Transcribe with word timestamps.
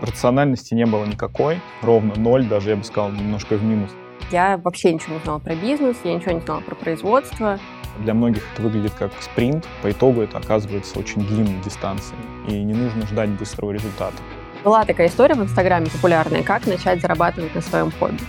Рациональности 0.00 0.74
не 0.74 0.86
было 0.86 1.04
никакой, 1.04 1.60
ровно 1.82 2.14
ноль, 2.16 2.46
даже 2.46 2.70
я 2.70 2.76
бы 2.76 2.84
сказал, 2.84 3.10
немножко 3.10 3.56
в 3.56 3.64
минус. 3.64 3.90
Я 4.30 4.58
вообще 4.58 4.92
ничего 4.92 5.14
не 5.14 5.20
знала 5.20 5.38
про 5.38 5.54
бизнес, 5.54 5.96
я 6.04 6.14
ничего 6.14 6.32
не 6.32 6.40
знала 6.40 6.60
про 6.60 6.74
производство. 6.74 7.58
Для 7.98 8.14
многих 8.14 8.44
это 8.52 8.62
выглядит 8.62 8.92
как 8.92 9.10
спринт, 9.20 9.66
по 9.82 9.90
итогу 9.90 10.20
это 10.20 10.38
оказывается 10.38 10.98
очень 10.98 11.22
длинной 11.26 11.60
дистанцией, 11.62 12.20
и 12.46 12.62
не 12.62 12.74
нужно 12.74 13.06
ждать 13.06 13.30
быстрого 13.30 13.72
результата. 13.72 14.16
Была 14.64 14.84
такая 14.84 15.08
история 15.08 15.34
в 15.34 15.42
Инстаграме 15.42 15.86
популярная, 15.86 16.42
как 16.42 16.66
начать 16.66 17.00
зарабатывать 17.00 17.54
на 17.54 17.60
своем 17.60 17.90
хобби. 17.90 18.20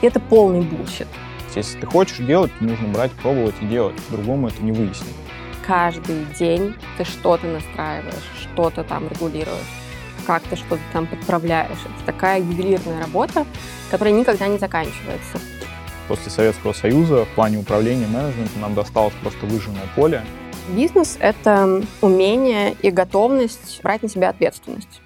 И 0.00 0.06
это 0.06 0.20
полный 0.20 0.62
bullshit. 0.62 1.08
Если 1.54 1.78
ты 1.78 1.86
хочешь 1.86 2.18
делать, 2.18 2.52
нужно 2.60 2.88
брать, 2.88 3.12
пробовать 3.12 3.54
и 3.60 3.66
делать. 3.66 3.94
По-другому 4.04 4.48
это 4.48 4.62
не 4.62 4.72
выяснить. 4.72 5.14
Каждый 5.66 6.24
день 6.38 6.74
ты 6.96 7.04
что-то 7.04 7.46
настраиваешь, 7.46 8.14
что-то 8.40 8.82
там 8.84 9.08
регулируешь, 9.08 9.81
как 10.26 10.42
ты 10.44 10.56
что-то 10.56 10.82
там 10.92 11.06
подправляешь. 11.06 11.78
Это 11.84 12.06
такая 12.06 12.40
ювелирная 12.40 13.00
работа, 13.00 13.46
которая 13.90 14.14
никогда 14.14 14.46
не 14.48 14.58
заканчивается. 14.58 15.38
После 16.08 16.30
Советского 16.30 16.72
Союза 16.72 17.24
в 17.24 17.28
плане 17.28 17.58
управления 17.58 18.06
менеджментом 18.06 18.60
нам 18.60 18.74
досталось 18.74 19.14
просто 19.22 19.46
выжженное 19.46 19.86
поле. 19.94 20.24
Бизнес— 20.68 21.16
это 21.20 21.82
умение 22.00 22.74
и 22.82 22.90
готовность 22.90 23.80
брать 23.82 24.02
на 24.02 24.08
себя 24.08 24.28
ответственность. 24.30 25.00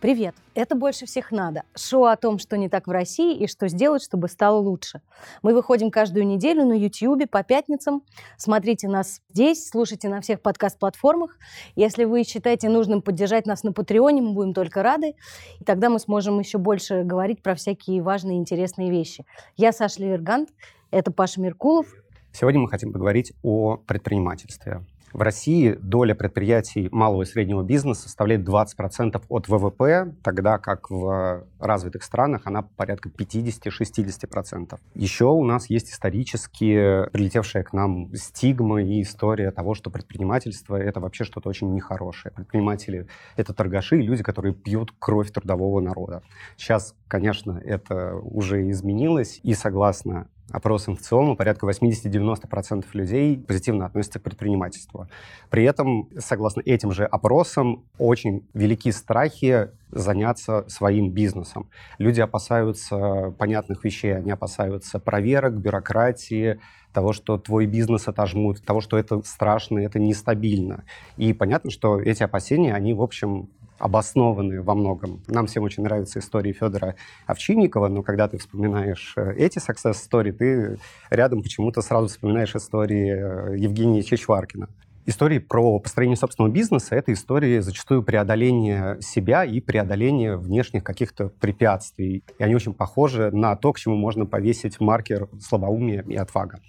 Привет! 0.00 0.36
Это 0.54 0.76
«Больше 0.76 1.06
всех 1.06 1.32
надо»– 1.32 1.64
шоу 1.76 2.04
о 2.04 2.14
том, 2.14 2.38
что 2.38 2.56
не 2.56 2.68
так 2.68 2.86
в 2.86 2.90
России 2.92 3.36
и 3.36 3.48
что 3.48 3.66
сделать, 3.66 4.00
чтобы 4.00 4.28
стало 4.28 4.58
лучше. 4.58 5.00
Мы 5.42 5.52
выходим 5.52 5.90
каждую 5.90 6.24
неделю 6.24 6.64
на 6.64 6.74
YouTube 6.74 7.28
по 7.28 7.42
пятницам. 7.42 8.04
Смотрите 8.36 8.86
нас 8.86 9.20
здесь, 9.28 9.68
слушайте 9.68 10.08
на 10.08 10.20
всех 10.20 10.40
подкаст-платформах. 10.40 11.36
Если 11.74 12.04
вы 12.04 12.22
считаете 12.22 12.68
нужным 12.68 13.02
поддержать 13.02 13.44
нас 13.44 13.64
на 13.64 13.72
Патреоне, 13.72 14.22
мы 14.22 14.34
будем 14.34 14.54
только 14.54 14.84
рады. 14.84 15.16
И 15.58 15.64
тогда 15.64 15.90
мы 15.90 15.98
сможем 15.98 16.38
еще 16.38 16.58
больше 16.58 17.02
говорить 17.02 17.42
про 17.42 17.56
всякие 17.56 18.00
важные 18.00 18.36
и 18.36 18.40
интересные 18.40 18.92
вещи. 18.92 19.26
Я 19.56 19.72
Саша 19.72 20.00
Левергант, 20.00 20.50
это 20.92 21.10
Паша 21.10 21.40
Меркулов. 21.40 21.88
Сегодня 22.30 22.60
мы 22.60 22.68
хотим 22.68 22.92
поговорить 22.92 23.32
о 23.42 23.78
предпринимательстве. 23.78 24.84
В 25.12 25.22
России 25.22 25.72
доля 25.80 26.14
предприятий 26.14 26.88
малого 26.92 27.22
и 27.22 27.26
среднего 27.26 27.62
бизнеса 27.62 28.02
составляет 28.02 28.46
20% 28.46 29.22
от 29.28 29.48
ВВП, 29.48 30.14
тогда 30.22 30.58
как 30.58 30.90
в 30.90 31.46
развитых 31.58 32.02
странах 32.02 32.42
она 32.44 32.62
порядка 32.62 33.08
50-60%. 33.08 34.78
Еще 34.94 35.24
у 35.24 35.44
нас 35.44 35.70
есть 35.70 35.90
исторически 35.90 37.08
прилетевшая 37.12 37.62
к 37.62 37.72
нам 37.72 38.14
стигма 38.14 38.82
и 38.82 39.02
история 39.02 39.50
того, 39.50 39.74
что 39.74 39.90
предпринимательство— 39.90 40.76
это 40.76 41.00
вообще 41.00 41.24
что-то 41.24 41.48
очень 41.48 41.72
нехорошее. 41.72 42.32
Предприниматели— 42.34 43.06
это 43.36 43.54
торгаши, 43.54 43.96
люди, 43.96 44.22
которые 44.22 44.54
пьют 44.54 44.92
кровь 44.98 45.30
трудового 45.30 45.80
народа. 45.80 46.22
Сейчас, 46.56 46.94
конечно, 47.08 47.60
это 47.64 48.14
уже 48.16 48.70
изменилось, 48.70 49.40
и 49.42 49.54
согласно 49.54 50.28
опросам 50.50 50.96
в 50.96 51.00
целом 51.00 51.36
порядка 51.36 51.66
80-90% 51.66 52.84
людей 52.92 53.38
позитивно 53.38 53.86
относятся 53.86 54.18
к 54.18 54.22
предпринимательству. 54.22 55.06
При 55.50 55.64
этом, 55.64 56.08
согласно 56.18 56.62
этим 56.64 56.92
же 56.92 57.04
опросам, 57.04 57.84
очень 57.98 58.46
велики 58.54 58.90
страхи 58.90 59.70
заняться 59.90 60.64
своим 60.68 61.10
бизнесом. 61.10 61.68
Люди 61.98 62.20
опасаются 62.20 63.34
понятных 63.38 63.84
вещей, 63.84 64.16
они 64.16 64.30
опасаются 64.30 64.98
проверок, 64.98 65.54
бюрократии, 65.58 66.60
того, 66.92 67.12
что 67.12 67.38
твой 67.38 67.66
бизнес 67.66 68.08
отожмут, 68.08 68.64
того, 68.64 68.80
что 68.80 68.98
это 68.98 69.22
страшно, 69.22 69.78
это 69.78 69.98
нестабильно. 69.98 70.84
И 71.16 71.32
понятно, 71.32 71.70
что 71.70 72.00
эти 72.00 72.22
опасения, 72.22 72.74
они, 72.74 72.94
в 72.94 73.02
общем, 73.02 73.50
обоснованные 73.78 74.60
во 74.60 74.74
многом. 74.74 75.22
Нам 75.28 75.46
всем 75.46 75.62
очень 75.62 75.82
нравятся 75.82 76.18
истории 76.18 76.52
Федора 76.52 76.96
Овчинникова, 77.26 77.88
но 77.88 78.02
когда 78.02 78.28
ты 78.28 78.38
вспоминаешь 78.38 79.14
э, 79.16 79.34
эти 79.36 79.58
success 79.58 79.94
story, 79.94 80.32
ты 80.32 80.78
рядом 81.10 81.42
почему-то 81.42 81.82
сразу 81.82 82.08
вспоминаешь 82.08 82.54
истории 82.54 83.52
э, 83.52 83.56
Евгения 83.58 84.02
Чечваркина. 84.02 84.68
Истории 85.08 85.38
про 85.38 85.78
построение 85.78 86.18
собственного 86.18 86.52
бизнеса— 86.52 86.94
это 86.96 87.14
истории 87.14 87.60
зачастую 87.60 88.02
преодоления 88.02 88.98
себя 89.00 89.42
и 89.42 89.58
преодоления 89.58 90.36
внешних 90.36 90.84
каких-то 90.84 91.30
препятствий. 91.30 92.22
И 92.38 92.42
они 92.42 92.54
очень 92.54 92.74
похожи 92.74 93.30
на 93.30 93.56
то, 93.56 93.72
к 93.72 93.78
чему 93.78 93.96
можно 93.96 94.26
повесить 94.26 94.80
маркер 94.80 95.28
слабоумия 95.40 96.04
и 96.06 96.14
отвага. 96.14 96.60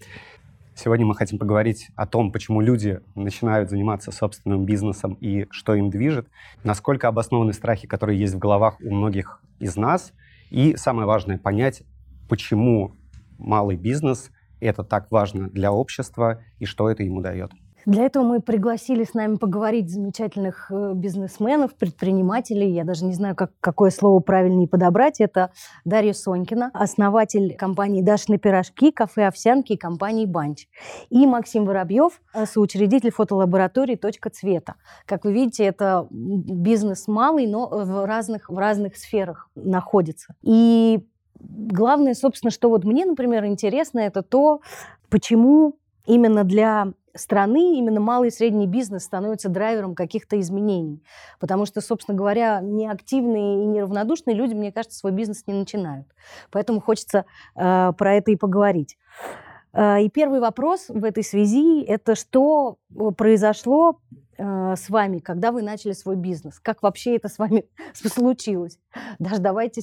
Сегодня 0.81 1.05
мы 1.05 1.13
хотим 1.13 1.37
поговорить 1.39 1.89
о 1.97 2.07
том, 2.07 2.31
почему 2.31 2.61
люди 2.61 3.01
начинают 3.13 3.69
заниматься 3.69 4.13
собственным 4.13 4.65
бизнесом 4.65 5.17
и 5.19 5.45
что 5.51 5.75
им 5.75 5.89
движет, 5.89 6.29
насколько 6.63 7.09
обоснованы 7.09 7.51
страхи, 7.51 7.85
которые 7.85 8.17
есть 8.17 8.33
в 8.33 8.39
головах 8.39 8.77
у 8.79 8.89
многих 8.89 9.41
из 9.59 9.75
нас, 9.75 10.13
и 10.49 10.77
самое 10.77 11.05
важное— 11.05 11.37
понять, 11.37 11.83
почему 12.29 12.95
малый 13.37 13.75
бизнес— 13.75 14.31
это 14.61 14.85
так 14.85 15.11
важно 15.11 15.49
для 15.49 15.73
общества 15.73 16.41
и 16.59 16.65
что 16.65 16.89
это 16.89 17.03
ему 17.03 17.19
дает. 17.19 17.51
Для 17.85 18.05
этого 18.05 18.23
мы 18.23 18.41
пригласили 18.41 19.03
с 19.03 19.13
нами 19.13 19.35
поговорить 19.35 19.89
замечательных 19.89 20.69
э, 20.69 20.93
бизнесменов, 20.93 21.75
предпринимателей. 21.75 22.71
Я 22.71 22.83
даже 22.83 23.05
не 23.05 23.13
знаю, 23.13 23.35
как, 23.35 23.51
какое 23.61 23.89
слово 23.89 24.19
правильнее 24.19 24.67
подобрать. 24.67 25.19
Это 25.19 25.51
Дарья 25.85 26.13
Сонькина, 26.13 26.71
основатель 26.73 27.55
компании 27.55 28.01
«Дашины 28.01 28.37
пирожки», 28.37 28.91
кафе 28.91 29.27
«Овсянки» 29.27 29.73
и 29.73 29.77
компании 29.77 30.25
«Банч». 30.25 30.67
И 31.09 31.25
Максим 31.25 31.65
Воробьев, 31.65 32.21
э, 32.33 32.45
соучредитель 32.45 33.11
фотолаборатории 33.11 33.95
«Точка 33.95 34.29
цвета». 34.29 34.75
Как 35.05 35.23
вы 35.23 35.33
видите, 35.33 35.63
это 35.63 36.07
бизнес 36.09 37.07
малый, 37.07 37.47
но 37.47 37.67
в 37.67 38.05
разных, 38.05 38.49
в 38.49 38.57
разных 38.57 38.97
сферах 38.97 39.49
находится. 39.55 40.35
И 40.41 41.05
главное, 41.39 42.13
собственно, 42.13 42.51
что 42.51 42.69
вот 42.69 42.83
мне, 42.83 43.05
например, 43.05 43.45
интересно, 43.45 43.99
это 43.99 44.21
то, 44.21 44.61
почему 45.09 45.77
именно 46.05 46.43
для 46.43 46.93
страны 47.15 47.77
именно 47.77 47.99
малый 47.99 48.29
и 48.29 48.31
средний 48.31 48.67
бизнес 48.67 49.03
становится 49.03 49.49
драйвером 49.49 49.95
каких-то 49.95 50.39
изменений. 50.39 51.03
Потому 51.39 51.65
что, 51.65 51.81
собственно 51.81 52.17
говоря, 52.17 52.59
неактивные 52.61 53.63
и 53.63 53.67
неравнодушные 53.67 54.35
люди, 54.35 54.53
мне 54.53 54.71
кажется, 54.71 54.97
свой 54.97 55.11
бизнес 55.11 55.43
не 55.47 55.53
начинают. 55.53 56.07
Поэтому 56.51 56.81
хочется 56.81 57.25
э, 57.55 57.93
про 57.97 58.15
это 58.15 58.31
и 58.31 58.35
поговорить. 58.35 58.97
Э, 59.73 60.01
и 60.01 60.09
первый 60.09 60.39
вопрос 60.39 60.85
в 60.89 61.03
этой 61.03 61.23
связи– 61.23 61.83
это 61.87 62.15
что 62.15 62.77
произошло 63.17 63.99
э, 64.39 64.75
с 64.75 64.89
вами, 64.89 65.19
когда 65.19 65.51
вы 65.51 65.61
начали 65.61 65.91
свой 65.91 66.15
бизнес? 66.15 66.59
Как 66.59 66.81
вообще 66.81 67.15
это 67.15 67.27
с 67.27 67.37
вами 67.37 67.65
случилось? 67.93 68.79
Даже 69.19 69.39
давайте, 69.39 69.81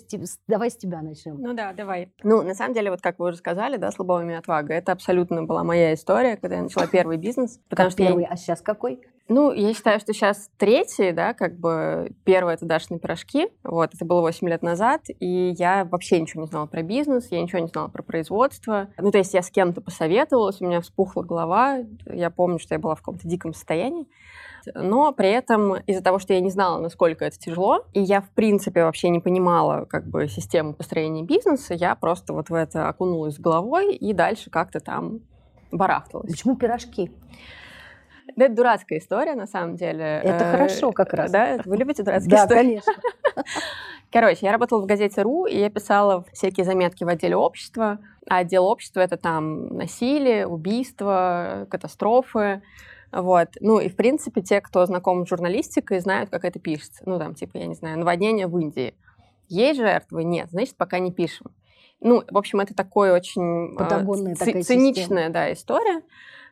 давай 0.48 0.70
с 0.70 0.76
тебя 0.76 1.02
начнем. 1.02 1.36
Ну 1.38 1.54
да, 1.54 1.72
давай. 1.72 2.12
Ну, 2.22 2.42
на 2.42 2.54
самом 2.54 2.74
деле, 2.74 2.90
вот 2.90 3.00
как 3.00 3.18
вы 3.18 3.28
уже 3.28 3.36
сказали, 3.36 3.76
да, 3.76 3.90
слабовыми 3.90 4.34
отвага, 4.34 4.74
это 4.74 4.92
абсолютно 4.92 5.42
была 5.42 5.62
моя 5.62 5.94
история, 5.94 6.36
когда 6.36 6.56
я 6.56 6.62
начала 6.62 6.86
первый 6.86 7.18
бизнес. 7.18 7.60
Потому 7.68 7.88
как 7.88 7.92
что 7.92 8.02
первый, 8.02 8.22
я... 8.24 8.30
а 8.30 8.36
сейчас 8.36 8.60
какой? 8.60 9.00
Ну, 9.28 9.52
я 9.52 9.74
считаю, 9.74 9.98
что 9.98 10.12
сейчас 10.12 10.48
третий, 10.56 11.10
да, 11.10 11.34
как 11.34 11.58
бы 11.58 12.12
первый 12.24 12.54
это 12.54 12.64
Дашины 12.64 13.00
пирожки. 13.00 13.48
Вот, 13.64 13.92
это 13.92 14.04
было 14.04 14.20
8 14.20 14.48
лет 14.48 14.62
назад, 14.62 15.02
и 15.18 15.52
я 15.58 15.84
вообще 15.84 16.20
ничего 16.20 16.42
не 16.42 16.48
знала 16.48 16.66
про 16.66 16.82
бизнес, 16.82 17.26
я 17.32 17.42
ничего 17.42 17.58
не 17.58 17.66
знала 17.66 17.88
про 17.88 18.02
производство. 18.02 18.88
Ну, 18.98 19.10
то 19.10 19.18
есть 19.18 19.34
я 19.34 19.42
с 19.42 19.50
кем-то 19.50 19.80
посоветовалась, 19.80 20.60
у 20.60 20.66
меня 20.66 20.80
вспухла 20.80 21.22
голова, 21.22 21.78
я 22.06 22.30
помню, 22.30 22.60
что 22.60 22.74
я 22.74 22.78
была 22.78 22.94
в 22.94 22.98
каком-то 22.98 23.26
диком 23.26 23.52
состоянии 23.52 24.06
но 24.74 25.12
при 25.12 25.30
этом 25.30 25.76
из-за 25.76 26.02
того, 26.02 26.18
что 26.18 26.32
я 26.32 26.40
не 26.40 26.50
знала, 26.50 26.80
насколько 26.80 27.24
это 27.24 27.38
тяжело, 27.38 27.84
и 27.92 28.00
я, 28.00 28.20
в 28.20 28.30
принципе, 28.30 28.84
вообще 28.84 29.08
не 29.08 29.20
понимала 29.20 29.84
как 29.84 30.06
бы 30.06 30.28
систему 30.28 30.74
построения 30.74 31.22
бизнеса, 31.22 31.74
я 31.74 31.94
просто 31.94 32.32
вот 32.32 32.50
в 32.50 32.54
это 32.54 32.88
окунулась 32.88 33.38
головой 33.38 33.94
и 33.94 34.12
дальше 34.12 34.50
как-то 34.50 34.80
там 34.80 35.20
барахталась. 35.70 36.30
Почему 36.30 36.56
пирожки? 36.56 37.10
Да, 38.34 38.46
это 38.46 38.54
дурацкая 38.54 38.98
история, 38.98 39.34
на 39.34 39.46
самом 39.46 39.76
деле. 39.76 40.20
Это 40.22 40.44
э, 40.44 40.50
хорошо 40.52 40.92
как 40.92 41.12
раз. 41.14 41.30
Да? 41.30 41.58
Вы 41.64 41.76
любите 41.76 42.02
дурацкие 42.02 42.30
да, 42.30 42.44
истории? 42.44 42.60
конечно. 42.60 42.92
Короче, 44.12 44.40
я 44.42 44.52
работала 44.52 44.82
в 44.82 44.86
газете 44.86 45.22
«Ру», 45.22 45.46
и 45.46 45.58
я 45.58 45.70
писала 45.70 46.24
всякие 46.32 46.64
заметки 46.64 47.04
в 47.04 47.08
отделе 47.08 47.36
общества. 47.36 47.98
А 48.28 48.38
отдел 48.38 48.66
общества— 48.66 49.00
это 49.02 49.16
там 49.16 49.76
насилие, 49.76 50.46
убийства, 50.46 51.66
катастрофы. 51.70 52.62
Вот. 53.16 53.48
Ну 53.60 53.80
и, 53.80 53.88
в 53.88 53.96
принципе, 53.96 54.42
те, 54.42 54.60
кто 54.60 54.84
знаком 54.84 55.24
с 55.24 55.28
журналистикой, 55.30 56.00
знают, 56.00 56.28
как 56.28 56.44
это 56.44 56.58
пишется. 56.58 57.02
Ну, 57.06 57.18
там, 57.18 57.34
типа, 57.34 57.56
я 57.56 57.66
не 57.66 57.74
знаю, 57.74 57.98
наводнение 57.98 58.46
в 58.46 58.58
Индии. 58.58 58.94
Есть 59.48 59.80
жертвы? 59.80 60.22
Нет. 60.22 60.50
Значит, 60.50 60.76
пока 60.76 60.98
не 60.98 61.10
пишем. 61.10 61.46
Ну, 62.00 62.22
в 62.30 62.36
общем, 62.36 62.60
это 62.60 62.74
такой 62.74 63.10
очень 63.10 63.74
э, 63.78 64.34
ц- 64.34 64.62
циничная 64.62 65.30
да, 65.30 65.50
история. 65.50 66.02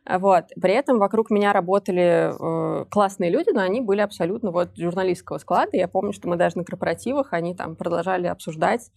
Вот. 0.09 0.45
При 0.59 0.73
этом 0.73 0.97
вокруг 0.97 1.29
меня 1.29 1.53
работали 1.53 2.31
э, 2.33 2.85
классные 2.85 3.29
люди, 3.29 3.51
но 3.51 3.61
они 3.61 3.81
были 3.81 4.01
абсолютно 4.01 4.49
вот 4.49 4.69
журналистского 4.75 5.37
склада. 5.37 5.77
Я 5.77 5.87
помню, 5.87 6.13
что 6.13 6.27
мы 6.27 6.35
даже 6.35 6.57
на 6.57 6.63
корпоративах, 6.63 7.33
они 7.33 7.53
там 7.53 7.75
продолжали 7.75 8.25
обсуждать 8.25 8.89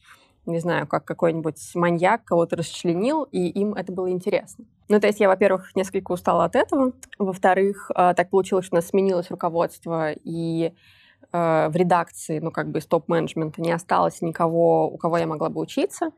не 0.50 0.60
знаю, 0.60 0.86
как 0.86 1.04
какой-нибудь 1.04 1.58
маньяк 1.74 2.24
кого-то 2.24 2.56
расчленил, 2.56 3.24
и 3.24 3.48
им 3.48 3.74
это 3.74 3.92
было 3.92 4.10
интересно. 4.10 4.64
Ну, 4.88 4.98
то 5.00 5.06
есть 5.06 5.20
я, 5.20 5.28
во-первых, 5.28 5.76
несколько 5.76 6.12
устала 6.12 6.44
от 6.44 6.56
этого. 6.56 6.92
Во-вторых, 7.18 7.90
а, 7.94 8.14
так 8.14 8.30
получилось, 8.30 8.64
что 8.66 8.76
у 8.76 8.78
нас 8.78 8.88
сменилось 8.88 9.30
руководство, 9.30 10.12
и 10.12 10.72
э, 11.32 11.68
в 11.68 11.76
редакции, 11.76 12.38
ну, 12.38 12.50
как 12.50 12.70
бы 12.70 12.78
из 12.78 12.86
топ-менеджмента 12.86 13.60
не 13.60 13.72
осталось 13.72 14.22
никого, 14.22 14.88
у 14.88 14.96
кого 14.96 15.18
я 15.18 15.26
могла 15.26 15.50
бы 15.50 15.60
учиться. 15.60 16.12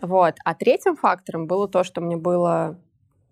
Вот. 0.00 0.36
А 0.44 0.54
третьим 0.54 0.96
фактором 0.96 1.46
было 1.46 1.68
то, 1.68 1.84
что 1.84 2.00
мне 2.00 2.16
было 2.16 2.78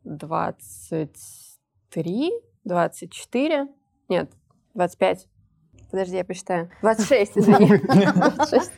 23, 0.04 2.32
24, 2.64 3.68
нет, 4.08 4.30
25. 4.74 5.28
Подожди, 5.92 6.16
я 6.16 6.24
посчитаю. 6.24 6.70
26, 6.80 7.38
извини. 7.38 7.78
26. 7.86 8.72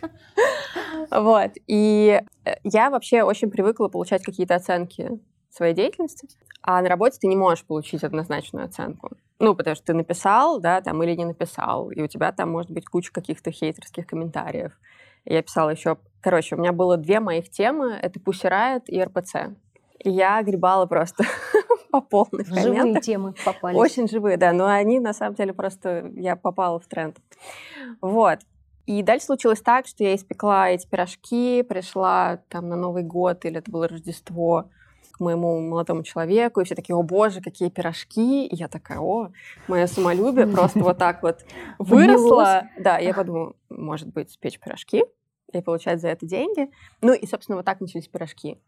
Вот. 1.13 1.53
И 1.69 2.21
э, 2.45 2.55
я 2.65 2.91
вообще 2.91 3.23
очень 3.23 3.51
привыкла 3.51 3.87
получать 3.87 4.25
какие-то 4.25 4.57
оценки 4.57 5.21
своей 5.49 5.75
деятельности, 5.75 6.27
а 6.61 6.83
на 6.83 6.89
работе 6.89 7.19
ты 7.21 7.29
не 7.29 7.37
можешь 7.37 7.65
получить 7.65 8.03
однозначную 8.03 8.67
оценку. 8.67 9.11
Ну, 9.39 9.55
потому 9.55 9.77
что 9.77 9.87
ты 9.87 9.95
написал, 9.95 10.59
да, 10.59 10.81
там, 10.81 11.01
или 11.05 11.15
не 11.15 11.25
написал, 11.25 11.91
и 11.91 12.03
у 12.03 12.09
тебя 12.09 12.33
там 12.33 12.51
может 12.51 12.73
быть 12.73 12.85
куча 12.87 13.13
каких-то 13.13 13.53
хейтерских 13.53 14.09
комментариев. 14.09 14.73
Я 15.25 15.41
писала 15.41 15.71
еще... 15.71 15.99
Короче, 16.21 16.57
у 16.57 16.59
меня 16.59 16.73
было 16.73 16.97
две 16.97 17.21
моих 17.21 17.49
темы. 17.49 17.93
Это 17.93 18.19
Pussy 18.19 18.51
Riot 18.51 18.87
и 18.89 19.01
РПЦ. 19.01 19.57
И 20.01 20.11
я 20.11 20.43
гребала 20.43 20.87
просто 20.87 21.25
по 21.95 22.01
полной 22.01 22.45
в 22.45 22.49
Живые 22.49 23.01
темы 23.01 23.35
попали. 23.45 23.77
Очень 23.77 24.09
живые, 24.09 24.37
да. 24.37 24.53
Но 24.53 24.67
они, 24.67 24.99
на 24.99 25.13
самом 25.13 25.37
деле, 25.37 25.53
просто... 25.53 26.11
Я 26.17 26.35
попала 26.35 26.81
в 26.81 26.87
тренд. 26.87 27.19
Вот. 28.01 28.41
И 28.87 29.03
дальше 29.03 29.27
случилось 29.27 29.61
так, 29.61 29.87
что 29.87 30.03
я 30.03 30.17
испекла 30.17 30.71
эти 30.71 30.89
пирожки, 30.89 31.63
пришла 31.63 32.41
там 32.49 32.69
на 32.69 32.77
Новый 32.77 33.05
год, 33.05 33.45
или 33.45 33.59
это 33.59 33.71
было 33.71 33.87
Рождество, 33.87 34.71
к 35.13 35.21
моему 35.21 35.61
молодому 35.61 36.03
человеку, 36.03 36.61
и 36.61 36.65
все 36.65 36.75
такие, 36.75 36.97
о 36.97 37.03
боже, 37.03 37.41
какие 37.41 37.71
пирожки. 37.71 38.47
И 38.47 38.57
я 38.57 38.67
такая, 38.67 38.99
о, 38.99 39.31
мое 39.69 39.87
самолюбие 39.87 40.49
просто 40.49 40.81
вот 40.81 40.99
так 40.99 41.23
вот 41.23 41.45
выросло. 41.79 42.65
Да, 42.77 42.99
я 42.99 43.15
подумала, 43.15 43.55
может 43.71 44.09
быть, 44.09 44.37
печь 44.41 44.59
пирожки 44.59 45.05
и 45.53 45.63
получать 45.63 46.01
за 46.01 46.09
это 46.09 46.27
деньги. 46.27 46.69
Ну 47.01 47.15
и, 47.15 47.25
собственно, 47.27 47.57
вот 47.57 47.65
так 47.65 47.81
начались 47.81 48.09
пирожки. 48.09 48.59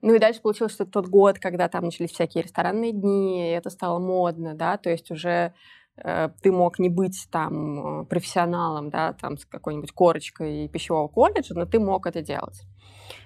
Ну 0.00 0.14
и 0.14 0.18
дальше 0.18 0.40
получилось, 0.40 0.72
что 0.72 0.86
тот 0.86 1.06
год, 1.08 1.38
когда 1.38 1.68
там 1.68 1.84
начались 1.84 2.12
всякие 2.12 2.44
ресторанные 2.44 2.92
дни, 2.92 3.48
это 3.48 3.70
стало 3.70 3.98
модно, 3.98 4.54
да, 4.54 4.76
то 4.76 4.90
есть 4.90 5.10
уже 5.10 5.52
э, 5.96 6.28
ты 6.40 6.52
мог 6.52 6.78
не 6.78 6.88
быть 6.88 7.26
там 7.32 8.06
профессионалом, 8.06 8.90
да, 8.90 9.14
там 9.14 9.36
с 9.38 9.44
какой-нибудь 9.44 9.92
корочкой 9.92 10.68
пищевого 10.68 11.08
колледжа, 11.08 11.54
но 11.54 11.66
ты 11.66 11.80
мог 11.80 12.06
это 12.06 12.22
делать. 12.22 12.62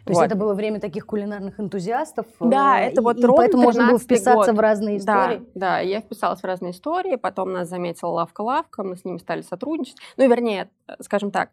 То 0.05 0.13
вот. 0.13 0.21
есть 0.21 0.23
это 0.23 0.37
было 0.37 0.55
время 0.55 0.81
таких 0.81 1.07
кулинарных 1.07 1.61
энтузиастов. 1.61 2.27
Да, 2.41 2.81
э, 2.81 2.89
это 2.89 3.03
вот 3.03 3.19
и, 3.19 3.27
поэтому 3.27 3.65
можно 3.65 3.89
было 3.89 3.99
вписаться 3.99 4.53
год. 4.53 4.57
в 4.57 4.61
разные 4.61 4.97
истории. 4.97 5.39
Да, 5.55 5.77
да, 5.77 5.79
я 5.81 6.01
вписалась 6.01 6.41
в 6.41 6.45
разные 6.45 6.73
истории, 6.73 7.17
потом 7.17 7.53
нас 7.53 7.69
заметила 7.69 8.11
Лавка-Лавка, 8.11 8.83
мы 8.83 8.97
с 8.97 9.05
ними 9.05 9.19
стали 9.19 9.43
сотрудничать. 9.43 9.97
Ну, 10.17 10.29
вернее, 10.29 10.71
скажем 11.01 11.31
так, 11.31 11.51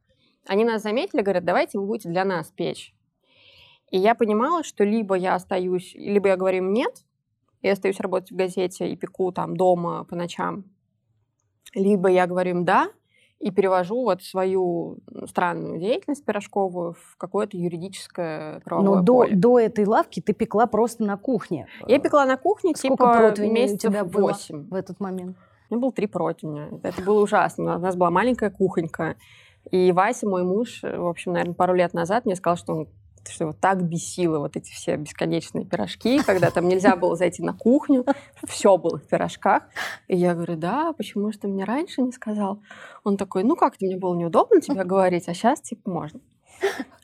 они 0.47 0.63
нас 0.63 0.81
заметили, 0.81 1.21
говорят, 1.21 1.43
давайте 1.43 1.77
вы 1.77 1.85
будете 1.85 2.09
для 2.09 2.23
нас 2.23 2.47
печь. 2.47 2.93
И 3.91 3.97
я 3.97 4.15
понимала, 4.15 4.63
что 4.63 4.83
либо 4.83 5.15
я 5.15 5.35
остаюсь, 5.35 5.93
либо 5.95 6.29
я 6.29 6.37
говорю 6.37 6.59
им 6.59 6.73
нет, 6.73 7.03
я 7.61 7.73
остаюсь 7.73 7.99
работать 7.99 8.31
в 8.31 8.35
газете 8.35 8.89
и 8.89 8.95
пеку 8.95 9.31
там 9.31 9.57
дома 9.57 10.03
по 10.05 10.15
ночам, 10.15 10.63
либо 11.73 12.09
я 12.09 12.27
говорю 12.27 12.51
им 12.51 12.65
да, 12.65 12.89
и 13.39 13.51
перевожу 13.51 14.03
вот 14.03 14.21
свою 14.21 14.97
странную 15.27 15.79
деятельность 15.79 16.25
пирожковую 16.25 16.93
в 16.93 17.15
какое-то 17.17 17.57
юридическое 17.57 18.59
правовое 18.61 18.97
Но 18.97 19.01
до, 19.01 19.25
до 19.31 19.59
этой 19.59 19.85
лавки 19.85 20.19
ты 20.19 20.33
пекла 20.33 20.67
просто 20.67 21.05
на 21.05 21.15
кухне. 21.17 21.67
Я 21.87 21.99
пекла 21.99 22.25
на 22.25 22.35
кухне 22.35 22.75
Сколько 22.75 22.95
типа 22.95 23.17
противней 23.17 23.73
у 23.73 23.77
тебя 23.77 24.03
было 24.03 24.31
8. 24.33 24.69
в 24.69 24.73
этот 24.73 24.99
момент? 24.99 25.37
У 25.69 25.73
меня 25.73 25.81
было 25.81 25.91
три 25.93 26.07
противня. 26.07 26.67
Это 26.83 27.01
было 27.01 27.21
ужасно. 27.21 27.77
У 27.77 27.79
нас 27.79 27.95
была 27.95 28.09
маленькая 28.09 28.49
кухонька. 28.49 29.15
И 29.71 29.91
Вася, 29.91 30.27
мой 30.27 30.43
муж, 30.43 30.81
в 30.81 31.07
общем, 31.07 31.33
наверное, 31.33 31.53
пару 31.53 31.75
лет 31.75 31.93
назад 31.93 32.25
мне 32.25 32.35
сказал, 32.35 32.57
что 32.57 32.73
он 32.73 32.87
что 33.27 33.45
его 33.45 33.53
так 33.53 33.83
бесило 33.83 34.39
вот 34.39 34.55
эти 34.55 34.71
все 34.71 34.95
бесконечные 34.95 35.65
пирожки, 35.65 36.21
когда 36.23 36.51
там 36.51 36.67
нельзя 36.67 36.95
было 36.95 37.15
зайти 37.15 37.43
на 37.43 37.53
кухню, 37.53 38.05
все 38.47 38.77
было 38.77 38.97
в 38.97 39.07
пирожках. 39.07 39.63
И 40.07 40.15
я 40.15 40.33
говорю, 40.33 40.55
да, 40.55 40.93
почему 40.93 41.31
же 41.31 41.39
ты 41.39 41.47
мне 41.47 41.63
раньше 41.63 42.01
не 42.01 42.11
сказал? 42.11 42.61
Он 43.03 43.17
такой, 43.17 43.43
ну 43.43 43.55
как-то 43.55 43.85
мне 43.85 43.97
было 43.97 44.15
неудобно 44.15 44.61
тебе 44.61 44.83
говорить, 44.83 45.27
а 45.27 45.33
сейчас 45.33 45.61
типа 45.61 45.89
можно. 45.89 46.19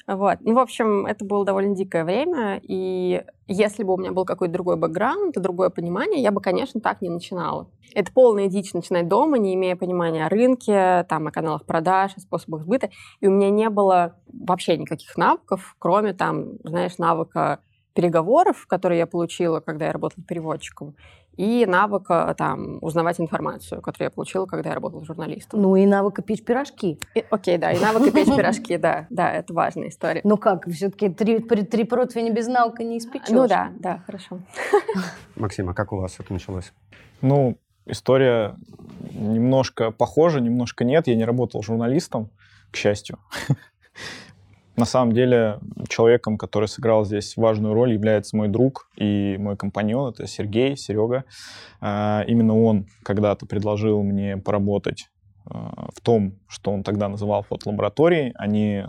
Вот. 0.08 0.38
Ну, 0.42 0.54
в 0.54 0.60
общем, 0.60 1.08
это 1.08 1.26
было 1.26 1.44
довольно 1.46 1.76
дикое 1.76 2.04
время, 2.06 2.60
и 2.62 3.24
если 3.48 3.84
бы 3.84 3.94
у 3.94 3.98
меня 3.98 4.12
был 4.12 4.24
какой-то 4.24 4.54
другой 4.54 4.78
бэкграунд 4.78 5.36
и 5.36 5.40
другое 5.40 5.72
понимание, 5.72 6.22
я 6.22 6.32
бы, 6.32 6.42
конечно, 6.42 6.80
так 6.80 7.02
не 7.02 7.10
начинала. 7.10 7.68
Это 7.96 8.12
полная 8.12 8.48
дичь 8.48 8.74
начинать 8.74 9.08
дома, 9.08 9.40
не 9.40 9.56
имея 9.56 9.76
понимания 9.76 10.26
о 10.28 10.30
рынке, 10.30 11.06
там, 11.10 11.26
о 11.26 11.32
каналах 11.32 11.66
продаж, 11.66 12.12
о 12.18 12.20
способах 12.20 12.64
сбыта. 12.64 12.92
И 13.20 13.28
у 13.28 13.32
меня 13.32 13.50
не 13.50 13.68
было 13.70 14.16
вообще 14.32 14.78
никаких 14.78 15.18
навыков, 15.18 15.76
кроме, 15.80 16.14
там, 16.14 16.60
знаешь, 16.64 17.00
навыка 17.00 17.62
переговоров, 17.96 18.68
которые 18.68 19.00
я 19.00 19.08
получила, 19.08 19.60
когда 19.60 19.86
я 19.88 19.92
работала 19.94 20.24
переводчиком, 20.24 20.96
и 21.38 21.66
навыка 21.66 22.34
там 22.38 22.80
узнавать 22.82 23.20
информацию, 23.20 23.82
которую 23.82 24.08
я 24.08 24.12
получила, 24.12 24.46
когда 24.46 24.70
я 24.70 24.76
работала 24.76 25.04
журналистом. 25.06 25.62
Ну 25.62 25.76
и 25.76 25.86
навыка 25.86 26.22
печь 26.22 26.44
пирожки. 26.44 27.00
И, 27.14 27.24
окей, 27.30 27.58
да, 27.58 27.72
и 27.72 27.80
навыка 27.80 28.12
печь 28.12 28.28
пирожки, 28.36 28.78
да, 28.78 29.08
да, 29.10 29.32
это 29.32 29.54
важная 29.54 29.90
история. 29.90 30.22
Ну 30.24 30.38
как, 30.38 30.68
все-таки 30.68 31.10
три, 31.10 31.40
три 31.40 31.84
противня 31.84 32.32
без 32.32 32.48
навыка 32.48 32.84
не 32.84 32.98
испечешь. 32.98 33.30
Ну 33.30 33.48
да, 33.48 33.72
да, 33.80 34.04
хорошо. 34.06 34.40
Максим, 35.36 35.70
а 35.70 35.74
как 35.74 35.92
у 35.92 35.98
вас 35.98 36.20
это 36.20 36.32
началось? 36.34 36.74
Ну, 37.22 37.58
история 37.86 38.56
немножко 39.12 39.92
похожа, 39.92 40.40
немножко 40.40 40.84
нет. 40.84 41.08
Я 41.08 41.16
не 41.16 41.26
работал 41.26 41.62
журналистом, 41.64 42.30
к 42.72 42.78
счастью. 42.78 43.20
На 44.76 44.84
самом 44.86 45.14
деле, 45.14 45.60
человеком, 45.88 46.38
который 46.38 46.68
сыграл 46.68 47.06
здесь 47.06 47.38
важную 47.38 47.74
роль, 47.74 47.94
является 47.94 48.36
мой 48.36 48.50
друг 48.50 48.90
и 48.98 49.38
мой 49.40 49.56
компаньон, 49.56 50.12
это 50.12 50.28
Сергей, 50.28 50.76
Серега. 50.76 51.24
А, 51.80 52.24
именно 52.28 52.60
он 52.60 52.88
когда-то 53.04 53.46
предложил 53.46 54.04
мне 54.04 54.36
поработать 54.36 55.10
а, 55.46 55.88
в 55.96 56.02
том, 56.02 56.34
что 56.48 56.72
он 56.72 56.84
тогда 56.84 57.08
называл 57.08 57.44
фотолабораторией. 57.44 58.34
Они 58.36 58.84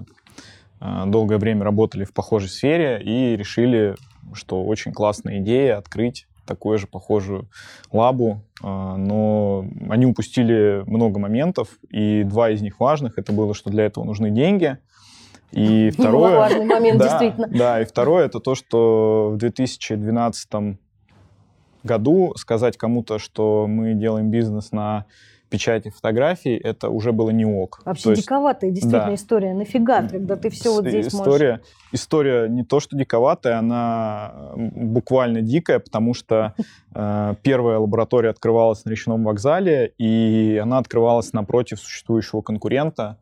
а, 0.81 1.07
долгое 1.07 1.39
время 1.39 1.63
работали 1.63 2.03
в 2.03 2.13
похожей 2.13 2.49
сфере 2.49 3.01
и 3.01 3.37
решили, 3.37 3.95
что 4.33 4.65
очень 4.65 4.93
классная 4.93 5.39
идея 5.39 5.79
открыть 5.79 6.27
такую 6.47 6.79
же 6.79 6.87
похожую 6.87 7.49
лабу, 7.91 8.41
но 8.63 9.67
они 9.91 10.07
упустили 10.07 10.85
много 10.87 11.19
моментов, 11.19 11.71
и 11.91 12.23
два 12.23 12.51
из 12.51 12.63
них 12.63 12.79
важных. 12.79 13.19
Это 13.19 13.33
было, 13.33 13.53
что 13.53 13.69
для 13.69 13.85
этого 13.85 14.05
нужны 14.05 14.31
деньги— 14.31 14.79
и 15.53 15.91
второе... 15.91 16.37
Важный 16.37 16.65
момент, 16.65 16.99
да, 17.01 17.09
действительно. 17.09 17.49
Да, 17.49 17.81
и 17.81 17.85
второе, 17.85 18.27
это 18.27 18.41
то, 18.41 18.55
что 18.55 19.31
в 19.33 19.37
2012 19.39 20.79
году 21.83 22.35
сказать 22.37 22.77
кому-то, 22.77 23.19
что 23.19 23.67
мы 23.69 23.95
делаем 23.95 24.31
бизнес 24.31 24.73
на 24.73 25.07
печати 25.49 25.91
фотографий, 25.91 26.57
это 26.57 26.89
уже 26.89 27.13
было 27.13 27.31
не 27.31 27.45
ок. 27.47 27.81
Вообще 27.85 28.03
то 28.05 28.15
диковатая 28.17 28.71
есть, 28.71 28.83
действительно 28.83 29.11
да. 29.11 29.15
история. 29.15 29.55
Нафига, 29.55 30.03
когда 30.09 30.37
ты 30.37 30.51
все 30.51 30.73
вот 30.75 30.87
здесь 30.87 31.07
история, 31.07 31.51
можешь... 31.51 31.67
История 31.93 32.49
не 32.49 32.65
то, 32.65 32.81
что 32.81 32.97
диковатая, 32.97 33.59
она 33.59 34.35
буквально 34.57 35.43
дикая, 35.43 35.79
потому 35.79 36.15
что 36.15 36.55
э, 36.95 37.35
первая 37.43 37.79
лаборатория 37.79 38.31
открывалась 38.31 38.85
на 38.85 38.91
речном 38.91 39.23
вокзале, 39.25 39.93
и 39.99 40.61
она 40.61 40.79
открывалась 40.79 41.33
напротив 41.33 41.79
существующего 41.79 42.41
конкурента. 42.41 43.19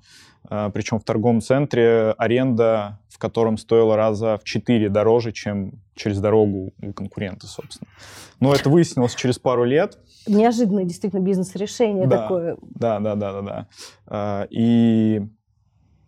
А, 0.49 0.71
причем 0.71 0.99
в 0.99 1.05
торговом 1.05 1.41
центре 1.41 2.15
аренда, 2.19 3.01
в 3.09 3.19
котором 3.19 3.57
стоила 3.57 3.97
раза 3.97 4.39
в 4.39 4.45
четыре 4.45 4.89
дороже, 4.89 5.33
чем 5.33 5.73
через 5.95 6.21
дорогу 6.21 6.73
у 6.83 6.93
конкурента, 6.93 7.47
собственно. 7.47 7.91
Но 8.41 8.55
это 8.55 8.69
выяснилось 8.69 9.15
через 9.15 9.39
пару 9.39 9.65
лет. 9.65 9.99
Неожиданное 10.27 10.85
действительно 10.85 11.21
бизнес-решение 11.21 12.07
да, 12.07 12.23
такое. 12.23 12.57
Да, 12.63 12.99
да, 13.01 13.15
да, 13.15 13.33
да, 13.33 13.43
да. 13.43 13.69
А, 14.07 14.47
и 14.51 15.23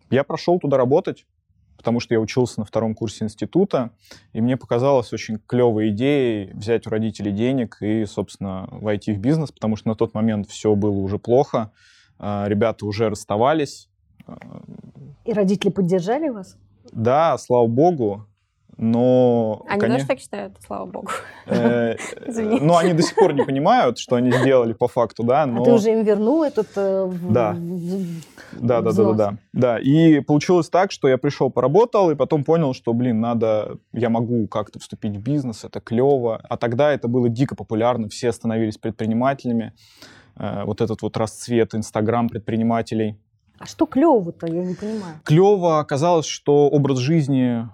я 0.09 0.23
прошел 0.23 0.59
туда 0.59 0.77
работать, 0.77 1.25
потому 1.77 1.99
что 1.99 2.13
я 2.13 2.19
учился 2.19 2.59
на 2.59 2.65
втором 2.65 2.95
курсе 2.95 3.25
института, 3.25 3.91
и 4.33 4.41
мне 4.41 4.57
показалось 4.57 5.13
очень 5.13 5.39
клевой 5.47 5.89
идеей 5.89 6.51
взять 6.53 6.85
у 6.87 6.89
родителей 6.89 7.31
денег 7.31 7.77
и, 7.81 8.05
собственно, 8.05 8.67
войти 8.71 9.13
в 9.13 9.19
бизнес, 9.19 9.51
потому 9.51 9.75
что 9.75 9.89
на 9.89 9.95
тот 9.95 10.13
момент 10.13 10.49
все 10.49 10.75
было 10.75 10.97
уже 10.97 11.17
плохо, 11.17 11.71
а, 12.19 12.45
ребята 12.47 12.85
уже 12.85 13.09
расставались, 13.09 13.89
и 15.25 15.33
родители 15.33 15.69
поддержали 15.69 16.29
вас? 16.29 16.57
Да, 16.91 17.37
слава 17.37 17.67
богу. 17.67 18.27
Но, 18.79 19.65
они 19.67 19.81
конечно, 19.81 19.97
тоже 19.97 20.07
так 20.07 20.19
считают, 20.19 20.53
слава 20.63 20.85
богу. 20.85 21.09
Э, 21.47 21.95
ну, 22.27 22.77
они 22.77 22.93
до 22.93 23.01
сих 23.01 23.15
пор 23.15 23.33
не 23.33 23.43
понимают, 23.43 23.97
что 23.97 24.17
они 24.17 24.31
сделали 24.31 24.73
по 24.73 24.87
факту, 24.87 25.23
да. 25.23 25.43
А 25.43 25.63
ты 25.63 25.73
уже 25.73 25.93
им 25.93 26.03
вернул 26.03 26.43
этот... 26.43 26.67
Э, 26.75 27.11
да. 27.27 27.57
Да, 28.51 28.81
да, 28.81 28.91
да, 28.91 29.03
да, 29.03 29.13
да. 29.13 29.37
Да, 29.51 29.79
и 29.79 30.19
получилось 30.19 30.69
так, 30.69 30.91
что 30.91 31.07
я 31.07 31.17
пришел, 31.17 31.49
поработал, 31.49 32.11
и 32.11 32.15
потом 32.15 32.43
понял, 32.43 32.75
что, 32.75 32.93
блин, 32.93 33.19
надо, 33.19 33.79
я 33.93 34.09
могу 34.09 34.47
как-то 34.47 34.77
вступить 34.77 35.17
в 35.17 35.21
бизнес, 35.23 35.63
это 35.63 35.79
клево. 35.79 36.39
А 36.47 36.55
тогда 36.57 36.93
это 36.93 37.07
было 37.07 37.29
дико 37.29 37.55
популярно, 37.55 38.09
все 38.09 38.31
становились 38.31 38.77
предпринимателями. 38.77 39.73
э, 40.35 40.63
вот 40.65 40.81
этот 40.81 41.01
вот 41.01 41.17
расцвет 41.17 41.73
Инстаграм 41.73 42.29
предпринимателей. 42.29 43.17
А 43.59 43.65
что 43.65 43.85
клево-то, 43.85 44.47
я 44.47 44.63
не 44.63 44.75
понимаю. 44.75 45.19
Клево 45.23 45.79
оказалось, 45.79 46.25
что 46.25 46.67
образ 46.69 46.99
жизни, 46.99 47.67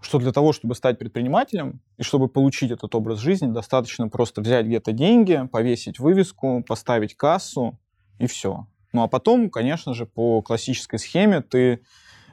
что 0.00 0.18
для 0.18 0.32
того, 0.32 0.52
чтобы 0.52 0.74
стать 0.74 0.98
предпринимателем 0.98 1.80
и 1.98 2.02
чтобы 2.02 2.28
получить 2.28 2.70
этот 2.70 2.94
образ 2.94 3.18
жизни, 3.18 3.52
достаточно 3.52 4.08
просто 4.08 4.40
взять 4.40 4.66
где-то 4.66 4.92
деньги, 4.92 5.46
повесить 5.52 5.98
вывеску, 5.98 6.64
поставить 6.66 7.16
кассу 7.16 7.78
и 8.18 8.26
все. 8.26 8.66
Ну 8.92 9.02
а 9.02 9.08
потом, 9.08 9.50
конечно 9.50 9.92
же, 9.94 10.06
по 10.06 10.40
классической 10.40 10.98
схеме 10.98 11.42
ты 11.42 11.80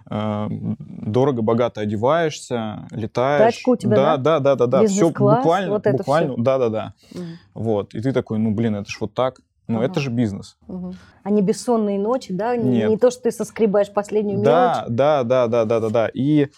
э, 0.09 0.47
дорого-богато 0.49 1.81
одеваешься, 1.81 2.87
летаешь. 2.91 3.55
Тачка 3.55 3.69
у 3.69 3.75
тебя, 3.75 3.95
да? 3.95 4.17
Да, 4.17 4.39
да, 4.39 4.55
да, 4.55 4.67
да, 4.67 4.81
да. 4.81 4.87
Все 4.87 5.09
буквально, 5.09 5.71
вот 5.71 5.87
буквально, 5.87 6.33
всё. 6.33 6.43
да, 6.43 6.57
да, 6.57 6.69
да. 6.69 6.93
Мгм. 7.13 7.39
Вот. 7.53 7.93
И 7.93 8.01
ты 8.01 8.13
такой, 8.13 8.39
ну 8.39 8.51
блин, 8.51 8.75
это 8.75 8.89
ж 8.89 8.97
вот 9.01 9.13
так. 9.13 9.41
Ну, 9.73 9.79
Ага. 9.79 9.87
это 9.91 9.99
же 9.99 10.09
бизнес. 10.09 10.57
Мгм. 10.67 10.93
А 11.23 11.29
не 11.29 11.41
бессонные 11.41 11.99
ночи, 11.99 12.33
да? 12.33 12.55
Не, 12.55 12.77
Нет. 12.79 12.89
не 12.89 12.97
то, 12.97 13.11
что 13.11 13.23
ты 13.23 13.31
соскребаешь 13.31 13.91
последнюю 13.91 14.41
Да, 14.41 14.83
мелочь. 14.85 14.95
да, 14.97 15.23
да, 15.23 15.47
да, 15.47 15.65
да, 15.65 15.79
да, 15.79 15.89
да. 15.89 16.09
И 16.13 16.49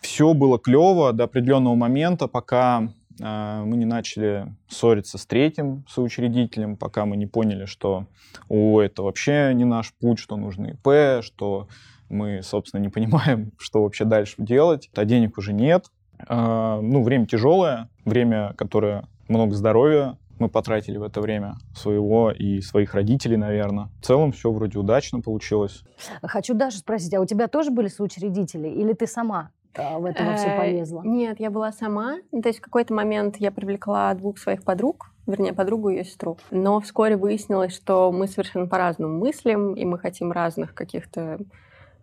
все 0.00 0.34
было 0.34 0.58
клево 0.58 1.12
до 1.12 1.24
определенного 1.24 1.74
момента, 1.74 2.26
пока 2.28 2.88
э, 3.20 3.62
мы 3.64 3.76
не 3.76 3.84
начали 3.84 4.54
ссориться 4.68 5.18
с 5.18 5.26
третьим 5.26 5.84
соучредителем, 5.88 6.76
пока 6.76 7.04
мы 7.04 7.16
не 7.16 7.26
поняли, 7.26 7.66
что 7.66 8.06
о, 8.48 8.80
это 8.80 9.02
вообще 9.02 9.52
не 9.54 9.64
наш 9.64 9.92
путь, 9.94 10.18
что 10.18 10.36
нужно 10.36 10.68
ИП, 10.68 11.22
что 11.22 11.68
мы, 12.08 12.42
собственно, 12.42 12.80
не 12.80 12.88
понимаем, 12.88 13.52
что 13.58 13.82
вообще 13.82 14.04
дальше 14.04 14.34
делать, 14.38 14.90
а 14.94 15.04
денег 15.04 15.38
уже 15.38 15.52
нет. 15.52 15.86
Э, 16.28 16.80
ну, 16.82 17.02
время 17.02 17.26
тяжелое, 17.26 17.88
время, 18.04 18.54
которое 18.56 19.04
много 19.28 19.54
здоровья 19.54 20.18
мы 20.42 20.48
потратили 20.48 20.98
в 20.98 21.04
это 21.04 21.20
время 21.20 21.54
своего 21.74 22.32
и 22.32 22.60
своих 22.60 22.94
родителей, 22.94 23.36
наверное. 23.36 23.88
В 24.00 24.04
целом 24.04 24.32
все 24.32 24.50
вроде 24.50 24.78
удачно 24.78 25.20
получилось. 25.20 25.84
Хочу 26.22 26.54
даже 26.54 26.78
спросить, 26.78 27.14
а 27.14 27.20
у 27.20 27.26
тебя 27.26 27.46
тоже 27.46 27.70
были 27.70 27.86
соучредители? 27.86 28.68
Или 28.68 28.92
ты 28.92 29.06
сама 29.06 29.50
а, 29.76 30.00
в 30.00 30.04
это 30.04 30.24
во 30.24 30.34
все 30.34 30.48
Э, 30.48 30.58
полезла? 30.58 31.02
Нет, 31.04 31.38
я 31.38 31.50
была 31.50 31.70
сама. 31.70 32.16
Ну, 32.32 32.42
То 32.42 32.48
есть 32.48 32.58
в 32.58 32.62
какой-то 32.62 32.92
момент 32.92 33.36
я 33.36 33.52
привлекла 33.52 34.12
двух 34.14 34.38
своих 34.38 34.64
подруг, 34.64 35.12
вернее, 35.26 35.52
подругу 35.52 35.90
и 35.90 35.98
ее 35.98 36.04
сестру. 36.04 36.38
Но 36.50 36.80
вскоре 36.80 37.16
выяснилось, 37.16 37.74
что 37.74 38.10
мы 38.10 38.26
совершенно 38.26 38.66
по-разному 38.66 39.16
мыслим, 39.16 39.74
и 39.74 39.84
мы 39.84 39.98
хотим 39.98 40.32
разных 40.32 40.74
каких-то 40.74 41.38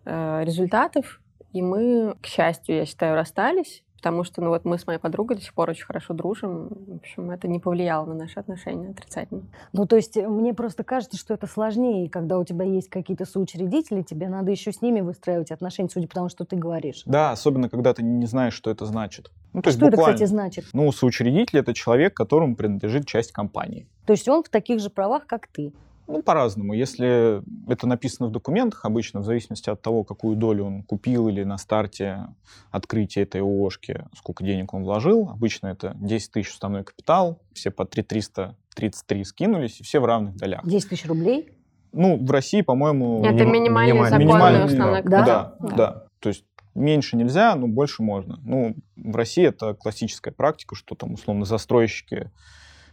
э, 0.06 0.44
результатов. 0.44 1.20
И 1.52 1.60
мы, 1.60 2.14
к 2.22 2.26
счастью, 2.26 2.76
я 2.76 2.86
считаю, 2.86 3.16
расстались, 3.16 3.82
потому 4.00 4.24
что 4.24 4.40
ну, 4.40 4.48
вот 4.48 4.64
мы 4.64 4.78
с 4.78 4.86
моей 4.86 4.98
подругой 4.98 5.36
до 5.36 5.42
сих 5.42 5.52
пор 5.52 5.68
очень 5.68 5.84
хорошо 5.84 6.14
дружим. 6.14 6.68
В 6.70 6.96
общем, 6.96 7.30
это 7.30 7.48
не 7.48 7.58
повлияло 7.58 8.06
на 8.06 8.14
наши 8.14 8.40
отношения 8.40 8.88
отрицательно. 8.88 9.42
Ну, 9.74 9.86
то 9.86 9.96
есть 9.96 10.16
э, 10.16 10.26
мне 10.26 10.54
просто 10.54 10.84
кажется, 10.84 11.18
что 11.18 11.34
это 11.34 11.46
сложнее, 11.46 12.08
когда 12.08 12.38
у 12.38 12.44
тебя 12.44 12.64
есть 12.64 12.88
какие-то 12.88 13.26
соучредители, 13.26 14.00
тебе 14.00 14.28
надо 14.28 14.50
еще 14.50 14.72
с 14.72 14.80
ними 14.80 15.02
выстраивать 15.02 15.50
отношения, 15.50 15.90
судя 15.90 16.08
по 16.08 16.14
тому, 16.14 16.28
что 16.30 16.46
ты 16.46 16.56
говоришь. 16.56 17.02
Да, 17.04 17.32
особенно 17.32 17.68
когда 17.68 17.92
ты 17.92 18.02
не 18.02 18.24
знаешь, 18.24 18.54
что 18.54 18.70
это 18.70 18.86
значит. 18.86 19.30
Ну, 19.52 19.60
то 19.60 19.68
есть 19.68 19.78
что 19.78 19.88
это, 19.88 19.96
буквально. 19.96 20.14
кстати, 20.14 20.28
значит? 20.28 20.64
Ну, 20.72 20.90
соучредитель 20.92 21.58
это 21.58 21.74
человек, 21.74 22.14
которому 22.14 22.56
принадлежит 22.56 23.06
часть 23.06 23.32
компании. 23.32 23.86
То 24.06 24.14
есть 24.14 24.26
он 24.28 24.42
в 24.42 24.48
таких 24.48 24.80
же 24.80 24.88
правах, 24.88 25.26
как 25.26 25.46
ты. 25.46 25.74
Ну, 26.10 26.22
по-разному. 26.22 26.72
Если 26.74 27.42
это 27.70 27.86
написано 27.86 28.28
в 28.28 28.32
документах, 28.32 28.84
обычно 28.84 29.20
в 29.20 29.24
зависимости 29.24 29.70
от 29.70 29.80
того, 29.80 30.02
какую 30.02 30.36
долю 30.36 30.64
он 30.64 30.82
купил 30.82 31.28
или 31.28 31.44
на 31.44 31.56
старте 31.56 32.26
открытия 32.70 33.22
этой 33.22 33.42
ООшки, 33.42 34.04
сколько 34.16 34.42
денег 34.42 34.74
он 34.74 34.82
вложил, 34.82 35.28
обычно 35.30 35.68
это 35.68 35.96
10 36.00 36.32
тысяч 36.32 36.50
уставной 36.50 36.82
капитал, 36.84 37.40
все 37.52 37.70
по 37.70 37.84
3 37.84 38.02
333 38.02 39.24
скинулись, 39.24 39.80
и 39.80 39.84
все 39.84 40.00
в 40.00 40.04
равных 40.04 40.36
долях. 40.36 40.66
10 40.66 40.88
тысяч 40.88 41.06
рублей. 41.06 41.48
Ну, 41.92 42.24
в 42.24 42.30
России, 42.30 42.62
по-моему... 42.62 43.24
Это 43.24 43.44
миним- 43.44 43.52
минимальный 43.52 43.92
минимальный- 43.92 44.26
законный 44.26 44.64
основной 44.64 45.02
да. 45.02 45.18
капитал. 45.18 45.54
Да, 45.60 45.76
да, 45.76 46.06
То 46.20 46.28
есть 46.28 46.44
меньше 46.74 47.16
нельзя, 47.16 47.54
но 47.54 47.66
больше 47.66 48.02
можно. 48.02 48.38
Ну, 48.42 48.76
в 48.96 49.16
России 49.16 49.44
это 49.44 49.74
классическая 49.74 50.32
практика, 50.32 50.74
что 50.74 50.94
там, 50.94 51.14
условно, 51.14 51.44
застройщики 51.44 52.30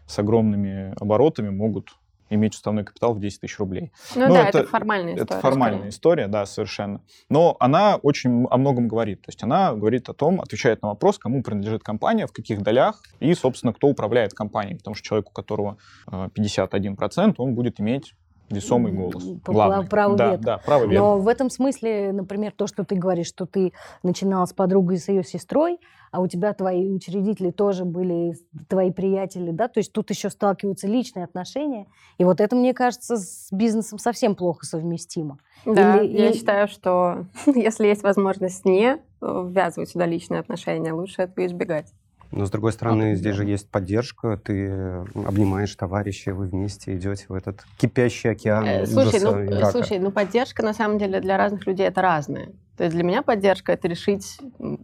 с 0.07 0.17
огромными 0.19 0.93
оборотами 1.00 1.50
могут 1.50 1.89
иметь 2.29 2.53
уставной 2.55 2.84
капитал 2.84 3.13
в 3.13 3.19
10 3.19 3.41
тысяч 3.41 3.57
рублей. 3.60 3.91
Ну, 4.15 4.27
Ну, 4.27 4.34
да, 4.34 4.48
это- 4.50 4.60
это, 4.60 4.67
формальная 4.67 5.13
история. 5.15 5.24
Это 5.25 5.39
формальная 5.39 5.77
скорее. 5.79 5.89
история, 5.89 6.27
да, 6.27 6.46
совершенно. 6.46 7.01
Но 7.29 7.55
она 7.60 7.96
очень 7.98 8.46
о 8.50 8.57
многом 8.57 8.88
говорит. 8.88 9.22
То 9.22 9.29
есть 9.29 9.43
она 9.43 9.74
говорит 9.74 10.10
о 10.10 10.13
том, 10.13 10.41
отвечает 10.41 10.81
на 10.81 10.89
вопрос, 10.89 11.17
кому 11.17 11.41
принадлежит 11.43 11.84
компания, 11.84 12.27
в 12.27 12.31
каких 12.34 12.62
долях 12.62 13.01
и, 13.19 13.34
собственно, 13.34 13.74
кто 13.74 13.88
управляет 13.88 14.34
компанией. 14.34 14.75
Потому 14.77 14.96
что 14.96 15.05
человек, 15.05 15.29
у 15.29 15.34
которого 15.34 15.77
э, 16.12 16.29
51%, 16.34 17.36
он 17.39 17.55
будет 17.55 17.79
иметь 17.79 18.13
весомый 18.50 18.92
голос. 18.92 19.24
Главный. 19.46 19.88
право 19.88 20.16
да, 20.16 20.32
вето. 20.32 20.44
да, 20.44 20.58
право 20.58 20.86
вето. 20.86 20.96
Но 21.00 21.20
в 21.20 21.27
этом 21.27 21.50
смысле, 21.50 22.12
например, 22.13 22.54
то, 22.56 22.68
что 22.68 22.84
ты 22.84 22.96
говоришь, 22.96 23.27
что 23.27 23.46
ты 23.46 23.74
начинала 24.04 24.46
с 24.46 24.54
подругой 24.54 24.96
и 24.96 25.00
с 25.00 25.08
ее 25.10 25.24
сестрой, 25.24 25.80
а 26.12 26.22
у 26.22 26.27
тебя 26.27 26.54
твои 26.54 26.89
учредители 26.89 27.51
тоже 27.51 27.84
были 27.84 28.34
твои 28.70 28.92
приятели, 28.92 29.51
да, 29.51 29.68
то 29.68 29.80
есть 29.80 29.92
тут 29.92 30.10
еще 30.10 30.30
сталкиваются 30.30 30.88
личные 30.88 31.25
отношения, 31.25 31.88
и 32.18 32.24
вот 32.24 32.39
это, 32.39 32.56
мне 32.56 32.74
кажется, 32.74 33.18
с 33.18 33.50
бизнесом 33.51 34.00
совсем 34.00 34.36
плохо 34.36 34.66
совместимо. 34.66 35.39
Да, 35.66 35.98
Или- 35.98 36.18
я 36.18 36.30
или- 36.30 36.38
считаю, 36.38 36.68
что 36.68 37.25
если 37.46 37.88
есть 37.88 38.04
возможность 38.04 38.63
не 38.66 39.00
ввязывать 39.20 39.89
сюда 39.89 40.06
личные 40.06 40.39
отношения, 40.39 40.94
лучше 40.94 41.24
этого 41.24 41.46
избегать. 41.46 41.92
Но, 42.31 42.46
с 42.46 42.51
другой 42.51 42.74
стороны, 42.74 42.96
Определенно. 43.13 43.17
здесь 43.17 43.36
же 43.36 43.46
есть 43.46 43.69
поддержка, 43.69 44.38
ты 44.38 44.67
э, 44.69 45.05
обнимаешь 45.25 45.74
товарищей, 45.75 46.31
вы 46.31 46.48
вместе 46.48 46.96
идете 46.96 47.25
в 47.29 47.34
этот 47.34 47.63
кипящий 47.77 48.29
океан 48.31 48.65
Э, 48.65 48.86
Слушай, 48.86 49.19
ну, 49.22 49.60
рака. 49.60 49.72
слушай, 49.72 50.00
ну 50.00 50.12
поддержка 50.12 50.63
на 50.63 50.74
самом 50.74 50.98
деле 50.98 51.19
для 51.22 51.38
разных 51.38 51.65
людей 51.65 51.88
это 51.88 52.01
разное. 52.01 52.51
То 52.75 52.84
есть 52.84 52.96
для 52.96 53.03
меня 53.03 53.24
поддержка 53.24 53.72
это 53.72 53.88
решить 53.88 54.39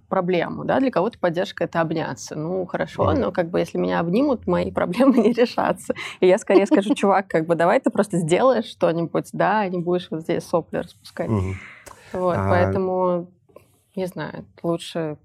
проблему, 0.09 0.65
да, 0.65 0.79
для 0.79 0.89
кого-то 0.89 1.19
поддержка 1.19 1.65
это 1.65 1.79
обняться. 1.81 2.35
Ну 2.35 2.65
хорошо, 2.65 3.11
Мгм. 3.11 3.19
но 3.21 3.31
как 3.31 3.49
бы 3.49 3.59
если 3.59 3.77
меня 3.77 3.99
обнимут, 3.99 4.47
мои 4.47 4.71
проблемы 4.73 5.17
не 5.19 5.31
решатся. 5.33 5.93
И 6.19 6.27
я 6.27 6.37
скорее 6.37 6.65
скажу, 6.65 6.93
чувак, 6.95 7.27
как 7.27 7.45
бы 7.45 7.55
давай 7.55 7.79
ты 7.79 7.89
просто 7.91 8.17
сделаешь 8.17 8.65
что-нибудь, 8.65 9.29
да, 9.33 9.59
а 9.61 9.67
не 9.69 9.79
будешь 9.79 10.07
вот 10.09 10.21
здесь 10.21 10.43
сопли 10.43 10.77
распускать. 10.77 11.29
Вот, 12.13 12.37
А- 12.37 12.49
поэтому 12.49 13.27
не 13.95 14.07
знаю, 14.07 14.45
лучше 14.63 15.17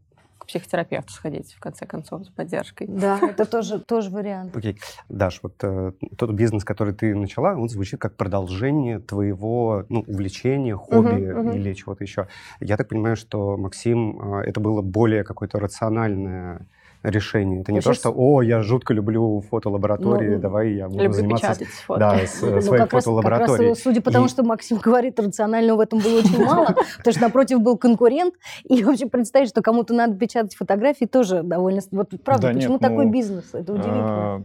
психотерапевту 0.48 1.12
сходить 1.12 1.52
в 1.52 1.60
конце 1.60 1.86
концов 1.86 2.24
за 2.24 2.32
поддержкой. 2.32 2.86
Да, 2.88 3.18
это 3.22 3.44
тоже, 3.44 3.78
тоже 3.78 4.10
вариант. 4.10 4.56
Окей. 4.56 4.78
Даш, 5.08 5.40
вот 5.42 5.54
э, 5.62 5.92
тот 6.16 6.30
бизнес, 6.32 6.64
который 6.64 6.94
ты 6.94 7.14
начала, 7.14 7.54
он 7.54 7.68
звучит 7.68 8.00
как 8.00 8.16
продолжение 8.16 8.98
твоего 8.98 9.84
ну, 9.88 10.04
увлечения, 10.06 10.74
хобби 10.74 11.32
мгм. 11.32 11.52
или 11.52 11.74
чего-то 11.74 12.02
еще. 12.02 12.28
Я 12.60 12.76
так 12.76 12.88
понимаю, 12.88 13.16
что, 13.16 13.56
Максим, 13.56 14.38
э, 14.38 14.46
это 14.46 14.58
было 14.60 14.82
более 14.82 15.22
какое-то 15.22 15.60
рациональное 15.60 16.66
решение. 17.02 17.60
Это 17.60 17.72
не 17.72 17.80
то, 17.80 17.88
Вообще 17.88 18.00
что 18.00 18.14
«О, 18.16 18.42
я 18.42 18.62
жутко 18.62 18.92
люблю 18.92 19.40
фотолаборатории, 19.50 20.34
Ну, 20.34 20.40
давай 20.40 20.72
я 20.72 20.88
буду 20.88 20.98
Люблю 21.02 21.12
заниматься 21.12 21.46
печатать 21.48 21.68
фотки. 21.68 22.00
да, 22.00 22.16
с, 22.26 22.42
э, 22.42 22.54
Ну, 22.56 22.60
своей 22.60 22.62
как 22.62 22.70
раз- 22.70 22.80
как 22.80 22.92
раз, 22.92 23.04
фотолабораторией». 23.04 23.72
э, 23.72 23.74
судя 23.74 24.00
по 24.02 24.10
тому, 24.10 24.26
И- 24.26 24.28
что 24.28 24.42
Максим 24.42 24.78
говорит, 24.84 25.18
рационального 25.20 25.76
в 25.78 25.80
этом 25.80 26.00
было 26.00 26.18
очень 26.18 26.44
мало, 26.44 26.66
потому 26.98 27.12
что 27.12 27.20
напротив 27.22 27.60
был 27.60 27.76
конкурент, 27.78 28.34
и 28.64 28.82
вообще 28.82 29.06
представить, 29.06 29.48
что 29.50 29.62
кому-то 29.62 29.94
надо 29.94 30.16
печатать 30.16 30.56
фотографии, 30.56 31.04
тоже 31.04 31.42
довольно... 31.42 31.80
Вот 31.92 32.10
правда, 32.24 32.48
Да 32.48 32.54
почему 32.54 32.78
такой 32.78 33.06
ну, 33.06 33.12
бизнес? 33.12 33.44
Это 33.52 33.72
удивительно. 33.72 34.44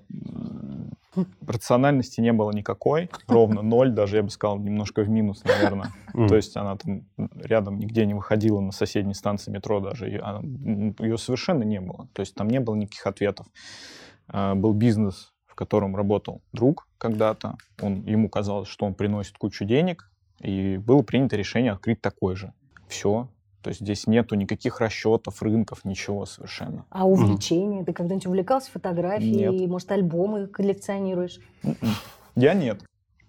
Рациональности 1.46 2.22
не 2.22 2.34
было 2.34 2.52
никакой, 2.52 3.10
ровно 3.28 3.62
ноль, 3.62 3.92
даже 3.92 4.18
я 4.18 4.24
бы 4.24 4.30
сказал, 4.30 4.58
немножко 4.60 5.04
в 5.04 5.10
минус, 5.10 5.44
наверное. 5.44 5.92
То 6.28 6.36
есть 6.36 6.56
она 6.58 6.76
там 6.78 7.06
рядом 7.36 7.78
нигде 7.80 8.06
не 8.06 8.14
выходила 8.14 8.60
на 8.60 8.72
соседней 8.72 9.14
станции 9.14 9.52
метро 9.52 9.80
даже. 9.80 10.10
и 10.12 10.18
она- 10.18 10.42
Ее 11.00 11.18
совершенно 11.18 11.64
не 11.64 11.80
было. 11.82 12.08
То 12.14 12.22
есть 12.22 12.36
там 12.36 12.48
не 12.50 12.60
было 12.60 12.76
никаких 12.76 13.06
ответов. 13.08 13.48
А, 14.28 14.56
Был 14.56 14.74
бизнес, 14.74 15.34
в 15.46 15.56
котором 15.56 15.96
работал 15.96 16.42
друг 16.54 16.88
когда-то. 16.98 17.58
Он, 17.82 18.04
ему 18.06 18.30
казалось, 18.30 18.68
что 18.68 18.86
он 18.86 18.94
приносит 18.96 19.38
кучу 19.38 19.66
денег. 19.66 20.10
И 20.42 20.78
было 20.78 21.04
принято 21.04 21.36
решение 21.36 21.72
открыть 21.72 22.02
такой 22.02 22.36
же. 22.36 22.54
Все. 22.88 23.28
То 23.64 23.70
есть 23.70 23.80
здесь 23.80 24.08
нету 24.08 24.36
никаких 24.36 24.82
расчетов, 24.82 25.42
рынков, 25.42 25.86
ничего 25.86 26.26
совершенно. 26.26 26.86
А 26.90 27.08
увлечение? 27.08 27.86
Ты 27.86 27.94
когда-нибудь 27.94 28.28
увлекался 28.28 28.70
фотографией? 28.72 29.60
Нет. 29.60 29.70
Может, 29.70 29.92
альбомы 29.92 30.48
коллекционируешь? 30.48 31.40
Мгм. 31.64 31.78
Я 32.36 32.54
нет. 32.54 32.84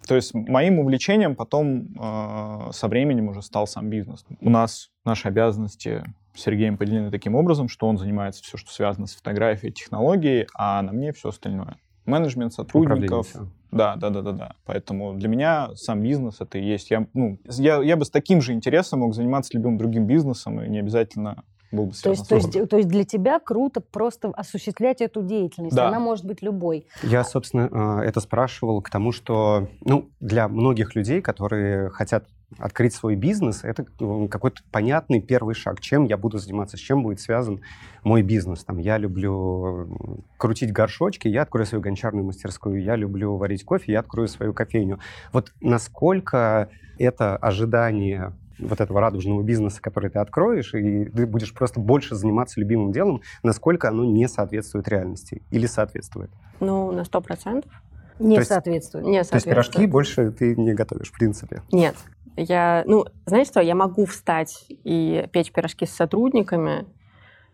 То 0.06 0.16
есть 0.16 0.34
моим 0.34 0.80
увлечением 0.80 1.34
потом 1.34 1.94
э, 1.98 2.72
со 2.72 2.88
временем 2.88 3.28
уже 3.28 3.42
стал 3.42 3.66
сам 3.66 3.88
бизнес. 3.88 4.26
У 4.40 4.50
нас 4.50 4.90
наши 5.04 5.28
обязанности 5.28 6.04
с 6.34 6.42
Сергеем 6.42 6.76
поделены 6.76 7.10
таким 7.10 7.36
образом, 7.36 7.68
что 7.68 7.86
он 7.86 7.96
занимается 7.96 8.42
все, 8.42 8.58
что 8.58 8.70
связано 8.70 9.06
с 9.06 9.14
фотографией, 9.14 9.72
технологией, 9.72 10.46
а 10.54 10.82
на 10.82 10.92
мне 10.92 11.12
все 11.12 11.28
остальное. 11.28 11.76
Менеджмент 12.06 12.52
сотрудников. 12.52 13.28
Да, 13.70 13.96
да, 13.96 14.10
да, 14.10 14.22
да, 14.22 14.32
да. 14.32 14.52
Поэтому 14.66 15.14
для 15.14 15.28
меня 15.28 15.70
сам 15.74 16.00
бизнес 16.00 16.40
это 16.40 16.58
и 16.58 16.64
есть. 16.64 16.90
Я, 16.90 17.06
ну, 17.12 17.38
я, 17.48 17.82
я 17.82 17.96
бы 17.96 18.04
с 18.04 18.10
таким 18.10 18.40
же 18.40 18.52
интересом 18.52 19.00
мог 19.00 19.14
заниматься 19.14 19.50
любым 19.54 19.78
другим 19.78 20.06
бизнесом, 20.06 20.62
и 20.62 20.68
не 20.68 20.78
обязательно 20.78 21.42
был 21.72 21.86
бы 21.86 21.92
То 21.92 21.98
связан 21.98 22.12
есть, 22.12 22.24
с 22.24 22.28
то, 22.28 22.34
есть, 22.36 22.70
то 22.70 22.76
есть 22.76 22.88
для 22.88 23.04
тебя 23.04 23.38
круто 23.40 23.80
просто 23.80 24.28
осуществлять 24.28 25.00
эту 25.00 25.22
деятельность. 25.22 25.74
Да. 25.74 25.88
Она 25.88 25.98
может 25.98 26.24
быть 26.24 26.40
любой. 26.40 26.86
Я, 27.02 27.24
собственно, 27.24 28.00
э, 28.00 28.04
это 28.06 28.20
спрашивал 28.20 28.80
к 28.80 28.90
тому, 28.90 29.12
что 29.12 29.68
ну, 29.84 30.08
для 30.20 30.48
многих 30.48 30.94
людей, 30.94 31.20
которые 31.20 31.90
хотят 31.90 32.26
открыть 32.58 32.94
свой 32.94 33.16
бизнес, 33.16 33.64
это 33.64 33.84
какой-то 34.30 34.62
понятный 34.70 35.20
первый 35.20 35.54
шаг. 35.54 35.80
Чем 35.80 36.04
я 36.04 36.16
буду 36.16 36.38
заниматься, 36.38 36.76
с 36.76 36.80
чем 36.80 37.02
будет 37.02 37.20
связан 37.20 37.60
мой 38.02 38.22
бизнес. 38.22 38.64
Там, 38.64 38.78
я 38.78 38.96
люблю 38.98 39.88
крутить 40.36 40.72
горшочки, 40.72 41.28
я 41.28 41.42
открою 41.42 41.66
свою 41.66 41.82
гончарную 41.82 42.24
мастерскую, 42.24 42.82
я 42.82 42.96
люблю 42.96 43.36
варить 43.36 43.64
кофе, 43.64 43.92
я 43.92 44.00
открою 44.00 44.28
свою 44.28 44.52
кофейню. 44.52 44.98
Вот 45.32 45.52
насколько 45.60 46.68
это 46.98 47.36
ожидание 47.36 48.32
вот 48.58 48.80
этого 48.80 49.00
радужного 49.00 49.42
бизнеса, 49.42 49.82
который 49.82 50.10
ты 50.10 50.20
откроешь, 50.20 50.74
и 50.74 51.06
ты 51.06 51.26
будешь 51.26 51.52
просто 51.52 51.80
больше 51.80 52.14
заниматься 52.14 52.60
любимым 52.60 52.92
делом, 52.92 53.20
насколько 53.42 53.88
оно 53.88 54.04
не 54.04 54.28
соответствует 54.28 54.86
реальности 54.88 55.42
или 55.50 55.66
соответствует? 55.66 56.30
Ну, 56.60 56.92
на 56.92 57.04
сто 57.04 57.20
процентов 57.20 57.72
Не 58.20 58.36
То 58.36 58.40
есть- 58.42 58.48
соответствует. 58.52 59.04
не 59.06 59.24
То 59.24 59.34
есть 59.34 59.44
пирожки 59.44 59.72
соответствует. 59.72 59.90
больше 59.90 60.30
ты 60.30 60.54
не 60.54 60.72
готовишь, 60.72 61.08
в 61.10 61.12
принципе. 61.18 61.62
Нет. 61.72 61.96
Я, 62.36 62.82
ну, 62.86 63.04
знаешь 63.26 63.46
что, 63.46 63.60
я 63.60 63.74
могу 63.74 64.06
встать 64.06 64.66
и 64.68 65.26
печь 65.32 65.52
пирожки 65.52 65.86
с 65.86 65.94
сотрудниками, 65.94 66.86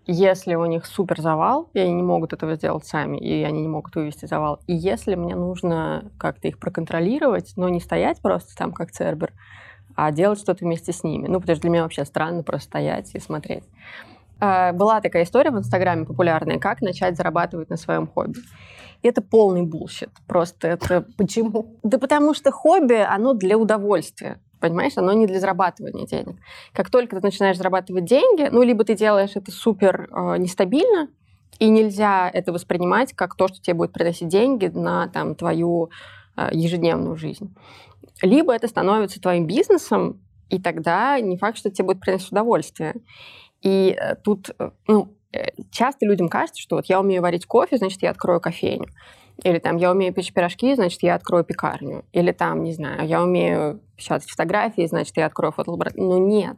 если 0.06 0.54
у 0.54 0.64
них 0.64 0.87
супер 0.87 1.20
завал, 1.20 1.68
и 1.75 1.78
они 1.78 1.92
не 1.92 2.02
могут 2.02 2.32
этого 2.32 2.54
сделать 2.56 2.87
сами, 2.87 3.18
и 3.18 3.42
они 3.44 3.62
не 3.62 3.68
могут 3.68 3.94
вывести 3.94 4.26
завал. 4.26 4.60
И 4.66 4.75
если 4.75 5.14
мне 5.14 5.37
нужно 5.37 6.10
как-то 6.18 6.49
их 6.49 6.58
проконтролировать, 6.58 7.52
но 7.56 7.68
не 7.68 7.80
стоять 7.80 8.20
просто 8.20 8.56
там 8.56 8.72
как 8.72 8.90
цербер, 8.90 9.32
а 9.96 10.10
делать 10.12 10.38
что-то 10.40 10.64
вместе 10.64 10.92
с 10.92 11.04
ними. 11.04 11.28
Ну, 11.28 11.40
потому 11.40 11.56
что 11.56 11.62
для 11.62 11.70
меня 11.70 11.82
вообще 11.82 12.04
странно 12.04 12.42
просто 12.42 12.68
стоять 12.68 13.14
и 13.14 13.20
смотреть. 13.20 13.64
А, 14.40 14.72
Была 14.72 15.00
такая 15.00 15.25
история 15.25 15.50
в 15.50 15.58
Инстаграме 15.58 16.06
популярная, 16.06 16.58
как 16.58 16.80
начать 16.80 17.16
зарабатывать 17.16 17.68
на 17.68 17.76
своем 17.76 18.06
хобби. 18.06 18.38
И 19.02 19.08
это 19.08 19.20
полный 19.20 19.62
bullshit. 19.62 20.11
Просто 20.26 20.68
это 20.68 21.02
Почему? 21.18 21.76
да 21.82 21.99
потому 21.99 22.34
что 22.34 22.50
хобби, 22.50 22.94
оно 22.94 23.34
для 23.34 23.58
удовольствия. 23.58 24.40
Понимаешь, 24.61 24.93
оно 24.97 25.12
не 25.12 25.26
для 25.26 25.40
зарабатывания 25.40 26.07
денег. 26.07 26.37
Как 26.73 26.90
только 26.90 27.17
ты 27.17 27.23
начинаешь 27.23 27.57
зарабатывать 27.57 28.05
деньги, 28.05 28.49
ну, 28.50 28.62
либо 28.62 28.85
ты 28.85 28.95
делаешь 28.95 29.33
это 29.35 29.50
супер 29.50 30.09
э, 30.11 30.37
нестабильно, 30.38 31.09
и 31.59 31.69
нельзя 31.69 32.31
это 32.33 32.52
воспринимать 32.52 33.12
как 33.14 33.35
то, 33.37 33.49
что 33.49 33.61
тебе 33.61 33.75
будет 33.75 33.93
приносить 33.93 34.29
деньги 34.29 34.67
на 34.67 35.09
там, 35.09 35.35
твою 35.35 35.90
э, 36.37 36.49
ежедневную 36.52 37.17
жизнь. 37.17 37.55
Либо 38.23 38.55
это 38.55 38.69
становится 38.69 39.21
твоим 39.21 39.47
бизнесом, 39.47 40.21
и 40.49 40.61
тогда 40.61 41.19
не 41.21 41.37
факт, 41.37 41.59
что 41.59 41.71
тебе 41.71 41.87
будет 41.87 42.00
приносить 42.00 42.33
удовольствие. 42.33 42.95
И 43.62 43.97
э, 43.99 44.17
тут, 44.17 44.50
э, 44.59 44.71
ну, 44.88 45.14
часто 45.70 46.06
людям 46.06 46.28
кажется, 46.28 46.60
что 46.60 46.76
вот 46.76 46.87
я 46.87 47.00
умею 47.00 47.22
варить 47.22 47.46
кофе, 47.46 47.76
значит, 47.76 48.02
я 48.02 48.10
открою 48.10 48.40
кофейню. 48.40 48.87
Или 49.42 49.58
там 49.58 49.76
я 49.76 49.90
умею 49.90 50.12
печь 50.12 50.32
пирожки, 50.32 50.75
значит, 50.75 51.02
я 51.02 51.14
открою 51.14 51.44
пекарню. 51.44 52.04
Или 52.12 52.32
там, 52.32 52.62
не 52.62 52.72
знаю, 52.72 53.06
я 53.06 53.22
умею 53.22 53.80
печатать 53.96 54.28
фотографии, 54.28 54.87
значит, 54.87 55.16
я 55.16 55.26
открою 55.26 55.52
фотолабораторию. 55.52 56.08
Но 56.08 56.18
нет. 56.18 56.56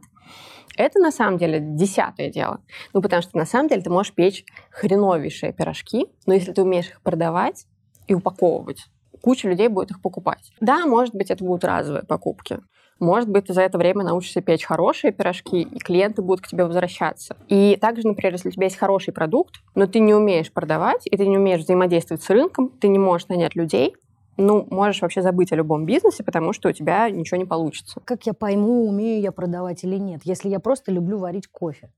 Это 0.75 0.99
на 0.99 1.11
самом 1.11 1.37
деле 1.37 1.59
десятое 1.61 2.29
дело. 2.29 2.61
Ну, 2.93 3.01
потому 3.01 3.21
что 3.21 3.37
на 3.37 3.45
самом 3.45 3.69
деле 3.69 3.81
ты 3.81 3.89
можешь 3.89 4.13
печь 4.13 4.43
хреновейшие 4.71 5.53
пирожки, 5.53 6.07
но 6.25 6.33
если 6.33 6.51
ты 6.51 6.63
умеешь 6.63 6.89
их 6.89 7.01
продавать 7.01 7.65
и 8.07 8.13
упаковывать, 8.15 8.87
куча 9.21 9.47
людей 9.47 9.67
будет 9.67 9.91
их 9.91 10.01
покупать. 10.01 10.51
Да, 10.59 10.85
может 10.85 11.13
быть, 11.13 11.29
это 11.29 11.43
будут 11.43 11.63
разовые 11.63 12.03
покупки. 12.03 12.59
Может 12.99 13.29
быть, 13.29 13.45
ты 13.45 13.53
за 13.53 13.61
это 13.61 13.77
время 13.77 14.03
научишься 14.03 14.41
печь 14.41 14.65
хорошие 14.65 15.11
пирожки, 15.11 15.61
и 15.61 15.79
клиенты 15.79 16.21
будут 16.21 16.45
к 16.45 16.47
тебе 16.47 16.65
возвращаться. 16.65 17.35
И 17.47 17.77
также, 17.79 18.07
например, 18.07 18.33
если 18.33 18.49
у 18.49 18.51
тебя 18.51 18.65
есть 18.65 18.77
хороший 18.77 19.13
продукт, 19.13 19.55
но 19.75 19.87
ты 19.87 19.99
не 19.99 20.13
умеешь 20.13 20.51
продавать, 20.51 21.01
и 21.05 21.17
ты 21.17 21.27
не 21.27 21.37
умеешь 21.37 21.61
взаимодействовать 21.61 22.23
с 22.23 22.29
рынком, 22.29 22.69
ты 22.69 22.87
не 22.87 22.99
можешь 22.99 23.27
нанять 23.27 23.55
людей, 23.55 23.95
ну, 24.37 24.67
можешь 24.71 25.01
вообще 25.01 25.21
забыть 25.21 25.51
о 25.51 25.55
любом 25.55 25.85
бизнесе, 25.85 26.23
потому 26.23 26.53
что 26.53 26.69
у 26.69 26.71
тебя 26.71 27.09
ничего 27.09 27.37
не 27.37 27.45
получится. 27.45 28.01
Как 28.03 28.25
я 28.25 28.33
пойму, 28.33 28.87
умею 28.87 29.21
я 29.21 29.31
продавать 29.31 29.83
или 29.83 29.97
нет, 29.97 30.21
если 30.23 30.49
я 30.49 30.59
просто 30.59 30.91
люблю 30.91 31.19
варить 31.19 31.47
кофе? 31.47 31.91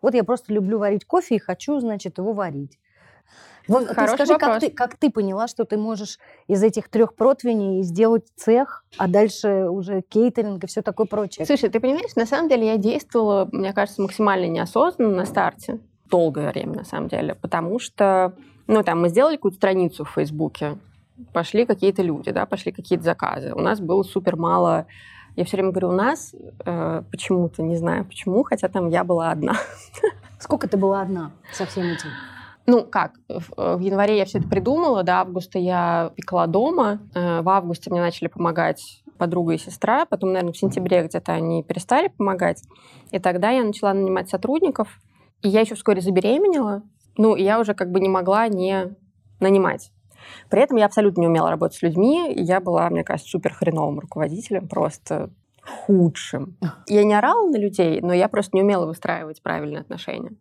Вот 0.00 0.14
я 0.14 0.24
просто 0.24 0.52
люблю 0.52 0.78
варить 0.78 1.04
кофе 1.04 1.36
и 1.36 1.38
хочу, 1.38 1.78
значит, 1.80 2.18
его 2.18 2.32
варить. 2.32 2.78
Вот 3.68 3.88
ты 3.88 3.94
Хороший 3.94 4.14
скажи, 4.14 4.38
как 4.38 4.60
ты, 4.60 4.70
как 4.70 4.96
ты 4.96 5.10
поняла, 5.10 5.48
что 5.48 5.64
ты 5.64 5.76
можешь 5.76 6.18
из 6.48 6.62
этих 6.62 6.88
трех 6.88 7.14
противней 7.14 7.82
сделать 7.82 8.24
цех, 8.36 8.84
а 8.98 9.08
дальше 9.08 9.68
уже 9.68 10.02
кейтеринг 10.02 10.64
и 10.64 10.66
все 10.66 10.82
такое 10.82 11.06
прочее? 11.06 11.46
Слушай, 11.46 11.70
ты 11.70 11.80
понимаешь, 11.80 12.14
на 12.16 12.26
самом 12.26 12.48
деле 12.48 12.66
я 12.66 12.76
действовала, 12.76 13.48
мне 13.52 13.72
кажется, 13.72 14.02
максимально 14.02 14.46
неосознанно 14.46 15.14
на 15.14 15.24
старте. 15.24 15.78
Долгое 16.10 16.50
время, 16.50 16.76
на 16.76 16.84
самом 16.84 17.08
деле. 17.08 17.34
Потому 17.34 17.78
что, 17.78 18.34
ну, 18.66 18.82
там, 18.82 19.00
мы 19.00 19.08
сделали 19.08 19.36
какую-то 19.36 19.56
страницу 19.56 20.04
в 20.04 20.10
Фейсбуке, 20.10 20.78
пошли 21.32 21.64
какие-то 21.66 22.02
люди, 22.02 22.30
да, 22.32 22.46
пошли 22.46 22.72
какие-то 22.72 23.04
заказы. 23.04 23.52
У 23.54 23.60
нас 23.60 23.80
было 23.80 24.02
супер 24.02 24.36
мало... 24.36 24.86
Я 25.34 25.46
все 25.46 25.56
время 25.56 25.70
говорю, 25.70 25.88
у 25.88 25.92
нас 25.92 26.34
э, 26.66 27.02
почему-то, 27.10 27.62
не 27.62 27.76
знаю 27.76 28.04
почему, 28.04 28.42
хотя 28.42 28.68
там 28.68 28.88
я 28.88 29.02
была 29.02 29.30
одна. 29.30 29.54
Сколько 30.38 30.68
ты 30.68 30.76
была 30.76 31.00
одна 31.00 31.30
со 31.52 31.64
всем 31.64 31.84
этим? 31.84 32.10
Ну, 32.66 32.84
как, 32.84 33.12
в, 33.28 33.76
в 33.76 33.80
январе 33.80 34.18
я 34.18 34.24
все 34.24 34.38
это 34.38 34.48
придумала, 34.48 35.02
до 35.02 35.20
августа 35.20 35.58
я 35.58 36.12
пекла 36.16 36.46
дома, 36.46 37.00
э, 37.14 37.40
в 37.42 37.48
августе 37.48 37.90
мне 37.90 38.00
начали 38.00 38.28
помогать 38.28 39.02
подруга 39.18 39.54
и 39.54 39.58
сестра, 39.58 40.06
потом, 40.06 40.32
наверное, 40.32 40.52
в 40.52 40.58
сентябре 40.58 41.02
где-то 41.02 41.32
они 41.32 41.64
перестали 41.64 42.08
помогать, 42.08 42.62
и 43.10 43.18
тогда 43.18 43.50
я 43.50 43.64
начала 43.64 43.92
нанимать 43.92 44.28
сотрудников, 44.28 45.00
и 45.42 45.48
я 45.48 45.60
еще 45.60 45.74
вскоре 45.74 46.00
забеременела, 46.00 46.82
ну, 47.16 47.34
и 47.34 47.42
я 47.42 47.58
уже 47.58 47.74
как 47.74 47.90
бы 47.90 48.00
не 48.00 48.08
могла 48.08 48.46
не 48.46 48.94
нанимать. 49.40 49.90
При 50.48 50.62
этом 50.62 50.76
я 50.76 50.86
абсолютно 50.86 51.20
не 51.22 51.26
умела 51.26 51.50
работать 51.50 51.78
с 51.78 51.82
людьми, 51.82 52.32
и 52.32 52.42
я 52.42 52.60
была, 52.60 52.88
мне 52.90 53.02
кажется, 53.02 53.30
супер 53.30 53.52
хреновым 53.52 53.98
руководителем, 53.98 54.68
просто 54.68 55.30
худшим. 55.64 56.56
Я 56.86 57.04
не 57.04 57.14
орала 57.14 57.48
на 57.48 57.56
людей, 57.56 58.00
но 58.00 58.12
я 58.12 58.28
просто 58.28 58.56
не 58.56 58.62
умела 58.62 58.86
выстраивать 58.86 59.42
правильные 59.42 59.80
отношения. 59.80 60.32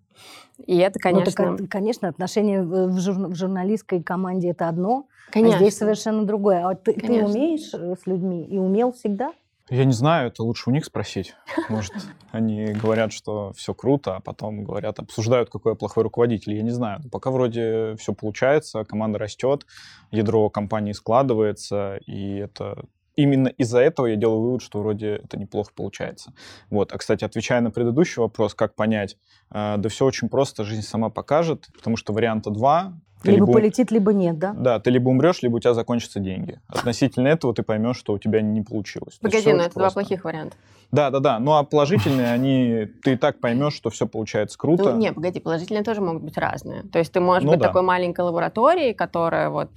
И 0.65 0.77
это, 0.77 0.99
Ну, 1.11 1.23
так, 1.23 1.33
конечно... 1.35 1.67
конечно, 1.67 2.07
отношения 2.07 2.61
в, 2.61 2.97
жур- 2.99 3.29
в 3.29 3.35
журналистской 3.35 4.03
команде 4.03 4.49
это 4.51 4.67
одно, 4.67 5.07
конечно. 5.31 5.57
а 5.57 5.59
здесь 5.59 5.77
совершенно 5.77 6.23
другое. 6.25 6.67
А 6.67 6.75
ты, 6.75 6.93
ты 6.93 7.01
Конечно. 7.01 7.29
умеешь 7.29 7.73
э, 7.73 7.95
с 8.01 8.05
людьми 8.05 8.45
и 8.45 8.57
умел 8.57 8.91
всегда? 8.91 9.33
Я 9.69 9.85
не 9.85 9.93
знаю, 9.93 10.27
это 10.27 10.43
лучше 10.43 10.69
у 10.69 10.73
них 10.73 10.83
спросить. 10.85 11.33
Может, 11.69 11.93
они 12.31 12.73
говорят, 12.73 13.13
что 13.13 13.53
все 13.53 13.73
круто, 13.73 14.17
а 14.17 14.19
потом 14.19 14.63
говорят, 14.65 14.99
обсуждают, 14.99 15.49
какой 15.49 15.71
я 15.71 15.75
плохой 15.75 16.03
руководитель. 16.03 16.53
Я 16.55 16.61
не 16.61 16.71
знаю. 16.71 16.99
Но 17.03 17.09
Пока 17.09 17.31
вроде 17.31 17.95
все 17.97 18.13
получается, 18.13 18.83
команда 18.83 19.17
растет, 19.17 19.65
ядро 20.11 20.49
компании 20.49 20.91
складывается, 20.91 21.97
и 22.05 22.35
это 22.35 22.83
именно 23.15 23.47
из-за 23.49 23.79
этого 23.79 24.07
я 24.07 24.15
делаю 24.15 24.41
вывод, 24.41 24.61
что 24.61 24.79
вроде 24.79 25.15
это 25.23 25.37
неплохо 25.37 25.71
получается. 25.75 26.33
Вот. 26.69 26.91
А, 26.93 26.97
кстати, 26.97 27.23
отвечая 27.23 27.61
на 27.61 27.71
предыдущий 27.71 28.21
вопрос, 28.21 28.53
как 28.53 28.75
понять, 28.75 29.17
э, 29.51 29.75
да 29.77 29.89
все 29.89 30.05
очень 30.05 30.29
просто, 30.29 30.63
жизнь 30.63 30.81
сама 30.83 31.09
покажет, 31.09 31.67
потому 31.73 31.97
что 31.97 32.13
варианта 32.13 32.49
два. 32.49 32.93
Ты 33.23 33.31
либо 33.33 33.45
либо- 33.45 33.53
полетит, 33.59 33.91
либо 33.91 34.13
нет, 34.13 34.39
да? 34.39 34.53
Да, 34.53 34.79
ты 34.79 34.89
либо 34.89 35.09
умрешь, 35.09 35.43
либо 35.43 35.57
у 35.57 35.59
тебя 35.59 35.75
закончатся 35.75 36.19
деньги. 36.19 36.59
Относительно 36.67 37.27
этого 37.27 37.53
ты 37.53 37.61
поймешь, 37.61 37.97
что 37.97 38.13
у 38.13 38.17
тебя 38.17 38.41
не 38.41 38.63
получилось. 38.63 39.19
Погоди, 39.21 39.41
всё 39.41 39.55
ну 39.55 39.61
это 39.61 39.75
два 39.75 39.91
плохих 39.91 40.23
варианта. 40.23 40.55
Да, 40.91 41.11
да, 41.11 41.19
да. 41.19 41.37
Ну 41.39 41.51
а 41.53 41.63
положительные, 41.63 42.31
они 42.31 42.87
ты 43.03 43.13
и 43.13 43.15
так 43.17 43.39
поймешь, 43.39 43.73
что 43.75 43.91
все 43.91 44.07
получается 44.07 44.57
круто. 44.57 44.93
Ну, 44.93 44.97
не, 44.97 45.13
погоди, 45.13 45.39
положительные 45.39 45.83
тоже 45.83 46.01
могут 46.01 46.23
быть 46.23 46.35
разные. 46.37 46.81
То 46.91 46.97
есть 46.97 47.11
ты 47.13 47.19
можешь 47.19 47.43
Ну 47.43 47.51
быть 47.51 47.59
да. 47.59 47.67
такой 47.67 47.83
маленькой 47.83 48.21
лабораторией, 48.21 48.95
которая 48.95 49.51
вот 49.51 49.69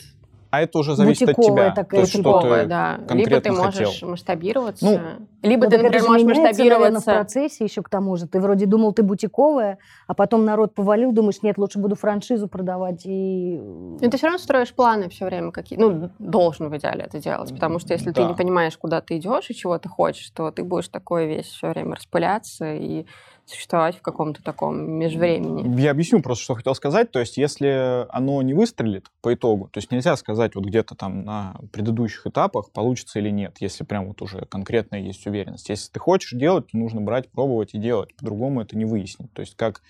А 0.55 0.61
это 0.61 0.79
уже 0.79 0.95
зависит 0.95 1.29
от 1.29 1.37
тебя. 1.37 1.71
такая, 1.73 2.01
То 2.01 2.07
есть, 2.07 2.19
что 2.21 2.41
ты 2.41 2.67
да. 2.67 3.01
Либо 3.11 3.41
ты 3.41 3.53
можешь 3.53 3.75
хотел. 3.89 4.09
масштабироваться, 4.11 4.85
Ну, 4.85 5.01
либо 5.49 5.65
Ну, 5.65 5.71
ты, 5.71 5.77
например, 5.79 6.01
же 6.03 6.09
можешь 6.09 6.27
меняется, 6.27 6.63
наверное, 6.63 6.91
в 6.91 6.93
масштабироваться. 6.95 7.11
процессе 7.11 7.65
еще 7.65 7.83
к 7.83 7.89
тому 7.89 8.17
же. 8.17 8.27
Ты 8.29 8.41
вроде 8.41 8.67
думал, 8.67 8.93
ты 8.93 9.03
бутиковая, 9.03 9.79
а 10.07 10.15
потом 10.15 10.45
народ 10.45 10.75
повалил, 10.75 11.13
думаешь, 11.13 11.43
нет, 11.43 11.59
лучше 11.59 11.79
буду 11.79 11.97
франшизу 11.97 12.49
продавать 12.49 13.03
и... 13.05 13.59
Но 13.61 14.11
ты 14.11 14.17
все 14.17 14.27
равно 14.27 14.39
строишь 14.39 14.73
планы 14.75 15.09
все 15.09 15.25
время 15.27 15.51
какие 15.51 15.79
Ну, 15.79 16.11
должен 16.19 16.69
в 16.69 16.77
идеале 16.77 17.05
это 17.05 17.19
делать. 17.19 17.53
Потому 17.53 17.79
что 17.79 17.93
если 17.93 18.11
ты 18.13 18.23
Да. 18.23 18.29
не 18.29 18.35
понимаешь, 18.35 18.77
куда 18.79 19.01
ты 19.01 19.17
идешь 19.19 19.51
и 19.51 19.55
чего 19.55 19.79
ты 19.79 19.89
хочешь, 19.89 20.31
то 20.31 20.51
ты 20.51 20.63
будешь 20.65 20.89
такой 20.89 21.27
весь 21.27 21.47
все 21.47 21.71
время 21.71 21.97
распыляться 21.97 22.75
и 22.75 23.07
существовать 23.47 23.97
в 23.99 24.03
каком-то 24.03 24.43
таком 24.43 24.91
межвремени. 24.93 25.81
Я 25.81 25.91
объясню 25.91 26.23
просто, 26.23 26.45
что 26.45 26.55
хотел 26.55 26.75
сказать. 26.75 27.11
То 27.11 27.21
есть, 27.21 27.37
если 27.37 28.07
оно 28.11 28.41
не 28.43 28.55
выстрелит 28.55 29.11
по 29.21 29.35
итогу, 29.35 29.69
то 29.69 29.79
есть 29.79 29.91
нельзя 29.91 30.17
сказать 30.17 30.55
вот 30.55 30.65
где-то 30.65 30.95
там 30.95 31.25
на 31.25 31.57
предыдущих 31.73 32.27
этапах, 32.27 32.71
получится 32.71 33.19
или 33.19 33.31
нет, 33.31 33.57
если 33.61 33.85
прям 33.85 34.09
вот 34.09 34.23
уже 34.23 34.47
конкретная 34.47 35.01
есть 35.01 35.27
уверенность. 35.27 35.69
Если 35.69 35.91
ты 35.91 36.01
хочешь 36.01 36.39
делать, 36.39 36.69
то 36.71 36.79
нужно 36.79 37.01
брать, 37.01 37.31
пробовать 37.31 37.75
и 37.75 37.79
делать. 37.79 38.15
По-другому 38.17 38.63
это 38.63 38.77
не 38.77 38.85
выяснить. 38.85 39.33
То 39.33 39.41
есть, 39.41 39.57
как 39.57 39.83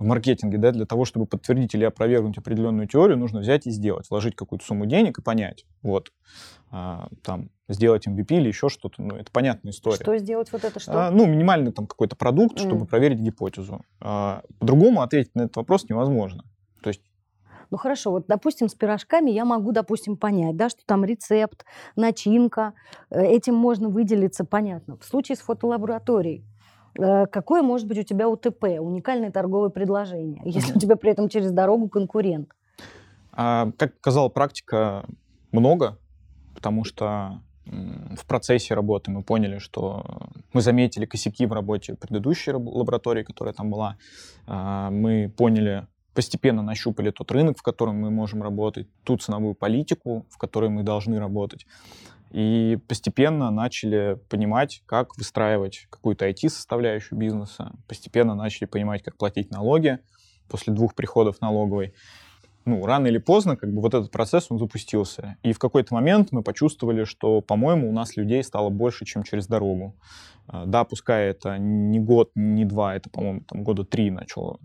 в 0.00 0.04
маркетинге, 0.04 0.58
да, 0.58 0.72
для 0.72 0.86
того, 0.86 1.04
чтобы 1.04 1.26
подтвердить 1.26 1.74
или 1.74 1.84
опровергнуть 1.84 2.38
определенную 2.38 2.88
теорию, 2.88 3.18
нужно 3.18 3.40
взять 3.40 3.66
и 3.66 3.70
сделать, 3.70 4.08
вложить 4.10 4.34
какую-то 4.34 4.64
сумму 4.64 4.86
денег 4.86 5.18
и 5.18 5.22
понять, 5.22 5.66
вот, 5.82 6.10
а, 6.70 7.08
там, 7.22 7.50
сделать 7.68 8.08
MVP 8.08 8.38
или 8.38 8.48
еще 8.48 8.70
что-то, 8.70 9.02
ну, 9.02 9.16
это 9.16 9.30
понятная 9.30 9.72
история. 9.72 10.02
Что 10.02 10.16
сделать 10.16 10.50
вот 10.52 10.64
это 10.64 10.80
что? 10.80 11.08
А, 11.08 11.10
ну, 11.10 11.26
минимальный 11.26 11.70
там 11.70 11.86
какой-то 11.86 12.16
продукт, 12.16 12.56
mm. 12.56 12.66
чтобы 12.66 12.86
проверить 12.86 13.20
гипотезу. 13.20 13.84
А, 14.00 14.42
по-другому 14.58 15.02
ответить 15.02 15.34
на 15.34 15.42
этот 15.42 15.56
вопрос 15.56 15.84
невозможно. 15.88 16.44
То 16.82 16.88
есть 16.88 17.02
ну 17.70 17.76
хорошо, 17.76 18.10
вот, 18.10 18.24
допустим, 18.26 18.68
с 18.68 18.74
пирожками 18.74 19.30
я 19.30 19.44
могу, 19.44 19.70
допустим, 19.70 20.16
понять, 20.16 20.56
да, 20.56 20.70
что 20.70 20.80
там 20.86 21.04
рецепт, 21.04 21.64
начинка, 21.94 22.72
э, 23.10 23.24
этим 23.24 23.54
можно 23.54 23.88
выделиться, 23.88 24.44
понятно. 24.44 24.96
В 24.96 25.04
случае 25.04 25.36
с 25.36 25.40
фотолабораторией, 25.40 26.44
какое 26.94 27.62
может 27.62 27.86
быть 27.86 27.98
у 27.98 28.02
тебя 28.02 28.28
УТП, 28.28 28.64
уникальное 28.80 29.30
торговое 29.30 29.70
предложение, 29.70 30.42
если 30.44 30.74
у 30.74 30.78
тебя 30.78 30.96
при 30.96 31.10
этом 31.12 31.28
через 31.28 31.52
дорогу 31.52 31.88
конкурент? 31.88 32.50
А, 33.32 33.70
как 33.76 33.96
показала 33.96 34.28
практика, 34.28 35.04
много, 35.52 35.98
потому 36.54 36.84
что 36.84 37.40
в 37.64 38.26
процессе 38.26 38.74
работы 38.74 39.10
мы 39.10 39.22
поняли, 39.22 39.58
что 39.58 40.04
мы 40.52 40.60
заметили 40.60 41.06
косяки 41.06 41.46
в 41.46 41.52
работе 41.52 41.94
предыдущей 41.94 42.52
лаборатории, 42.52 43.22
которая 43.22 43.54
там 43.54 43.70
была. 43.70 43.96
А, 44.46 44.90
мы 44.90 45.32
поняли, 45.36 45.86
постепенно 46.14 46.62
нащупали 46.62 47.10
тот 47.10 47.30
рынок, 47.30 47.58
в 47.58 47.62
котором 47.62 47.96
мы 47.96 48.10
можем 48.10 48.42
работать, 48.42 48.88
ту 49.04 49.16
ценовую 49.16 49.54
политику, 49.54 50.26
в 50.30 50.38
которой 50.38 50.70
мы 50.70 50.82
должны 50.82 51.18
работать. 51.20 51.66
И 52.30 52.78
постепенно 52.88 53.50
начали 53.50 54.18
понимать, 54.28 54.82
как 54.86 55.16
выстраивать 55.16 55.86
какую-то 55.90 56.28
IT-составляющую 56.28 57.18
бизнеса. 57.18 57.72
Постепенно 57.88 58.34
начали 58.34 58.66
понимать, 58.66 59.02
как 59.02 59.16
платить 59.16 59.50
налоги 59.50 59.98
после 60.48 60.72
двух 60.72 60.94
приходов 60.94 61.40
налоговой. 61.40 61.94
Ну, 62.66 62.84
рано 62.84 63.06
или 63.06 63.18
поздно, 63.18 63.56
как 63.56 63.72
бы 63.72 63.80
вот 63.80 63.94
этот 63.94 64.10
процесс, 64.10 64.46
он 64.50 64.58
запустился. 64.58 65.36
И 65.42 65.52
в 65.52 65.58
какой-то 65.58 65.94
момент 65.94 66.28
мы 66.30 66.42
почувствовали, 66.42 67.04
что, 67.04 67.40
по-моему, 67.40 67.88
у 67.88 67.92
нас 67.92 68.16
людей 68.16 68.44
стало 68.44 68.68
больше, 68.68 69.04
чем 69.06 69.22
через 69.22 69.46
дорогу. 69.46 69.96
А, 70.46 70.66
да, 70.66 70.84
пускай 70.84 71.30
это 71.30 71.58
не 71.58 71.98
год, 71.98 72.30
не 72.34 72.64
два, 72.64 72.94
это, 72.94 73.08
по-моему, 73.08 73.40
там 73.40 73.64
года 73.64 73.84
три 73.84 74.10
начало 74.10 74.60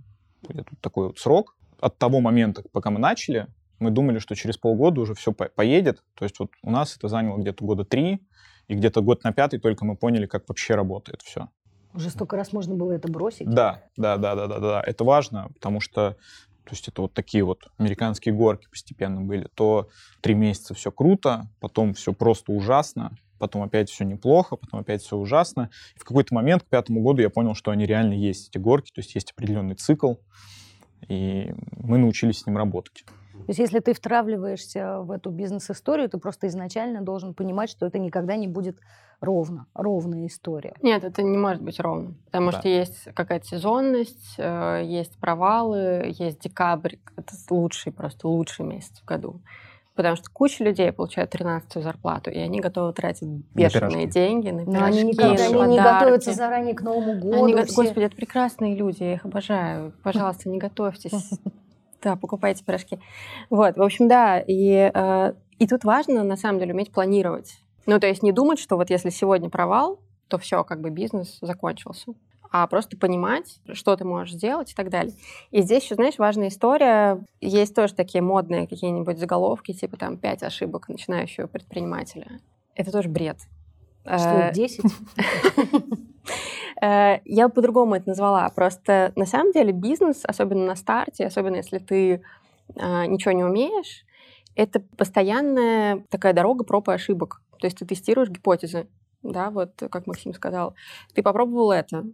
такой 0.82 1.08
вот 1.08 1.19
срок. 1.19 1.56
От 1.80 1.97
того 1.97 2.19
момента, 2.19 2.63
пока 2.71 2.91
мы 2.91 2.99
начали, 2.99 3.47
мы 3.79 3.91
думали, 3.91 4.19
что 4.19 4.35
через 4.35 4.57
полгода 4.57 5.01
уже 5.01 5.13
все 5.13 5.31
поедет. 5.33 6.03
То 6.15 6.25
есть 6.25 6.39
вот 6.39 6.51
у 6.63 6.71
нас 6.71 6.95
это 6.95 7.07
заняло 7.07 7.38
где-то 7.38 7.63
года 7.65 7.85
три, 7.85 8.21
и 8.67 8.75
где-то 8.75 9.01
год 9.01 9.23
на 9.23 9.31
пятый 9.31 9.59
только 9.59 9.85
мы 9.85 9.95
поняли, 9.95 10.25
как 10.25 10.47
вообще 10.47 10.75
работает 10.75 11.21
все. 11.21 11.49
Уже 11.93 12.09
столько 12.09 12.35
раз 12.35 12.51
можно 12.51 12.75
было 12.75 12.91
это 12.93 13.09
бросить? 13.09 13.49
Да, 13.49 13.83
да, 13.95 14.17
да, 14.17 14.35
да, 14.35 14.47
да, 14.47 14.59
да. 14.59 14.83
Это 14.85 15.03
важно, 15.03 15.49
потому 15.53 15.79
что 15.79 16.17
то 16.65 16.71
есть 16.71 16.88
это 16.88 17.03
вот 17.03 17.13
такие 17.13 17.43
вот 17.43 17.67
американские 17.77 18.33
горки 18.33 18.67
постепенно 18.69 19.21
были. 19.21 19.47
То 19.53 19.89
три 20.21 20.33
месяца 20.33 20.73
все 20.73 20.91
круто, 20.91 21.47
потом 21.59 21.93
все 21.93 22.11
просто 22.11 22.51
ужасно, 22.51 23.15
потом 23.38 23.61
опять 23.61 23.89
все 23.89 24.03
неплохо, 24.03 24.55
потом 24.55 24.79
опять 24.79 25.03
все 25.03 25.15
ужасно. 25.15 25.69
И 25.95 25.99
в 25.99 26.03
какой-то 26.03 26.33
момент, 26.33 26.63
к 26.63 26.65
пятому 26.65 27.01
году, 27.01 27.21
я 27.21 27.29
понял, 27.29 27.53
что 27.53 27.69
они 27.69 27.85
реально 27.85 28.13
есть, 28.13 28.49
эти 28.49 28.57
горки, 28.57 28.91
то 28.91 28.99
есть 28.99 29.13
есть 29.13 29.31
определенный 29.31 29.75
цикл, 29.75 30.15
и 31.07 31.53
мы 31.77 31.99
научились 31.99 32.39
с 32.39 32.47
ним 32.47 32.57
работать. 32.57 33.05
То 33.45 33.50
есть 33.50 33.60
если 33.60 33.80
ты 33.80 33.93
втравливаешься 33.93 35.02
в 35.02 35.12
эту 35.12 35.30
бизнес-историю, 35.30 36.10
ты 36.10 36.17
просто 36.17 36.48
изначально 36.48 37.02
должен 37.02 37.34
понимать, 37.34 37.69
что 37.69 37.86
это 37.86 38.00
никогда 38.00 38.36
не 38.36 38.48
будет 38.48 38.80
ровно, 39.21 39.67
ровная 39.74 40.28
история. 40.28 40.74
Нет, 40.82 41.04
это 41.04 41.21
не 41.21 41.38
может 41.38 41.62
быть 41.62 41.80
ровно, 41.80 42.15
потому 42.26 42.52
да. 42.52 42.60
что 42.60 42.69
есть 42.69 43.08
какая-то 43.13 43.45
сезонность, 43.45 44.36
э, 44.38 44.82
есть 44.86 45.17
провалы, 45.19 46.13
есть 46.17 46.39
декабрь, 46.39 46.95
это 47.15 47.34
лучший, 47.50 47.91
просто 47.91 48.28
лучший 48.28 48.65
месяц 48.65 49.00
в 49.00 49.06
году. 49.06 49.41
Потому 49.95 50.17
что 50.17 50.30
куча 50.30 50.62
людей 50.62 50.91
получают 50.91 51.32
13 51.32 51.82
зарплату, 51.82 52.30
и 52.30 52.38
они 52.38 52.60
готовы 52.60 52.91
тратить 52.91 53.30
бешеные 53.54 54.08
на 54.08 54.12
деньги 54.12 54.50
на 54.50 54.65
пирожки, 54.65 54.80
Но 54.80 54.86
они 54.86 55.04
никогда 55.04 55.50
на 55.50 55.67
не 55.67 55.80
готовятся 55.80 56.34
заранее 56.34 56.74
к 56.74 56.82
Новому 56.82 57.13
году. 57.13 57.45
Они, 57.45 57.56
все... 57.63 57.76
Господи, 57.76 58.04
это 58.04 58.15
прекрасные 58.15 58.76
люди, 58.76 59.04
я 59.04 59.13
их 59.13 59.26
обожаю. 59.26 59.93
Пожалуйста, 60.04 60.50
не 60.50 60.58
готовьтесь. 60.58 61.30
Да, 62.06 62.15
покупайте 62.15 62.63
пирожки. 62.63 63.00
Вот, 63.50 63.78
в 63.78 63.82
общем, 63.82 64.08
да, 64.08 64.39
и, 64.39 64.91
э, 64.94 65.34
и 65.58 65.68
тут 65.68 65.84
важно, 65.84 66.24
на 66.24 66.38
самом 66.38 66.60
деле, 66.60 66.76
уметь 66.76 66.91
планировать. 66.91 67.58
Ну, 67.88 68.00
то 68.00 68.06
есть 68.06 68.22
не 68.22 68.32
думать, 68.32 68.60
что 68.60 68.76
вот 68.76 68.91
если 68.91 69.10
сегодня 69.10 69.50
провал, 69.50 70.00
то 70.28 70.38
все, 70.38 70.63
как 70.63 70.82
бы 70.82 70.91
бизнес 70.91 71.39
закончился 71.41 72.13
а 72.52 72.68
просто 72.68 72.96
понимать, 72.96 73.60
что 73.74 73.98
ты 73.98 74.06
можешь 74.06 74.36
сделать 74.36 74.72
и 74.72 74.76
так 74.76 74.89
далее. 74.89 75.13
И 75.52 75.62
здесь 75.62 75.84
еще, 75.84 75.96
знаешь, 75.96 76.18
важная 76.18 76.48
история. 76.48 77.22
Есть 77.41 77.76
тоже 77.76 77.94
такие 77.94 78.22
модные 78.22 78.65
какие-нибудь 78.65 79.20
заголовки, 79.20 79.74
типа 79.74 79.98
там 79.98 80.18
«пять 80.18 80.41
ошибок 80.41 80.88
начинающего 80.88 81.48
предпринимателя». 81.48 82.39
Это 82.74 82.94
тоже 82.94 83.10
бред. 83.10 83.39
Что, 84.06 84.52
10? 84.54 84.86
Э, 86.82 87.15
э, 87.15 87.22
я 87.26 87.50
по-другому 87.50 87.96
это 87.96 88.10
назвала. 88.10 88.48
Просто 88.50 89.12
на 89.15 89.26
самом 89.26 89.52
деле 89.52 89.72
бизнес, 89.72 90.22
особенно 90.24 90.65
на 90.65 90.76
старте, 90.76 91.26
особенно 91.26 91.56
если 91.56 91.80
ты 91.80 92.22
э, 92.76 93.06
ничего 93.08 93.32
не 93.32 93.44
умеешь, 93.44 94.06
это 94.56 94.80
постоянная 94.98 96.06
такая 96.10 96.34
дорога 96.34 96.63
проб 96.63 96.88
и 96.89 96.94
ошибок. 96.94 97.41
То 97.60 97.68
есть 97.68 97.78
ты 97.78 97.86
тестируешь 97.86 98.30
гипотезы, 98.30 98.88
да, 99.24 99.50
вот 99.50 99.72
как 99.89 100.08
Максим 100.08 100.34
сказал. 100.34 100.76
Ты 101.13 101.24
попробовал 101.24 101.72
это, 101.72 102.06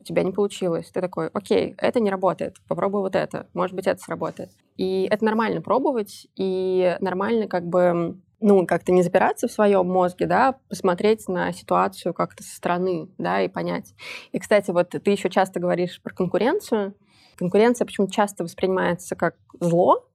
у 0.00 0.04
тебя 0.04 0.22
не 0.22 0.32
получилось. 0.32 0.90
Ты 0.90 1.00
такой, 1.00 1.28
окей, 1.28 1.74
это 1.78 2.00
не 2.00 2.10
работает, 2.10 2.56
попробуй 2.68 3.00
вот 3.00 3.16
это, 3.16 3.48
может 3.54 3.76
быть, 3.76 3.86
это 3.86 4.02
сработает. 4.02 4.50
И 4.76 5.08
это 5.10 5.24
нормально 5.24 5.60
пробовать, 5.60 6.26
и 6.36 6.96
нормально 7.00 7.48
как 7.48 7.66
бы 7.66 8.18
ну, 8.40 8.66
как-то 8.66 8.92
не 8.92 9.02
запираться 9.02 9.48
в 9.48 9.52
своем 9.52 9.86
мозге, 9.86 10.26
да, 10.26 10.58
посмотреть 10.68 11.28
на 11.28 11.52
ситуацию 11.52 12.12
как-то 12.14 12.42
со 12.42 12.56
стороны, 12.56 13.08
да, 13.18 13.42
и 13.42 13.48
понять. 13.48 13.94
И, 14.32 14.38
кстати, 14.38 14.70
вот 14.70 14.90
ты 14.90 15.10
еще 15.10 15.30
часто 15.30 15.60
говоришь 15.60 16.00
про 16.02 16.14
конкуренцию. 16.14 16.94
Конкуренция 17.36 17.84
почему-то 17.86 18.12
часто 18.12 18.44
воспринимается 18.44 19.16
как 19.16 19.36
зло, 19.58 20.06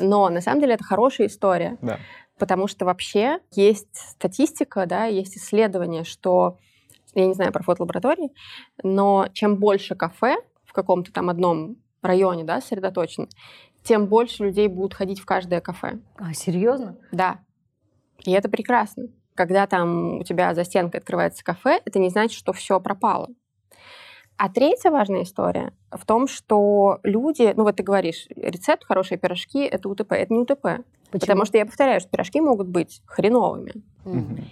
но 0.00 0.28
на 0.28 0.40
самом 0.40 0.60
деле 0.60 0.74
это 0.74 0.84
хорошая 0.84 1.28
история. 1.28 1.78
Да. 1.82 1.98
Потому 2.38 2.66
что 2.66 2.84
вообще 2.84 3.38
есть 3.52 3.94
статистика, 3.94 4.86
да, 4.86 5.04
есть 5.04 5.36
исследование, 5.36 6.04
что 6.04 6.58
я 7.14 7.26
не 7.26 7.34
знаю 7.34 7.52
про 7.52 7.62
фотолаборатории, 7.62 8.32
но 8.82 9.28
чем 9.32 9.56
больше 9.56 9.94
кафе 9.94 10.36
в 10.64 10.72
каком-то 10.72 11.12
там 11.12 11.28
одном 11.28 11.76
районе, 12.00 12.44
да, 12.44 12.60
сосредоточено, 12.60 13.28
тем 13.82 14.06
больше 14.06 14.44
людей 14.44 14.68
будут 14.68 14.94
ходить 14.94 15.20
в 15.20 15.26
каждое 15.26 15.60
кафе. 15.60 15.98
А, 16.16 16.32
серьезно? 16.34 16.96
Да. 17.10 17.40
И 18.24 18.32
это 18.32 18.48
прекрасно. 18.48 19.08
Когда 19.34 19.66
там 19.66 20.18
у 20.18 20.24
тебя 20.24 20.54
за 20.54 20.64
стенкой 20.64 21.00
открывается 21.00 21.44
кафе, 21.44 21.80
это 21.84 21.98
не 21.98 22.10
значит, 22.10 22.36
что 22.36 22.52
все 22.52 22.80
пропало. 22.80 23.30
А 24.36 24.48
третья 24.48 24.90
важная 24.90 25.22
история 25.22 25.72
в 25.90 26.04
том, 26.04 26.26
что 26.26 26.98
люди, 27.02 27.52
ну 27.56 27.64
вот 27.64 27.76
ты 27.76 27.82
говоришь, 27.82 28.26
рецепт 28.34 28.84
хорошие 28.84 29.18
пирожки— 29.18 29.60
это 29.60 29.88
УТП. 29.88 30.12
Это 30.12 30.32
не 30.32 30.40
УТП. 30.40 30.62
Почему? 31.10 31.20
Потому 31.20 31.44
что 31.44 31.58
я 31.58 31.66
повторяю, 31.66 32.00
что 32.00 32.10
пирожки 32.10 32.40
могут 32.40 32.68
быть 32.68 33.02
хреновыми. 33.06 33.72
Mm-hmm. 34.04 34.44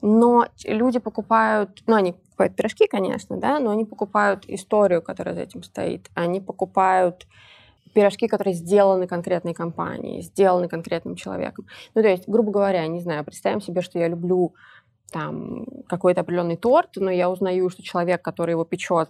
Но 0.00 0.46
люди 0.64 0.98
покупают, 0.98 1.82
ну, 1.86 1.96
они 1.96 2.12
покупают 2.12 2.56
пирожки, 2.56 2.86
конечно, 2.86 3.36
да, 3.36 3.58
но 3.58 3.70
они 3.70 3.84
покупают 3.84 4.44
историю, 4.46 5.02
которая 5.02 5.34
за 5.34 5.42
этим 5.42 5.62
стоит. 5.62 6.08
Они 6.14 6.40
покупают 6.40 7.26
пирожки, 7.92 8.28
которые 8.28 8.54
сделаны 8.54 9.06
конкретной 9.06 9.54
компанией, 9.54 10.22
сделаны 10.22 10.68
конкретным 10.68 11.14
человеком. 11.16 11.66
Ну, 11.94 12.02
то 12.02 12.08
есть, 12.08 12.28
грубо 12.28 12.50
говоря, 12.50 12.86
не 12.86 13.00
знаю, 13.00 13.24
представим 13.24 13.60
себе, 13.60 13.80
что 13.80 13.98
я 13.98 14.08
люблю 14.08 14.54
там 15.10 15.64
какой-то 15.86 16.20
определенный 16.20 16.56
торт, 16.56 16.90
но 16.96 17.10
я 17.10 17.30
узнаю, 17.30 17.70
что 17.70 17.82
человек, 17.82 18.22
который 18.22 18.50
его 18.52 18.64
печет, 18.64 19.08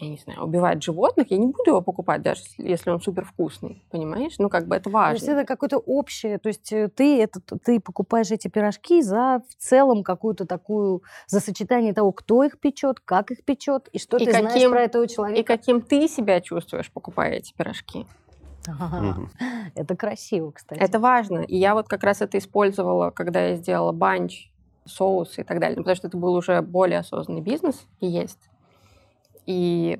я 0.00 0.08
не 0.08 0.16
знаю, 0.16 0.44
убивает 0.44 0.82
животных, 0.82 1.30
я 1.30 1.38
не 1.38 1.46
буду 1.46 1.70
его 1.70 1.80
покупать, 1.80 2.22
даже 2.22 2.42
если 2.56 2.90
он 2.90 3.00
супер 3.00 3.24
вкусный, 3.24 3.84
понимаешь? 3.90 4.34
Ну, 4.38 4.48
как 4.48 4.68
бы 4.68 4.76
это 4.76 4.90
важно. 4.90 5.18
То 5.18 5.24
есть 5.24 5.28
это 5.28 5.44
какое-то 5.44 5.78
общее, 5.78 6.38
то 6.38 6.48
есть 6.48 6.72
э, 6.72 6.88
ты, 6.88 7.20
это, 7.20 7.40
ты 7.40 7.80
покупаешь 7.80 8.30
эти 8.30 8.48
пирожки 8.48 9.02
за 9.02 9.42
в 9.48 9.54
целом 9.56 10.04
какую-то 10.04 10.46
такую, 10.46 11.02
за 11.26 11.40
сочетание 11.40 11.92
того, 11.92 12.12
кто 12.12 12.44
их 12.44 12.60
печет, 12.60 13.00
как 13.00 13.30
их 13.32 13.44
печет, 13.44 13.88
и 13.92 13.98
что 13.98 14.18
и 14.18 14.24
ты 14.24 14.32
каким, 14.32 14.50
знаешь 14.50 14.70
про 14.70 14.82
этого 14.82 15.08
человека. 15.08 15.40
И 15.40 15.42
каким 15.42 15.80
ты 15.80 16.06
себя 16.06 16.40
чувствуешь, 16.40 16.90
покупая 16.92 17.32
эти 17.32 17.52
пирожки. 17.52 18.06
Это 19.74 19.96
красиво, 19.96 20.50
кстати. 20.52 20.78
Это 20.78 21.00
важно. 21.00 21.38
И 21.40 21.56
я 21.56 21.74
вот 21.74 21.88
как 21.88 22.04
раз 22.04 22.20
это 22.20 22.38
использовала, 22.38 23.10
когда 23.10 23.46
я 23.46 23.56
сделала 23.56 23.92
банч, 23.92 24.50
соус 24.84 25.38
и 25.38 25.42
так 25.42 25.60
далее. 25.60 25.76
Потому 25.76 25.96
что 25.96 26.08
это 26.08 26.16
был 26.16 26.34
уже 26.34 26.62
более 26.62 26.98
осознанный 26.98 27.40
бизнес 27.40 27.86
и 28.00 28.06
есть. 28.06 28.47
И 29.48 29.98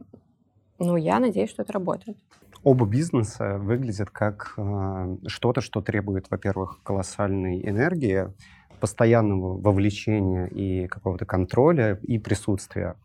ну, 0.78 0.96
я 0.96 1.18
надеюсь, 1.20 1.48
что 1.48 1.62
это 1.62 1.72
работает. 1.72 2.18
Оба 2.64 2.84
бизнеса 2.84 3.56
выглядят 3.58 4.11
как 4.11 4.52
э, 4.58 5.16
что-то, 5.26 5.62
что 5.62 5.80
требует, 5.80 6.26
во-первых, 6.30 6.80
колоссальной 6.82 7.66
энергии, 7.66 8.26
постоянного 8.78 9.58
вовлечения 9.58 10.46
и 10.46 10.87
какого-то 10.87 11.24
контроля 11.24 11.98
и 12.02 12.18
присутствия. 12.18 12.96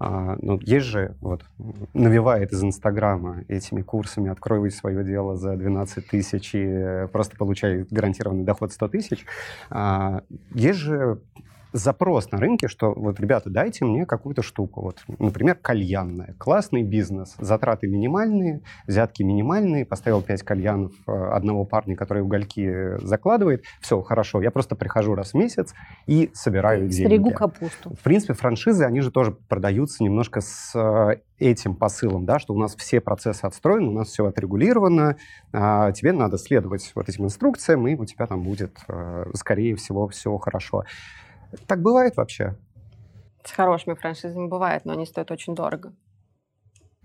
А, 0.00 0.36
ну, 0.42 0.58
есть 0.60 0.86
же, 0.86 1.14
вот, 1.20 1.44
навевает 1.92 2.52
из 2.52 2.64
Инстаграма 2.64 3.44
этими 3.46 3.82
курсами 3.82 4.30
«Открой 4.30 4.68
свое 4.72 5.04
дело 5.04 5.36
за 5.36 5.54
12 5.54 6.08
тысяч 6.08 6.50
и 6.54 7.06
просто 7.12 7.36
получай 7.36 7.86
гарантированный 7.88 8.42
доход 8.42 8.72
100 8.72 8.88
тысяч». 8.88 9.24
А, 9.70 10.22
есть 10.50 10.80
же 10.80 11.20
запрос 11.74 12.30
на 12.30 12.38
рынке, 12.38 12.68
что 12.68 12.94
вот, 12.94 13.18
ребята, 13.18 13.50
дайте 13.50 13.84
мне 13.84 14.06
какую-то 14.06 14.42
штуку. 14.42 14.80
Вот, 14.80 15.04
например, 15.18 15.56
кальянная. 15.56 16.34
Классный 16.38 16.84
бизнес. 16.84 17.34
Затраты 17.38 17.88
минимальные, 17.88 18.62
взятки 18.86 19.24
минимальные. 19.24 19.84
Поставил 19.84 20.22
5 20.22 20.42
кальянов 20.44 20.92
э, 21.06 21.12
одного 21.12 21.64
парня, 21.64 21.96
который 21.96 22.22
угольки 22.22 22.96
закладывает. 23.04 23.64
Все, 23.80 24.00
хорошо. 24.02 24.40
Я 24.40 24.52
просто 24.52 24.76
прихожу 24.76 25.16
раз 25.16 25.32
в 25.32 25.34
месяц 25.34 25.74
и 26.06 26.30
собираю 26.32 26.88
деньги. 26.88 27.06
Стригу 27.06 27.30
капусту. 27.32 27.94
В 27.94 28.02
принципе, 28.04 28.34
франшизы, 28.34 28.84
они 28.84 29.00
же 29.00 29.10
тоже 29.10 29.32
продаются 29.32 30.04
немножко 30.04 30.40
с 30.40 30.72
э, 30.76 31.16
этим 31.38 31.74
посылом, 31.74 32.24
да, 32.24 32.38
что 32.38 32.54
у 32.54 32.58
нас 32.58 32.76
все 32.76 33.00
процессы 33.00 33.44
отстроены, 33.44 33.88
у 33.88 33.92
нас 33.92 34.08
все 34.08 34.26
отрегулировано, 34.26 35.16
а 35.52 35.90
тебе 35.92 36.12
надо 36.12 36.38
следовать 36.38 36.92
вот 36.94 37.08
этим 37.08 37.24
инструкциям, 37.24 37.86
и 37.88 37.96
у 37.96 38.04
тебя 38.04 38.26
там 38.26 38.42
будет, 38.42 38.78
э, 38.88 39.24
скорее 39.34 39.74
всего, 39.74 40.06
все 40.08 40.36
хорошо. 40.38 40.84
Так 41.66 41.82
бывает 41.82 42.16
вообще? 42.16 42.56
С 43.44 43.52
хорошими 43.52 43.94
франшизами 43.94 44.48
бывает, 44.48 44.84
но 44.84 44.92
они 44.92 45.06
стоят 45.06 45.30
очень 45.30 45.54
дорого. 45.54 45.92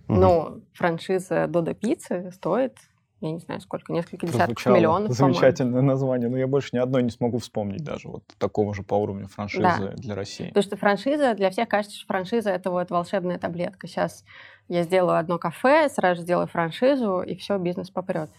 Угу. 0.07 0.19
Ну, 0.19 0.61
франшиза 0.73 1.47
Додо 1.47 1.73
Пиццы 1.73 2.31
стоит, 2.31 2.77
я 3.21 3.31
не 3.31 3.39
знаю 3.39 3.59
сколько, 3.59 3.91
несколько 3.91 4.25
десятков 4.25 4.55
Прозвучало. 4.55 4.75
миллионов, 4.75 5.11
Замечательное 5.11 5.81
название, 5.81 6.29
но 6.29 6.37
я 6.37 6.47
больше 6.47 6.69
ни 6.73 6.79
одной 6.79 7.03
не 7.03 7.09
смогу 7.09 7.37
вспомнить 7.39 7.83
даже 7.83 8.07
вот 8.07 8.23
такого 8.37 8.73
же 8.73 8.81
по 8.81 8.95
уровню 8.95 9.27
франшизы 9.27 9.61
да. 9.61 9.93
для 9.95 10.15
России. 10.15 10.47
Потому 10.47 10.63
что 10.63 10.77
франшиза, 10.77 11.33
для 11.35 11.49
всех 11.49 11.67
кажется, 11.67 11.97
что 11.97 12.07
франшиза— 12.07 12.49
это 12.51 12.71
вот 12.71 12.89
волшебная 12.89 13.37
таблетка. 13.37 13.87
Сейчас 13.87 14.23
я 14.69 14.83
сделаю 14.83 15.17
одно 15.17 15.37
кафе, 15.37 15.89
сразу 15.89 16.21
сделаю 16.21 16.47
франшизу, 16.47 17.21
и 17.21 17.35
все, 17.35 17.57
бизнес 17.57 17.89
попрет. 17.89 18.29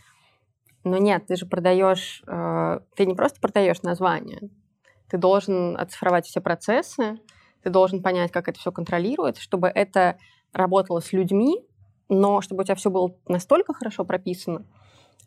Но 0.82 0.96
нет, 0.96 1.26
ты 1.26 1.36
же 1.36 1.44
продаешь, 1.44 2.22
э, 2.26 2.80
ты 2.96 3.04
не 3.04 3.14
просто 3.14 3.38
продаешь 3.38 3.82
название, 3.82 4.48
ты 5.10 5.18
должен 5.18 5.76
оцифровать 5.76 6.26
все 6.26 6.40
процессы, 6.40 7.18
ты 7.62 7.70
должен 7.70 8.02
понять, 8.02 8.32
как 8.32 8.48
это 8.48 8.58
все 8.58 8.72
контролируется, 8.72 9.42
чтобы 9.42 9.68
это 9.68 10.18
работало 10.52 11.00
с 11.00 11.12
людьми, 11.12 11.64
но 12.08 12.40
чтобы 12.40 12.62
у 12.62 12.64
тебя 12.64 12.74
все 12.74 12.90
было 12.90 13.14
настолько 13.28 13.74
хорошо 13.74 14.04
прописано, 14.04 14.64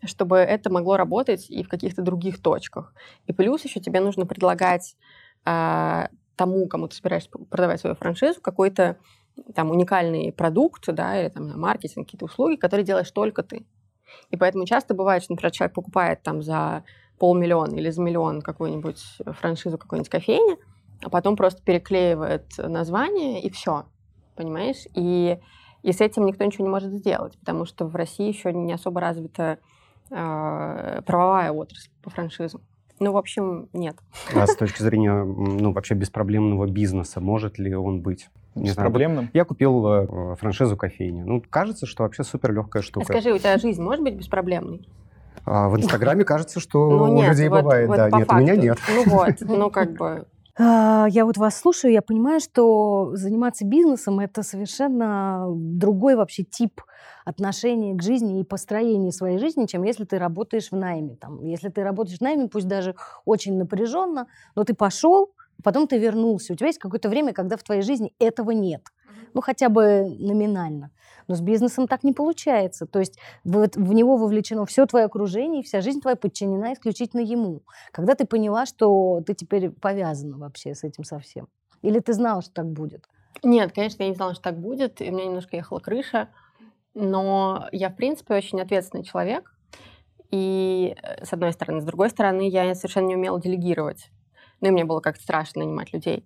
чтобы 0.06 0.38
это 0.38 0.72
могло 0.72 0.98
работать 0.98 1.50
и 1.50 1.63
в 1.63 1.69
каких-то 1.69 2.02
других 2.02 2.41
точках. 2.41 2.93
И 3.28 3.34
плюс 3.34 3.63
еще 3.63 3.80
тебе 3.80 4.00
нужно 4.00 4.26
предлагать 4.26 4.96
э, 5.46 6.08
тому, 6.36 6.67
кому 6.67 6.88
ты 6.88 6.96
собираешься 6.96 7.30
продавать 7.30 7.80
свою 7.80 7.96
франшизу, 7.96 8.41
какой-то 8.41 8.98
там 9.56 9.72
уникальный 9.72 10.32
продукт, 10.32 10.86
да, 10.88 11.19
или 11.19 11.30
там 11.30 11.60
маркетинг, 11.60 12.06
какие-то 12.06 12.26
услуги, 12.26 12.56
которые 12.56 12.86
делаешь 12.86 13.12
только 13.12 13.43
ты. 13.43 13.65
И 14.30 14.38
поэтому 14.38 14.65
часто 14.65 14.93
бывает, 14.93 15.24
что, 15.24 15.34
например, 15.34 15.52
человек 15.52 15.74
покупает 15.74 16.22
там 16.22 16.43
за 16.43 16.84
полмиллиона 17.19 17.76
или 17.76 17.89
за 17.89 18.02
миллион 18.02 18.41
какую-нибудь 18.41 19.02
франшизу 19.39 19.78
какой-нибудь 19.78 20.10
кофейни, 20.10 20.58
а 21.02 21.10
потом 21.10 21.36
просто 21.36 21.62
переклеивает 21.63 22.45
название 22.58 23.41
и 23.41 23.49
все, 23.49 23.86
понимаешь? 24.36 24.86
И, 24.95 25.39
и 25.84 25.91
с 25.91 26.02
этим 26.02 26.26
никто 26.26 26.43
ничего 26.43 26.65
не 26.65 26.71
может 26.71 26.91
сделать, 26.91 27.38
потому 27.39 27.65
что 27.65 27.86
в 27.86 27.95
России 27.95 28.28
еще 28.28 28.54
не 28.54 28.73
особо 28.73 29.02
развита 29.02 29.60
э, 30.10 31.02
правовая 31.06 31.52
отрасль 31.52 31.89
по 32.02 32.10
франшизам. 32.10 32.62
Ну, 32.99 33.12
в 33.12 33.17
общем, 33.17 33.69
нет. 33.73 33.97
А 34.34 34.47
с 34.47 34.56
точки 34.56 34.82
зрения, 34.82 35.23
ну, 35.23 35.73
вообще 35.73 35.95
беспроблемного 35.95 36.67
бизнеса, 36.67 37.19
может 37.19 37.58
ли 37.58 37.76
он 37.76 38.02
быть? 38.02 38.30
Не 38.56 38.69
Беспроблемным? 38.69 39.26
Знаю, 39.26 39.32
я 39.34 39.45
купил 39.45 39.86
э, 39.88 40.36
франшизу 40.36 40.78
кофейни. 40.78 41.23
Ну, 41.23 41.43
кажется, 41.49 41.88
что 41.88 42.04
вообще 42.04 42.23
супер 42.23 42.54
легкая 42.54 42.84
штука. 42.84 43.06
А 43.06 43.06
скажи, 43.06 43.34
у 43.34 43.38
тебя 43.38 43.58
жизнь 43.58 43.82
может 43.82 44.04
быть 44.04 44.13
беспроблемной? 44.15 44.88
А 45.45 45.69
в 45.69 45.77
Инстаграме 45.77 46.23
кажется, 46.23 46.60
что 46.60 46.89
ну, 47.08 47.15
нет, 47.15 47.27
у 47.27 47.32
людей 47.32 47.49
вот, 47.49 47.62
бывает, 47.62 47.88
вот 47.88 47.97
да. 47.97 48.06
Нет, 48.06 48.27
факту. 48.27 48.36
у 48.36 48.39
меня 48.39 48.56
нет. 48.56 48.77
Ну 48.88 49.03
вот, 49.06 49.36
ну 49.41 49.69
как 49.69 49.93
бы... 49.93 50.25
А, 50.56 51.08
я 51.10 51.25
вот 51.25 51.38
вас 51.38 51.58
слушаю, 51.58 51.91
я 51.91 52.03
понимаю, 52.03 52.39
что 52.39 53.12
заниматься 53.15 53.65
бизнесом– 53.65 54.19
это 54.21 54.43
совершенно 54.43 55.47
другой 55.49 56.15
вообще 56.15 56.43
тип 56.43 56.82
отношения 57.25 57.95
к 57.95 58.03
жизни 58.03 58.39
и 58.39 58.43
построения 58.43 59.12
своей 59.12 59.39
жизни, 59.39 59.65
чем 59.65 59.84
если 59.84 60.03
ты 60.03 60.19
работаешь 60.19 60.69
в 60.69 60.75
найме. 60.75 61.15
Там, 61.15 61.43
если 61.43 61.69
ты 61.69 61.84
работаешь 61.84 62.19
в 62.19 62.21
найме, 62.21 62.49
пусть 62.49 62.67
даже 62.67 62.95
очень 63.25 63.58
напряженно, 63.58 64.27
но 64.56 64.63
ты 64.63 64.75
пошел, 64.75 65.32
потом 65.63 65.88
ты 65.88 65.97
вернулся. 65.97 66.53
У 66.53 66.56
тебя 66.56 66.67
есть 66.67 66.79
какое-то 66.79 67.10
время, 67.10 67.34
когда 67.34 67.58
в 67.58 67.63
твоей 67.63 67.82
жизни 67.82 68.13
этого 68.19 68.51
нет. 68.51 68.84
Ну, 69.34 69.41
хотя 69.41 69.69
бы 69.69 70.15
номинально. 70.19 70.91
Но 71.27 71.36
с 71.36 71.41
бизнесом 71.41 71.88
так 71.88 72.03
не 72.03 72.13
получается. 72.13 72.86
То 72.86 72.99
есть 72.99 73.17
в, 73.43 73.67
в 73.75 73.93
него 73.93 74.17
вовлечено 74.17 74.65
все 74.65 74.86
твое 74.86 75.05
окружение, 75.05 75.62
и 75.62 75.63
вся 75.63 75.81
жизнь 75.81 76.01
твоя 76.01 76.15
подчинена 76.15 76.73
исключительно 76.73 77.21
ему. 77.21 77.62
Когда 77.91 78.15
ты 78.15 78.25
поняла, 78.25 78.65
что 78.65 79.21
ты 79.25 79.33
теперь 79.33 79.69
повязана 79.69 80.38
вообще 80.38 80.75
с 80.75 80.83
этим 80.83 81.03
совсем? 81.03 81.47
Или 81.81 81.99
ты 81.99 82.13
знала, 82.13 82.41
что 82.41 82.53
так 82.53 82.71
будет? 82.71 83.05
Нет, 83.43 83.73
конечно, 83.73 84.03
я 84.03 84.09
не 84.09 84.15
знала, 84.15 84.33
что 84.33 84.43
так 84.43 84.59
будет, 84.59 85.01
и 85.01 85.09
у 85.09 85.13
меня 85.13 85.25
немножко 85.25 85.55
ехала 85.55 85.79
крыша. 85.79 86.29
Но 86.93 87.67
я, 87.71 87.89
в 87.89 87.95
принципе, 87.95 88.36
очень 88.36 88.62
ответственный 88.62 89.03
человек. 89.03 89.53
И 90.31 90.95
э, 91.01 91.25
с 91.25 91.33
одной 91.33 91.53
стороны. 91.53 91.81
С 91.81 91.86
другой 91.86 92.09
стороны, 92.09 92.47
я 92.47 92.73
совершенно 92.75 93.07
не 93.07 93.15
умела 93.15 93.39
делегировать. 93.39 94.12
Ну 94.62 94.69
и 94.69 94.71
мне 94.71 94.86
было 94.86 94.99
как-то 94.99 95.21
страшно 95.21 95.63
нанимать 95.63 95.93
людей. 95.93 96.25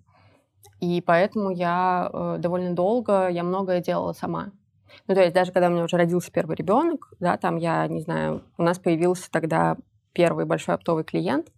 И 0.80 1.02
поэтому 1.02 1.50
я 1.50 2.10
э, 2.12 2.36
довольно 2.40 2.76
долго, 2.76 3.28
я 3.30 3.44
многое 3.44 3.82
делала 3.82 4.14
сама. 4.14 4.52
Ну, 5.08 5.16
то 5.16 5.22
есть 5.22 5.34
даже 5.34 5.52
когда 5.52 5.68
у 5.68 5.72
меня 5.72 5.84
уже 5.84 5.98
родился 5.98 6.32
первый 6.32 6.56
ребенок, 6.56 7.14
да, 7.20 7.38
там 7.38 7.58
я, 7.58 7.88
не 7.88 8.02
знаю, 8.02 8.44
у 8.58 8.64
нас 8.64 8.80
появился 8.80 9.30
тогда 9.32 9.78
первый 10.14 10.46
большой 10.46 10.76
оптовый 10.76 11.04
клиент, 11.04 11.52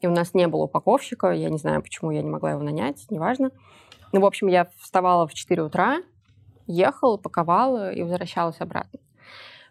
и 0.00 0.06
у 0.06 0.10
нас 0.10 0.34
не 0.34 0.46
было 0.46 0.64
упаковщика, 0.64 1.32
я 1.32 1.50
не 1.50 1.58
знаю, 1.58 1.82
почему 1.82 2.10
я 2.10 2.22
не 2.22 2.30
могла 2.30 2.52
его 2.52 2.62
нанять, 2.62 3.06
неважно. 3.10 3.50
Ну, 4.12 4.20
в 4.20 4.26
общем, 4.26 4.46
я 4.46 4.68
вставала 4.80 5.26
в 5.26 5.34
4 5.34 5.62
утра, 5.62 5.98
ехала, 6.66 7.16
паковала 7.16 7.92
и 7.92 8.02
возвращалась 8.02 8.60
обратно. 8.60 9.00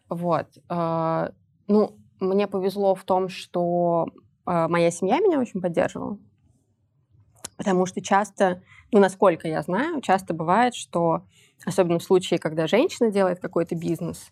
Вот. 0.10 0.48
Э, 0.70 1.30
ну, 1.68 1.96
мне 2.20 2.48
повезло 2.48 2.96
в 2.96 3.04
том, 3.04 3.30
что 3.30 4.08
э, 4.46 4.68
моя 4.68 4.92
семья 4.92 5.20
меня 5.20 5.40
очень 5.40 5.62
поддерживала, 5.62 6.18
потому 7.58 7.86
что 7.86 8.02
часто, 8.02 8.62
ну, 8.91 9.00
насколько 9.00 9.48
я 9.48 9.62
знаю, 9.62 10.02
часто 10.02 10.34
бывает, 10.34 10.76
что 10.76 11.24
Особенно 11.65 12.00
в 12.00 12.04
случае, 12.04 12.39
когда 12.39 12.67
женщина 12.67 13.12
делает 13.12 13.39
какой-то 13.39 13.76
бизнес, 13.76 14.32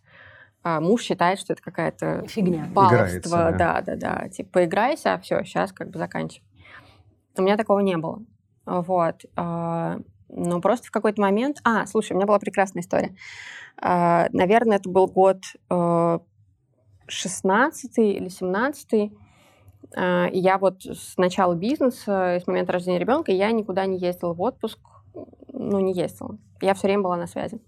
а 0.63 0.79
муж 0.79 1.01
считает, 1.01 1.39
что 1.39 1.53
это 1.53 1.61
какая-то 1.61 2.25
фигня. 2.27 2.65
Баловство, 2.71 3.29
да. 3.37 3.51
да, 3.51 3.81
да, 3.81 3.95
да. 3.95 4.29
Типа, 4.29 4.49
поиграйся, 4.53 5.13
а 5.13 5.19
все, 5.19 5.43
сейчас 5.43 5.71
как 5.71 5.89
бы 5.89 5.99
заканчивай. 5.99 6.45
У 7.37 7.41
меня 7.41 7.57
такого 7.57 7.79
не 7.79 7.97
было. 7.97 8.21
Вот. 8.65 9.25
А, 9.35 9.99
но 10.29 10.61
просто 10.61 10.87
в 10.87 10.91
какой-то 10.91 11.21
момент... 11.21 11.57
А, 11.63 11.85
слушай, 11.85 12.13
у 12.13 12.15
меня 12.15 12.25
была 12.25 12.39
прекрасная 12.39 12.81
история. 12.81 13.15
А, 13.77 14.27
наверное, 14.31 14.77
это 14.77 14.89
был 14.89 15.07
год 15.07 15.43
16 17.07 17.97
или 17.97 18.29
17 18.29 19.11
и 19.93 20.39
я 20.39 20.57
вот 20.57 20.83
с 20.83 21.17
начала 21.17 21.53
бизнеса, 21.55 22.39
с 22.41 22.47
момента 22.47 22.73
рождения 22.73 22.99
ребенка, 22.99 23.31
я 23.31 23.51
никуда 23.51 23.85
не 23.85 23.97
ездила 23.97 24.33
в 24.33 24.41
отпуск 24.41 24.79
ну, 25.55 25.79
не 25.79 25.93
ездила. 25.93 26.37
Я 26.61 26.73
все 26.73 26.87
время 26.87 27.03
была 27.03 27.17
на 27.17 27.27
связи. 27.27 27.59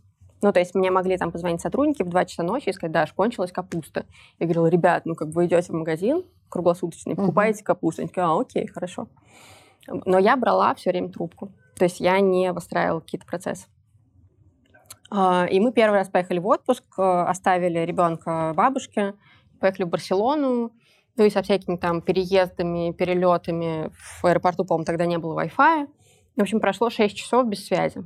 Ну, 0.41 0.53
то 0.53 0.59
есть 0.59 0.75
мне 0.75 0.91
могли 0.91 1.17
там 1.17 1.31
позвонить 1.31 1.61
сотрудники 1.61 2.03
в 2.03 2.09
2 2.09 2.25
часа 2.25 2.43
ночи 2.43 2.69
и 2.69 2.73
сказать, 2.73 2.91
да, 2.91 3.05
кончилась 3.15 3.51
капуста. 3.51 4.05
Я 4.39 4.45
говорила, 4.45 4.67
ребят, 4.67 5.05
ну, 5.05 5.15
как 5.15 5.29
вы 5.29 5.47
идете 5.47 5.71
в 5.71 5.75
магазин 5.75 6.23
круглосуточный, 6.49 7.15
покупаете 7.15 7.61
uh-huh. 7.61 7.65
капусту. 7.65 8.01
Они 8.01 8.09
такие, 8.09 8.23
а, 8.23 8.39
окей, 8.39 8.67
хорошо. 8.67 9.07
Но 9.87 10.19
я 10.19 10.37
брала 10.37 10.75
все 10.75 10.91
время 10.91 11.09
трубку. 11.09 11.51
То 11.75 11.85
есть 11.85 11.99
я 11.99 12.19
не 12.19 12.51
выстраивала 12.53 12.99
какие-то 12.99 13.25
процессы. 13.25 13.67
А, 15.09 15.47
и 15.49 15.59
мы 15.59 15.71
первый 15.71 15.95
раз 15.95 16.09
поехали 16.09 16.39
в 16.39 16.47
отпуск, 16.47 16.83
э, 16.97 17.01
оставили 17.01 17.79
ребенка 17.79 18.53
бабушке, 18.55 19.15
поехали 19.59 19.85
в 19.85 19.89
Барселону, 19.89 20.71
ну 21.17 21.25
и 21.25 21.29
со 21.29 21.41
всякими 21.41 21.75
там 21.75 22.01
переездами, 22.01 22.91
перелетами. 22.91 23.91
В 24.21 24.25
аэропорту, 24.25 24.63
по-моему, 24.65 24.85
тогда 24.85 25.05
не 25.05 25.17
было 25.17 25.43
Wi-Fi. 25.43 25.87
В 26.35 26.41
общем, 26.41 26.59
прошло 26.59 26.89
6 26.89 27.15
часов 27.15 27.47
без 27.47 27.65
связи. 27.65 28.03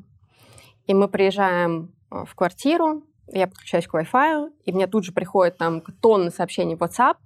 И 0.87 0.93
мы 0.93 1.07
приезжаем 1.07 1.93
э, 2.09 2.23
в 2.25 2.33
квартиру, 2.33 3.03
я 3.27 3.47
подключаюсь 3.47 3.87
к 3.87 3.93
Wi-Fi, 3.93 4.51
и 4.65 4.71
мне 4.71 4.87
тут 4.87 5.03
же 5.03 5.11
приходит 5.11 5.57
там 5.57 5.81
тонны 5.81 6.31
сообщений 6.31 6.75
в 6.75 6.81
WhatsApp. 6.81 7.17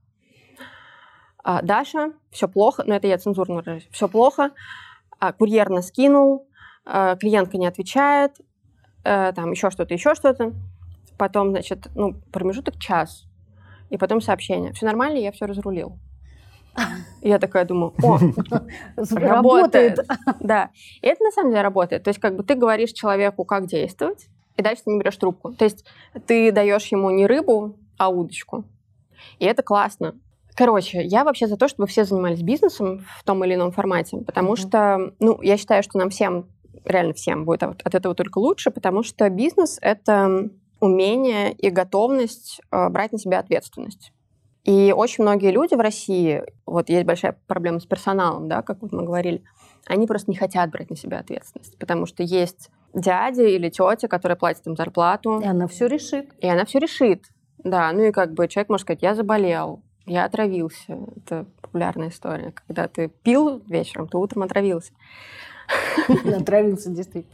«А, 1.43 1.61
Даша, 1.61 2.13
все 2.31 2.47
плохо, 2.47 2.83
но 2.85 2.95
это 2.95 3.07
я 3.07 3.19
цензурно 3.19 3.55
выражаюсь, 3.55 3.87
все 3.91 4.07
плохо, 4.07 4.49
а, 5.19 5.31
курьер 5.31 5.69
нас 5.69 5.91
кинул, 5.91 6.47
а, 6.85 7.15
клиентка 7.15 7.57
не 7.57 7.67
отвечает, 7.67 8.35
э, 9.03 9.31
там 9.33 9.51
еще 9.51 9.69
что-то, 9.69 9.93
еще 9.93 10.15
что-то. 10.15 10.53
Потом, 11.17 11.51
значит, 11.51 11.87
ну, 11.93 12.15
промежуток 12.31 12.79
час, 12.79 13.25
и 13.89 13.97
потом 13.97 14.21
сообщение. 14.21 14.73
Все 14.73 14.85
нормально, 14.85 15.17
я 15.17 15.31
все 15.31 15.45
разрулил. 15.45 15.97
Я 17.21 17.39
такая 17.39 17.65
думаю, 17.65 17.93
о, 18.03 18.19
Работает. 19.15 19.99
Да. 20.39 20.69
И 21.01 21.07
это 21.07 21.23
на 21.23 21.31
самом 21.31 21.51
деле 21.51 21.61
работает. 21.61 22.03
То 22.03 22.09
есть 22.09 22.19
как 22.19 22.35
бы 22.35 22.43
ты 22.43 22.55
говоришь 22.55 22.91
человеку, 22.91 23.45
как 23.45 23.65
действовать, 23.67 24.27
и 24.57 24.61
дальше 24.61 24.83
ты 24.85 24.91
не 24.91 24.99
берешь 24.99 25.17
трубку. 25.17 25.53
То 25.53 25.65
есть 25.65 25.85
ты 26.27 26.51
даешь 26.51 26.85
ему 26.87 27.09
не 27.11 27.25
рыбу, 27.27 27.77
а 27.97 28.09
удочку. 28.09 28.65
И 29.39 29.45
это 29.45 29.63
классно. 29.63 30.15
Короче, 30.55 31.01
я 31.03 31.23
вообще 31.23 31.47
за 31.47 31.57
то, 31.57 31.67
чтобы 31.67 31.87
все 31.87 32.03
занимались 32.05 32.41
бизнесом 32.41 33.05
в 33.19 33.23
том 33.23 33.43
или 33.43 33.55
ином 33.55 33.71
формате, 33.71 34.17
потому 34.25 34.51
Мгм. 34.51 34.57
что, 34.57 35.13
ну, 35.19 35.41
я 35.41 35.57
считаю, 35.57 35.83
что 35.83 35.97
нам 35.97 36.09
всем, 36.09 36.47
реально 36.85 37.13
всем 37.13 37.43
будет 37.45 37.63
от 37.63 37.95
этого 37.95 38.15
только 38.15 38.39
лучше, 38.39 38.71
потому 38.71 39.03
что 39.03 39.29
бизнес— 39.29 39.77
это 39.81 40.49
умение 40.79 41.53
и 41.53 41.69
готовность 41.69 42.61
э, 42.71 42.89
брать 42.89 43.11
на 43.11 43.17
себя 43.17 43.39
ответственность. 43.39 44.11
И 44.63 44.93
очень 44.95 45.23
многие 45.23 45.51
люди 45.51 45.75
в 45.75 45.79
России, 45.79 46.43
вот 46.65 46.89
есть 46.89 47.05
большая 47.05 47.37
проблема 47.47 47.79
с 47.79 47.85
персоналом, 47.85 48.49
да, 48.49 48.61
как 48.63 48.81
вот 48.81 48.91
мы 48.91 49.03
говорили, 49.03 49.43
они 49.85 50.07
просто 50.07 50.31
не 50.31 50.37
хотят 50.37 50.71
брать 50.71 50.89
на 50.89 50.95
себя 50.95 51.19
ответственность, 51.19 51.77
потому 51.77 52.07
что 52.07 52.23
есть 52.23 52.71
дядя 52.93 53.43
или 53.43 53.69
тетя, 53.69 54.07
которая 54.07 54.35
платит 54.35 54.65
им 54.65 54.75
зарплату, 54.75 55.39
И 55.39 55.45
она 55.45 55.67
все 55.67 55.85
решит. 55.85 56.33
и 56.39 56.47
она 56.47 56.65
все 56.65 56.79
решит. 56.79 57.23
Да, 57.59 57.91
ну 57.91 58.03
и 58.03 58.11
как 58.11 58.33
бы 58.33 58.47
человек 58.47 58.69
может 58.69 58.85
сказать, 58.85 59.03
я 59.03 59.13
заболел, 59.13 59.83
я 60.07 60.25
отравился. 60.25 60.97
Это 61.17 61.45
популярная 61.61 62.09
история. 62.09 62.51
Когда 62.67 62.87
ты 62.87 63.07
пил 63.07 63.61
вечером, 63.67 64.07
ты 64.07 64.17
утром 64.17 64.43
отравился. 64.43 64.93
Отравился, 66.39 66.91
действительно. 66.91 67.33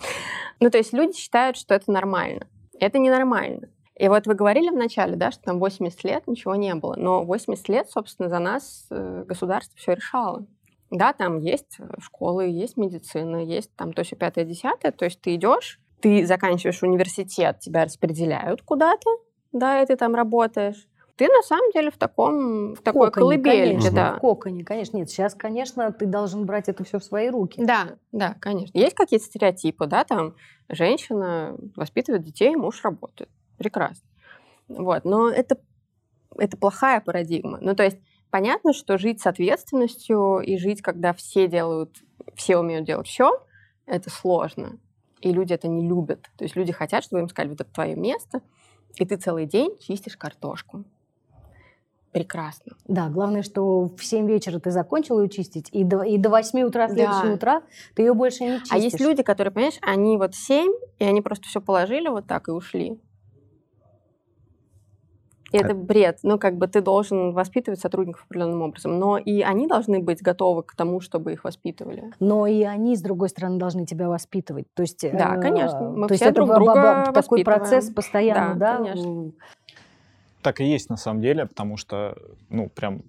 Ну, 0.61 0.69
то 0.69 0.77
есть 0.77 0.93
люди 0.93 1.17
считают, 1.17 1.57
что 1.57 1.73
это 1.73 1.91
нормально. 1.91 2.47
Это 2.81 2.97
ненормально. 2.97 3.69
И 3.95 4.07
вот 4.07 4.25
вы 4.25 4.33
говорили 4.33 4.69
вначале, 4.69 5.15
да, 5.15 5.29
что 5.29 5.43
там 5.43 5.59
80 5.59 6.03
лет 6.03 6.27
ничего 6.27 6.55
не 6.55 6.73
было. 6.73 6.95
Но 6.97 7.23
80 7.23 7.69
лет, 7.69 7.89
собственно, 7.89 8.27
за 8.27 8.39
нас 8.39 8.87
э, 8.89 9.23
государство 9.27 9.77
все 9.77 9.93
решало. 9.93 10.47
Да, 10.89 11.13
там 11.13 11.37
есть 11.37 11.75
э, 11.77 11.87
школы, 11.99 12.47
есть 12.47 12.77
медицина, 12.77 13.45
есть 13.45 13.73
там 13.75 13.93
то, 13.93 14.03
все 14.03 14.15
пятое, 14.15 14.45
десятое. 14.45 14.91
То 14.91 15.05
есть 15.05 15.21
ты 15.21 15.35
идешь, 15.35 15.79
ты 16.01 16.25
заканчиваешь 16.25 16.81
университет, 16.81 17.59
тебя 17.59 17.85
распределяют 17.85 18.63
куда-то, 18.63 19.09
да, 19.51 19.79
и 19.79 19.85
ты 19.85 19.95
там 19.95 20.15
работаешь. 20.15 20.87
Ты 21.21 21.27
на 21.27 21.43
самом 21.43 21.69
деле 21.71 21.91
в 21.91 21.97
таком, 21.97 22.73
в 22.73 22.81
такой 22.81 23.11
Коконе, 23.11 23.37
колыбельке, 23.37 23.69
конечно, 23.73 23.91
да. 23.91 24.15
в 24.15 24.21
коконе, 24.21 24.63
конечно. 24.65 24.97
Нет, 24.97 25.07
сейчас, 25.07 25.35
конечно, 25.35 25.91
ты 25.91 26.07
должен 26.07 26.47
брать 26.47 26.67
это 26.67 26.83
все 26.83 26.97
в 26.97 27.03
свои 27.03 27.29
руки. 27.29 27.63
Да, 27.63 27.89
да, 28.11 28.35
конечно. 28.39 28.75
Есть 28.75 28.95
какие-то 28.95 29.25
стереотипы, 29.25 29.85
да, 29.85 30.03
там 30.03 30.33
женщина 30.67 31.55
воспитывает 31.75 32.23
детей, 32.23 32.55
муж 32.55 32.83
работает. 32.83 33.29
Прекрасно. 33.59 34.03
Вот, 34.67 35.05
но 35.05 35.29
это, 35.29 35.59
это 36.35 36.57
плохая 36.57 37.01
парадигма. 37.01 37.59
Ну, 37.61 37.75
то 37.75 37.83
есть 37.83 37.99
понятно, 38.31 38.73
что 38.73 38.97
жить 38.97 39.21
с 39.21 39.27
ответственностью 39.27 40.39
и 40.39 40.57
жить, 40.57 40.81
когда 40.81 41.13
все 41.13 41.47
делают, 41.47 41.97
все 42.33 42.57
умеют 42.57 42.87
делать 42.87 43.05
все, 43.05 43.45
это 43.85 44.09
сложно. 44.09 44.79
И 45.19 45.31
люди 45.31 45.53
это 45.53 45.67
не 45.67 45.87
любят. 45.87 46.31
То 46.35 46.45
есть 46.45 46.55
люди 46.55 46.71
хотят, 46.71 47.03
чтобы 47.03 47.21
им 47.21 47.29
сказали, 47.29 47.51
вот 47.51 47.61
это 47.61 47.71
твое 47.71 47.95
место, 47.95 48.41
и 48.95 49.05
ты 49.05 49.17
целый 49.17 49.45
день 49.45 49.77
чистишь 49.77 50.17
картошку. 50.17 50.83
Прекрасно. 52.11 52.73
Да, 52.87 53.09
главное, 53.09 53.41
что 53.41 53.85
в 53.85 54.03
7 54.03 54.27
вечера 54.27 54.59
ты 54.59 54.71
закончил 54.71 55.21
ее 55.21 55.29
чистить, 55.29 55.69
и 55.71 55.83
до, 55.85 56.01
и 56.01 56.17
до 56.17 56.29
8 56.29 56.61
утра 56.63 56.87
следующего 56.89 57.27
Да. 57.29 57.33
утра 57.33 57.61
ты 57.95 58.01
ее 58.03 58.13
больше 58.13 58.43
не 58.43 58.59
чистишь. 58.59 58.71
А 58.71 58.77
есть 58.77 58.99
люди, 58.99 59.23
которые, 59.23 59.51
понимаешь, 59.53 59.77
они 59.81 60.17
вот 60.17 60.35
семь, 60.35 60.73
и 60.99 61.05
они 61.05 61.21
просто 61.21 61.47
все 61.47 61.61
положили 61.61 62.09
вот 62.09 62.27
так 62.27 62.49
и 62.49 62.51
ушли. 62.51 62.99
И 65.53 65.57
это 65.57 65.73
бред. 65.75 66.19
Ну, 66.23 66.39
как 66.39 66.55
бы 66.57 66.67
ты 66.67 66.79
должен 66.79 67.33
воспитывать 67.33 67.77
сотрудников 67.81 68.23
определенным 68.23 68.61
образом. 68.61 68.97
Но 68.99 69.17
и 69.17 69.41
они 69.41 69.67
должны 69.67 69.99
быть 69.99 70.21
готовы 70.21 70.63
к 70.63 70.73
тому, 70.77 71.01
чтобы 71.01 71.33
их 71.33 71.43
воспитывали. 71.43 72.05
Но 72.21 72.47
и 72.47 72.63
они, 72.63 72.95
с 72.95 73.01
другой 73.01 73.27
стороны, 73.27 73.59
должны 73.59 73.85
тебя 73.85 74.07
воспитывать. 74.07 74.65
То 74.73 74.83
есть, 74.83 75.01
Да, 75.11 75.35
э, 75.35 75.41
конечно. 75.41 75.89
Мы 75.89 76.07
то 76.07 76.13
есть 76.13 76.23
все 76.23 76.29
это 76.31 76.35
друг 76.35 76.47
ба- 76.47 76.55
друга 76.55 76.73
такой 76.73 77.13
воспитываем. 77.13 77.43
процесс 77.45 77.89
постоянно, 77.89 78.55
Да, 78.55 78.77
да? 78.77 78.77
конечно. 78.77 79.31
Так 80.41 80.59
и 80.59 80.65
есть 80.65 80.89
на 80.89 80.97
самом 80.97 81.21
деле, 81.21 81.45
потому 81.45 81.77
что, 81.77 82.17
ну, 82.49 82.69
прям 82.69 83.03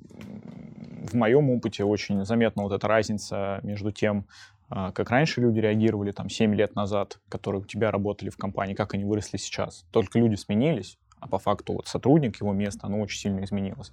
в 1.10 1.14
моем 1.14 1.50
опыте 1.50 1.84
очень 1.84 2.24
заметна 2.24 2.62
вот 2.62 2.72
эта 2.72 2.86
разница 2.88 3.60
между 3.62 3.90
тем, 3.90 4.26
а, 4.68 4.92
как 4.92 5.10
раньше 5.10 5.40
люди 5.40 5.60
реагировали 5.60 6.12
там 6.12 6.28
7 6.28 6.54
лет 6.54 6.74
назад, 6.74 7.18
которые 7.28 7.62
у 7.62 7.64
тебя 7.64 7.90
работали 7.90 8.30
в 8.30 8.36
компании, 8.36 8.74
как 8.74 8.94
они 8.94 9.04
выросли 9.04 9.36
сейчас. 9.36 9.84
Только 9.90 10.18
люди 10.18 10.34
сменились, 10.36 10.98
а 11.20 11.28
по 11.28 11.38
факту 11.38 11.74
вот 11.74 11.86
сотрудник, 11.86 12.40
его 12.40 12.52
место, 12.52 12.86
оно 12.86 13.00
очень 13.00 13.18
сильно 13.18 13.44
изменилось. 13.44 13.92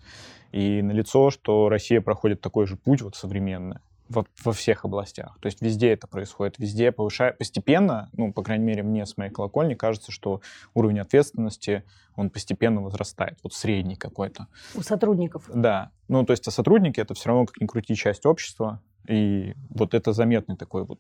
И 0.52 0.82
налицо, 0.82 1.30
что 1.32 1.70
Россия 1.70 2.02
проходит 2.02 2.42
такой 2.42 2.66
же 2.66 2.76
путь 2.76 3.02
вот 3.02 3.16
современный 3.16 3.80
во, 4.10 4.26
во 4.44 4.52
всех 4.52 4.86
областях. 4.86 5.38
То 5.40 5.46
есть 5.46 5.62
везде 5.62 5.92
это 5.92 6.08
происходит, 6.08 6.58
везде 6.58 6.92
повышает 6.92 7.38
постепенно, 7.38 8.10
ну, 8.14 8.34
по 8.34 8.44
крайней 8.44 8.66
мере, 8.66 8.84
мне 8.84 9.06
с 9.06 9.16
моей 9.18 9.32
колокольни 9.32 9.76
кажется, 9.76 10.12
что 10.12 10.42
уровень 10.74 11.00
ответственности, 11.00 11.84
он 12.16 12.30
постепенно 12.30 12.82
возрастает, 12.82 13.38
вот 13.44 13.54
средний 13.54 13.96
какой-то. 13.96 14.48
У 14.76 14.82
сотрудников. 14.82 15.50
Да, 15.54 15.92
ну, 16.08 16.26
то 16.26 16.32
есть 16.32 16.48
а 16.48 16.52
сотрудники— 16.52 17.00
это 17.02 17.14
все 17.14 17.30
равно, 17.30 17.46
как 17.46 17.62
ни 17.62 17.68
крути, 17.68 17.96
часть 17.96 18.26
общества, 18.26 18.82
и 19.08 19.54
вот 19.70 19.94
это 19.94 20.12
заметный 20.12 20.58
такой 20.58 20.84
вот 20.84 21.00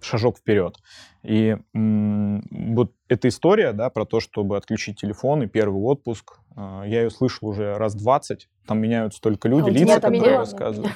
шажок 0.00 0.38
вперед. 0.38 0.76
И 1.22 1.56
вот 1.72 2.92
эта 3.08 3.28
история, 3.28 3.72
да, 3.72 3.88
про 3.90 4.04
то, 4.04 4.20
чтобы 4.20 4.56
отключить 4.56 5.00
телефон 5.00 5.42
и 5.42 5.46
первый 5.46 5.82
отпуск, 5.82 6.38
э, 6.54 6.82
я 6.86 7.02
ее 7.02 7.10
слышал 7.10 7.48
уже 7.48 7.76
раз 7.78 7.94
20, 7.94 8.48
там 8.66 8.78
меняются 8.80 9.20
только 9.20 9.48
люди, 9.48 9.70
А 9.70 9.72
лица, 9.72 10.00
которые 10.00 10.38
рассказывают. 10.38 10.92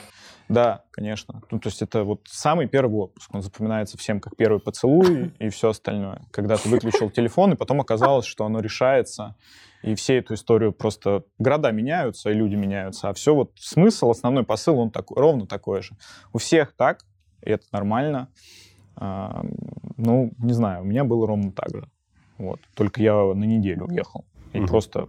Да, 0.48 0.84
конечно. 0.90 1.42
Ну, 1.50 1.58
то 1.58 1.68
есть 1.68 1.82
это 1.82 2.04
вот 2.04 2.22
самый 2.26 2.66
первый 2.66 3.00
отпуск. 3.00 3.34
Он 3.34 3.42
запоминается 3.42 3.98
всем 3.98 4.18
как 4.20 4.34
первый 4.36 4.60
поцелуй 4.60 5.32
и 5.38 5.48
все 5.50 5.70
остальное. 5.70 6.22
Когда 6.30 6.56
ты 6.56 6.68
выключил 6.68 7.10
телефон, 7.10 7.52
и 7.52 7.56
потом 7.56 7.80
оказалось, 7.80 8.24
что 8.24 8.46
оно 8.46 8.60
решается. 8.60 9.36
И 9.82 9.94
все 9.94 10.18
эту 10.18 10.34
историю 10.34 10.72
просто... 10.72 11.22
Города 11.38 11.70
меняются, 11.70 12.30
и 12.30 12.34
люди 12.34 12.56
меняются. 12.56 13.10
А 13.10 13.12
все 13.12 13.34
вот 13.34 13.52
смысл, 13.56 14.10
основной 14.10 14.44
посыл, 14.44 14.78
он 14.78 14.90
такой, 14.90 15.20
ровно 15.20 15.46
такой 15.46 15.82
же. 15.82 15.96
У 16.32 16.38
всех 16.38 16.74
так, 16.74 17.04
и 17.42 17.50
это 17.50 17.64
нормально. 17.70 18.28
А, 18.96 19.44
ну, 19.96 20.32
не 20.38 20.52
знаю, 20.52 20.82
у 20.82 20.84
меня 20.84 21.04
было 21.04 21.26
ровно 21.26 21.52
так 21.52 21.70
же. 21.70 21.88
Вот. 22.38 22.60
Только 22.74 23.02
я 23.02 23.14
на 23.14 23.44
неделю 23.44 23.86
уехал. 23.86 24.24
И 24.52 24.58
Мгм. 24.58 24.68
просто 24.68 25.08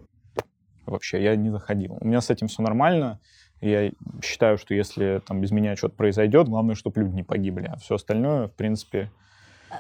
вообще 0.86 1.24
я 1.24 1.36
не 1.36 1.50
заходил. 1.50 1.98
У 2.00 2.06
меня 2.06 2.22
с 2.22 2.30
этим 2.30 2.48
все 2.48 2.62
нормально. 2.62 3.20
Я 3.62 3.92
считаю, 4.24 4.58
что 4.58 4.74
если 4.74 5.22
там 5.26 5.42
без 5.42 5.52
меня 5.52 5.76
что-то 5.76 5.96
произойдет, 5.96 6.48
главное, 6.48 6.76
чтобы 6.76 7.02
люди 7.02 7.16
не 7.16 7.24
погибли. 7.24 7.66
А 7.66 7.78
все 7.78 7.96
остальное, 7.96 8.48
в 8.48 8.54
принципе, 8.54 9.10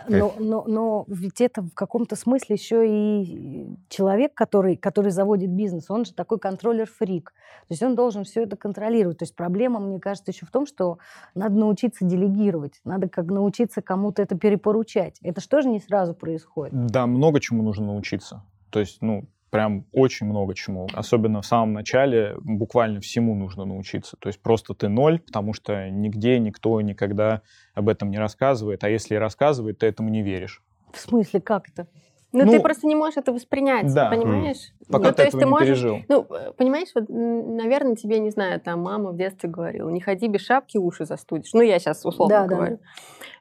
Но, 0.07 0.35
но, 0.37 0.63
но 0.67 1.05
ведь 1.07 1.41
это 1.41 1.61
в 1.61 1.73
каком-то 1.73 2.15
смысле 2.15 2.55
еще 2.55 2.85
и 2.87 3.67
человек, 3.89 4.33
который, 4.33 4.75
который 4.75 5.11
заводит 5.11 5.49
бизнес, 5.49 5.89
он 5.89 6.05
же 6.05 6.13
такой 6.13 6.39
контроллер-фрик. 6.39 7.31
То 7.31 7.73
есть 7.73 7.83
он 7.83 7.95
должен 7.95 8.23
все 8.23 8.43
это 8.43 8.55
контролировать. 8.55 9.19
То 9.19 9.23
есть 9.23 9.35
проблема, 9.35 9.79
мне 9.79 9.99
кажется, 9.99 10.31
еще 10.31 10.45
в 10.45 10.51
том, 10.51 10.65
что 10.65 10.99
надо 11.35 11.55
научиться 11.55 12.05
делегировать, 12.05 12.81
надо 12.83 13.09
как 13.09 13.25
научиться 13.25 13.81
кому-то 13.81 14.21
это 14.21 14.37
перепоручать. 14.37 15.17
Это 15.21 15.41
что 15.41 15.61
же 15.61 15.69
не 15.69 15.79
сразу 15.79 16.13
происходит? 16.13 16.73
да, 16.87 17.07
много 17.07 17.39
чему 17.39 17.63
нужно 17.63 17.87
научиться. 17.87 18.43
То 18.69 18.79
есть, 18.79 19.01
ну, 19.01 19.25
прям 19.49 19.85
очень 19.91 20.25
много 20.25 20.53
чему. 20.55 20.87
Особенно 20.93 21.41
в 21.41 21.45
самом 21.45 21.73
начале 21.73 22.35
буквально 22.39 23.01
всему 23.01 23.35
нужно 23.35 23.65
научиться. 23.65 24.17
То 24.17 24.27
есть 24.27 24.41
просто 24.41 24.73
ты 24.73 24.87
ноль, 24.89 25.19
потому 25.19 25.53
что 25.53 25.89
нигде 25.89 26.39
никто 26.39 26.79
никогда 26.81 27.41
об 27.73 27.89
этом 27.89 28.11
не 28.11 28.17
рассказывает. 28.17 28.83
А 28.83 28.89
если 28.89 29.15
и 29.15 29.17
рассказывает, 29.17 29.79
ты 29.79 29.87
этому 29.87 30.09
не 30.09 30.21
веришь. 30.21 30.61
В 30.93 30.99
смысле, 30.99 31.41
как 31.41 31.69
это? 31.69 31.87
Ну, 32.31 32.45
Ну, 32.45 32.51
ты 32.51 32.59
просто 32.59 32.85
не 32.85 32.95
можешь 32.95 33.17
это 33.17 33.33
воспринять, 33.33 33.91
да. 33.91 34.09
понимаешь? 34.09 34.71
Пока 34.87 35.05
ну, 35.05 35.09
ты 35.09 35.15
то 35.15 35.23
есть 35.23 35.35
этого 35.35 35.41
ты 35.41 35.45
не 35.45 35.51
можешь... 35.51 35.67
пережил. 35.67 35.99
Ну, 36.07 36.27
э, 36.29 36.51
понимаешь, 36.55 36.89
вот, 36.93 37.05
наверное, 37.09 37.95
тебе, 37.95 38.19
не 38.19 38.29
знаю, 38.29 38.61
там 38.61 38.81
мама 38.81 39.11
в 39.11 39.17
детстве 39.17 39.49
говорила, 39.49 39.89
не 39.89 39.99
ходи 39.99 40.27
без 40.27 40.41
шапки, 40.41 40.77
уши 40.77 41.05
застудишь. 41.05 41.53
Ну, 41.53 41.61
я 41.61 41.79
сейчас 41.79 42.05
условно 42.05 42.35
Да, 42.35 42.47
да, 42.47 42.55
говорю. 42.55 42.79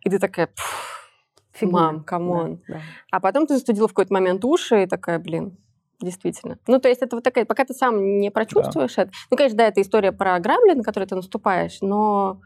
И 0.04 0.10
ты 0.10 0.18
такая, 0.18 0.46
«Пф, 0.46 1.10
Фигня. 1.52 1.72
мам, 1.72 2.02
come 2.02 2.37
on. 2.37 2.62
Да, 2.66 2.74
да. 2.74 2.80
А 3.10 3.20
потом 3.20 3.46
ты 3.46 3.54
застудила 3.54 3.88
в 3.88 3.92
какой-то 3.92 4.14
момент 4.14 4.42
уши 4.44 4.84
и 4.84 4.86
такая, 4.86 5.18
блин, 5.18 5.58
действительно. 6.00 6.58
Ну, 6.66 6.78
то 6.78 6.88
есть 6.88 7.02
это 7.02 7.16
вот 7.16 7.24
такая, 7.24 7.44
пока 7.44 7.64
ты 7.64 7.74
сам 7.74 8.18
не 8.20 8.30
прочувствуешь 8.30 8.96
это. 8.98 9.10
Ну, 9.30 9.36
конечно, 9.36 9.58
да, 9.58 9.66
это 9.66 9.80
история 9.80 10.12
про 10.12 10.38
грабли, 10.38 10.74
на 10.74 10.82
которые 10.82 11.08
ты 11.08 11.14
наступаешь, 11.16 11.78
но 11.80 12.40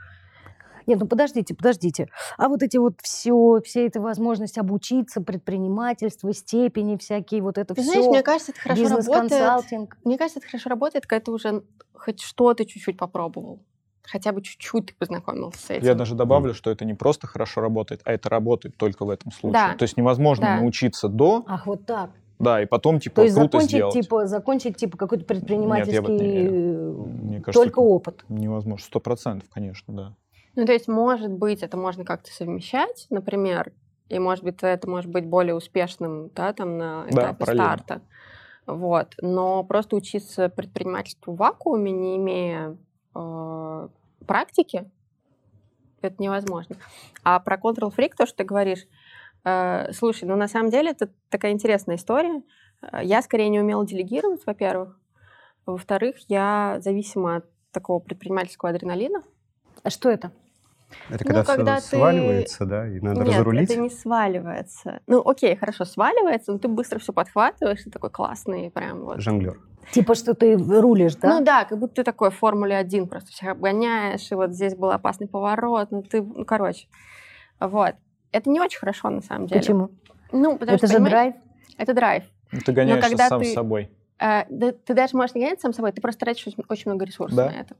Нет, 0.87 0.99
ну 0.99 1.07
подождите, 1.07 1.55
подождите. 1.55 2.09
А 2.39 2.49
вот 2.49 2.63
эти 2.63 2.77
вот 2.77 2.95
все, 3.03 3.61
все 3.65 3.87
эта 3.87 4.01
возможность 4.01 4.59
обучиться, 4.59 5.21
предпринимательство, 5.21 6.33
степени 6.33 6.97
всякие, 6.97 7.41
вот 7.43 7.57
это 7.59 7.75
ты 7.75 7.83
все. 7.83 7.93
знаешь, 7.93 8.07
мне 8.09 8.23
кажется, 8.23 8.51
это 8.53 8.61
хорошо 8.61 8.89
работает. 8.89 9.89
Мне 10.05 10.19
кажется, 10.19 10.39
это 10.41 10.49
хорошо 10.49 10.71
работает, 10.71 11.07
когда 11.07 11.25
ты 11.25 11.31
уже 11.31 11.63
хоть 11.95 12.21
что-то 12.21 12.65
чуть-чуть 12.65 12.97
попробовал. 12.99 13.61
Хотя 14.05 14.33
бы 14.33 14.43
чуть-чуть 14.43 14.87
ты 14.87 14.95
познакомился 14.99 15.61
с 15.61 15.71
этим. 15.71 15.87
Я 15.87 15.95
даже 15.95 16.17
добавлю, 16.17 16.55
что 16.55 16.73
это 16.73 16.85
не 16.85 16.95
просто 16.95 17.29
хорошо 17.29 17.61
работает, 17.61 18.01
а 18.05 18.13
это 18.13 18.29
работает 18.29 18.77
только 18.77 19.05
в 19.05 19.11
этом 19.11 19.31
случае. 19.31 19.69
Да. 19.69 19.75
То 19.77 19.85
есть 19.85 19.97
невозможно 19.97 20.47
Да. 20.47 20.57
научиться 20.57 21.07
до, 21.07 21.45
Ах, 21.47 21.67
вот 21.67 21.87
так. 21.87 22.11
Да, 22.43 22.61
и 22.61 22.67
потом, 22.67 22.99
типа, 22.99 23.17
То 23.17 23.23
есть 23.23 23.37
круто 23.37 23.59
закончить, 23.59 23.71
сделать. 23.71 23.95
типа, 23.95 24.27
закончить, 24.27 24.77
типа, 24.77 24.97
какой-то 24.97 25.23
Нет, 25.23 25.47
я 25.47 26.03
в 26.03 26.05
это 26.05 26.13
не 26.13 26.27
предпринимательский... 26.27 26.49
Мне 26.51 27.41
кажется, 27.41 27.53
Только 27.65 27.79
опыт. 27.79 28.25
невозможно. 28.29 28.85
Сто 28.85 28.99
процентов, 28.99 29.49
конечно, 29.49 29.95
да. 29.95 30.17
Ну, 30.57 30.67
то 30.67 30.73
есть, 30.73 30.89
может 30.89 31.31
быть, 31.31 31.63
это 31.63 31.77
можно 31.77 32.05
как-то 32.05 32.33
совмещать, 32.33 33.07
например, 33.11 33.73
и, 34.09 34.19
может 34.19 34.43
быть, 34.43 34.57
это 34.61 34.91
может 34.91 35.09
быть 35.09 35.25
более 35.25 35.55
успешным, 35.55 36.31
да, 36.35 36.53
там, 36.53 36.77
на 36.79 37.05
Да, 37.05 37.11
этапе 37.11 37.39
параллельно. 37.39 37.65
старта. 37.65 38.03
Вот. 38.67 39.15
Но 39.23 39.63
просто 39.63 39.95
учиться 39.95 40.49
предпринимательству 40.49 41.35
в 41.35 41.37
вакууме, 41.37 41.93
не 41.93 42.17
имея 42.17 42.77
э, 43.15 43.89
практики, 44.27 44.91
это 46.01 46.21
невозможно. 46.21 46.75
А 47.23 47.39
про 47.39 47.57
Control 47.57 47.95
Freak, 47.97 48.15
то, 48.19 48.27
что 48.27 48.39
ты 48.39 48.45
говоришь, 48.45 48.81
э, 48.81 48.87
слушай, 49.93 50.25
ну, 50.25 50.37
на 50.37 50.49
самом 50.49 50.71
деле, 50.71 50.91
это 50.91 51.11
такая 51.29 51.53
интересная 51.53 51.97
история. 51.97 52.43
Э, 52.83 53.01
Я 53.03 53.23
скорее 53.23 53.49
не 53.49 53.61
умела 53.61 53.87
делегировать, 53.87 54.43
во-первых. 54.47 54.99
Во-вторых, 55.67 56.17
я 56.29 56.79
зависима 56.81 57.37
от 57.37 57.45
такого 57.73 57.99
предпринимательского 58.01 58.71
адреналина. 58.71 59.23
А 59.83 59.91
что 59.91 60.11
это? 60.11 60.33
Это 61.09 61.25
Ну, 61.25 61.29
когда, 61.29 61.45
когда 61.45 61.77
все 61.77 61.91
ты- 61.91 61.97
сваливается, 61.97 62.67
да, 62.67 62.87
и 62.87 63.01
надо 63.01 63.21
Нет, 63.25 63.29
разрулить. 63.39 63.71
это 63.71 63.81
не 63.81 63.89
сваливается. 63.89 65.01
Ну, 65.07 65.23
окей, 65.27 65.57
хорошо, 65.57 65.85
сваливается, 65.87 66.53
но 66.53 66.59
ты 66.59 66.69
быстро 66.69 66.99
все 66.99 67.13
подхватываешь, 67.15 67.83
ты 67.83 67.91
такой 67.91 68.11
классный, 68.11 68.71
прям 68.71 69.01
вот. 69.05 69.21
Жонглер. 69.21 69.59
Типа, 69.93 70.15
что 70.15 70.35
ты 70.35 70.55
рулишь, 70.57 71.15
да? 71.17 71.39
Ну 71.39 71.45
да, 71.45 71.65
как 71.65 71.79
будто 71.79 71.95
ты 71.97 72.05
такой 72.05 72.31
в 72.31 72.37
Формуле 72.37 72.77
1 72.77 73.09
просто 73.09 73.31
всех 73.33 73.49
обгоняешь, 73.51 74.31
и 74.31 74.35
вот 74.35 74.53
здесь 74.53 74.75
был 74.77 74.91
опасный 74.91 75.27
поворот, 75.29 75.91
ну 75.91 76.03
ты, 76.03 76.21
ну, 76.23 76.45
короче. 76.45 76.87
Вот. 77.59 77.95
Это 78.33 78.51
не 78.51 78.61
очень 78.61 78.79
хорошо, 78.79 79.11
на 79.11 79.21
самом 79.23 79.47
деле. 79.47 79.61
Почему? 79.61 79.91
Ну, 80.33 80.57
потому 80.59 80.77
это 80.77 80.87
что, 80.87 80.99
же 80.99 81.05
драйв. 81.05 81.35
Это 81.79 81.95
драйв. 81.95 82.25
Ну, 82.51 82.61
Ты 82.65 82.73
гоняешься 82.73 83.09
когда 83.11 83.29
сам 83.29 83.41
ты- 83.41 83.47
с 83.47 83.53
собой. 83.55 83.91
Э, 84.19 84.45
да 84.49 84.73
ты 84.73 84.95
даже 84.95 85.17
можешь 85.17 85.35
не 85.35 85.43
гонять 85.43 85.61
сам 85.61 85.73
собой, 85.73 85.93
ты 85.93 86.01
просто 86.01 86.21
тратишь 86.25 86.47
очень, 86.47 86.65
очень 86.69 86.91
много 86.91 87.05
ресурсов 87.05 87.37
Да. 87.37 87.47
на 87.47 87.55
это. 87.61 87.77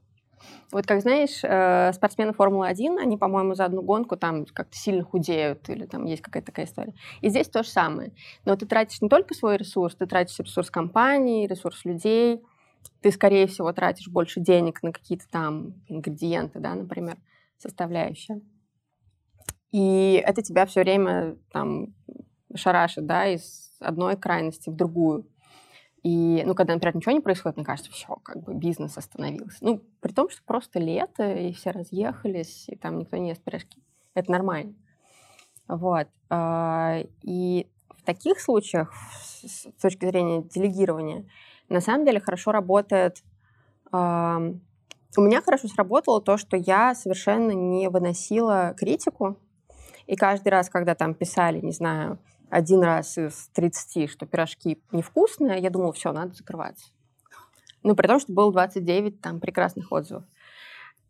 Вот 0.71 0.85
как 0.85 1.01
знаешь, 1.01 1.39
э, 1.43 1.93
спортсмены 1.93 2.33
Формулы-1, 2.33 2.97
они, 2.99 3.17
по-моему, 3.17 3.55
за 3.55 3.65
одну 3.65 3.81
гонку 3.81 4.17
там 4.17 4.45
как-то 4.45 4.75
сильно 4.75 5.03
худеют, 5.03 5.69
или 5.69 5.85
там 5.85 6.05
есть 6.05 6.21
какая-то 6.21 6.47
такая 6.47 6.65
история. 6.65 6.93
И 7.21 7.29
здесь 7.29 7.47
то 7.47 7.63
же 7.63 7.69
самое. 7.69 8.11
Но 8.43 8.55
ты 8.57 8.65
тратишь 8.65 9.01
не 9.01 9.07
только 9.09 9.35
свой 9.35 9.55
ресурс, 9.57 9.95
ты 9.95 10.05
тратишь 10.05 10.37
ресурс 10.39 10.69
компании, 10.69 11.47
ресурс 11.47 11.85
людей, 11.85 12.41
ты, 13.01 13.11
скорее 13.11 13.47
всего, 13.47 13.71
тратишь 13.71 14.09
больше 14.09 14.41
денег 14.41 14.83
на 14.83 14.91
какие-то 14.91 15.25
там 15.29 15.75
ингредиенты, 15.87 16.59
да, 16.59 16.73
например, 16.75 17.15
составляющие. 17.57 18.41
И 19.73 20.23
это 20.25 20.41
тебя 20.41 20.65
все 20.65 20.81
время 20.81 21.35
там 21.51 21.93
шарашит, 22.55 23.05
да, 23.05 23.27
из 23.27 23.71
одной 23.81 24.15
крайности 24.15 24.69
в 24.69 24.75
другую. 24.75 25.27
И, 26.03 26.43
ну, 26.45 26.53
когда, 26.53 26.73
например, 26.73 26.95
ничего 26.95 27.11
не 27.11 27.21
происходит, 27.21 27.57
мне 27.57 27.65
кажется, 27.65 27.91
все, 27.91 28.15
как 28.23 28.43
бы 28.43 28.53
бизнес 28.53 28.97
остановился. 28.97 29.57
Ну, 29.61 29.81
при 29.99 30.13
том, 30.13 30.29
что 30.29 30.41
просто 30.43 30.79
лето, 30.79 31.33
и 31.33 31.51
все 31.53 31.71
разъехались, 31.71 32.65
и 32.69 32.75
там 32.75 32.99
никто 32.99 33.17
не 33.17 33.29
ест 33.29 33.41
пирожки. 33.43 33.81
Это 34.13 34.31
нормально. 34.31 34.75
Вот. 35.67 36.07
А, 36.29 36.99
И 37.21 37.67
в 37.89 38.03
таких 38.03 38.39
случаях, 38.39 38.93
с 39.43 39.67
точки 39.81 40.05
зрения 40.05 40.43
делегирования, 40.43 41.25
на 41.67 41.81
самом 41.81 42.05
деле 42.05 42.19
хорошо 42.19 42.51
работает... 42.51 43.23
У 45.15 45.21
меня 45.21 45.41
хорошо 45.43 45.67
сработало 45.67 46.21
то, 46.21 46.37
что 46.37 46.57
я 46.57 46.95
совершенно 46.95 47.51
не 47.51 47.87
выносила 47.87 48.73
критику. 48.75 49.37
И 50.07 50.15
каждый 50.15 50.49
раз, 50.49 50.69
когда 50.69 50.95
там 50.95 51.13
писали, 51.13 51.59
не 51.61 51.71
знаю, 51.71 52.19
один 52.49 52.83
раз 52.83 53.17
из 53.17 53.49
30, 53.53 54.09
что 54.09 54.25
пирожки 54.25 54.81
невкусные, 54.91 55.59
я 55.59 55.69
думала, 55.69 55.93
все, 55.93 56.11
надо 56.11 56.33
закрываться. 56.33 56.85
Ну, 57.81 57.95
при 57.95 58.07
том, 58.07 58.19
что 58.19 58.31
было 58.31 58.51
29 58.51 59.21
там 59.21 59.39
прекрасных 59.39 59.91
отзывов. 59.91 60.23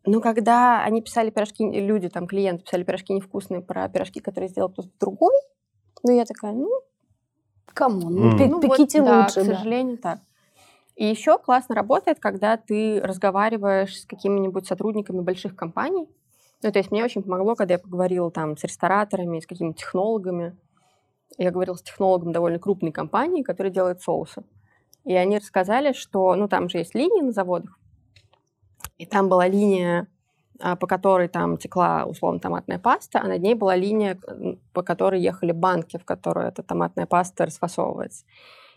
Но 0.05 0.21
когда 0.21 0.83
они 0.83 1.01
писали 1.01 1.29
пирожки, 1.29 1.63
люди, 1.63 2.09
там, 2.09 2.27
клиенты 2.27 2.63
писали 2.63 2.83
пирожки 2.83 3.13
невкусные 3.13 3.61
про 3.61 3.87
пирожки, 3.89 4.19
которые 4.19 4.49
сделал 4.49 4.69
кто-то 4.69 4.89
другой, 4.99 5.33
ну, 6.03 6.15
я 6.15 6.25
такая, 6.25 6.51
ну, 6.51 6.69
come 7.73 7.98
on, 7.98 8.17
М. 8.17 8.37
ну, 8.37 8.47
ну 8.47 8.61
вот, 8.61 8.77
пеките 8.77 9.01
да, 9.01 9.21
лучше, 9.21 9.41
к 9.41 9.45
да. 9.45 9.55
сожалению, 9.55 9.97
так. 9.97 10.19
И 10.95 11.05
еще 11.05 11.39
классно 11.39 11.73
работает, 11.75 12.19
когда 12.19 12.57
ты 12.57 13.01
разговариваешь 13.01 14.01
с 14.01 14.05
какими-нибудь 14.05 14.67
сотрудниками 14.67 15.21
больших 15.21 15.55
компаний. 15.55 16.07
Ну, 16.63 16.71
то 16.71 16.79
есть 16.79 16.91
мне 16.91 17.03
очень 17.03 17.23
помогло, 17.23 17.55
когда 17.55 17.75
я 17.75 17.79
поговорила 17.79 18.31
там 18.31 18.57
с 18.57 18.63
рестораторами, 18.63 19.39
с 19.39 19.45
какими-то 19.45 19.79
технологами. 19.79 20.57
Я 21.37 21.51
говорила 21.51 21.75
с 21.75 21.81
технологом 21.81 22.31
довольно 22.31 22.59
крупной 22.59 22.91
компании, 22.91 23.43
которая 23.43 23.71
делает 23.71 24.01
соусы. 24.01 24.43
И 25.03 25.13
они 25.13 25.37
рассказали, 25.37 25.93
что, 25.93 26.35
ну, 26.35 26.47
там 26.47 26.69
же 26.69 26.77
есть 26.77 26.95
линии 26.95 27.21
на 27.21 27.31
заводах, 27.31 27.77
и 28.97 29.05
там 29.05 29.27
была 29.27 29.47
линия, 29.47 30.07
а, 30.61 30.75
по 30.75 30.87
которой 30.87 31.27
там 31.27 31.57
текла, 31.57 32.05
условно, 32.05 32.39
томатная 32.39 32.79
паста, 32.79 33.19
а 33.21 33.27
над 33.27 33.41
ней 33.41 33.55
была 33.55 33.75
линия, 33.75 34.17
по 34.71 34.81
которой 34.81 35.21
ехали 35.21 35.51
банки, 35.51 35.97
в 35.97 36.05
которой 36.05 36.47
эта 36.47 36.63
томатная 36.63 37.05
паста 37.05 37.45
расфасовывается. 37.45 38.25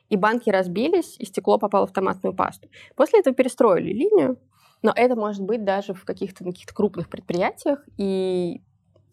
И 0.08 0.16
банки 0.16 0.50
разбились, 0.50 1.16
и 1.18 1.26
стекло 1.26 1.58
попало 1.58 1.86
в 1.86 1.92
томатную 1.92 2.34
пасту. 2.34 2.68
После 2.96 3.20
этого 3.20 3.36
перестроили 3.36 3.92
линию, 3.92 4.38
но 4.86 4.92
это 4.94 5.16
может 5.16 5.42
быть 5.42 5.64
даже 5.64 5.94
в 5.94 6.04
каких-то 6.04 6.44
на 6.44 6.52
каких-то 6.52 6.72
крупных 6.72 7.08
предприятиях, 7.08 7.80
и 7.96 8.62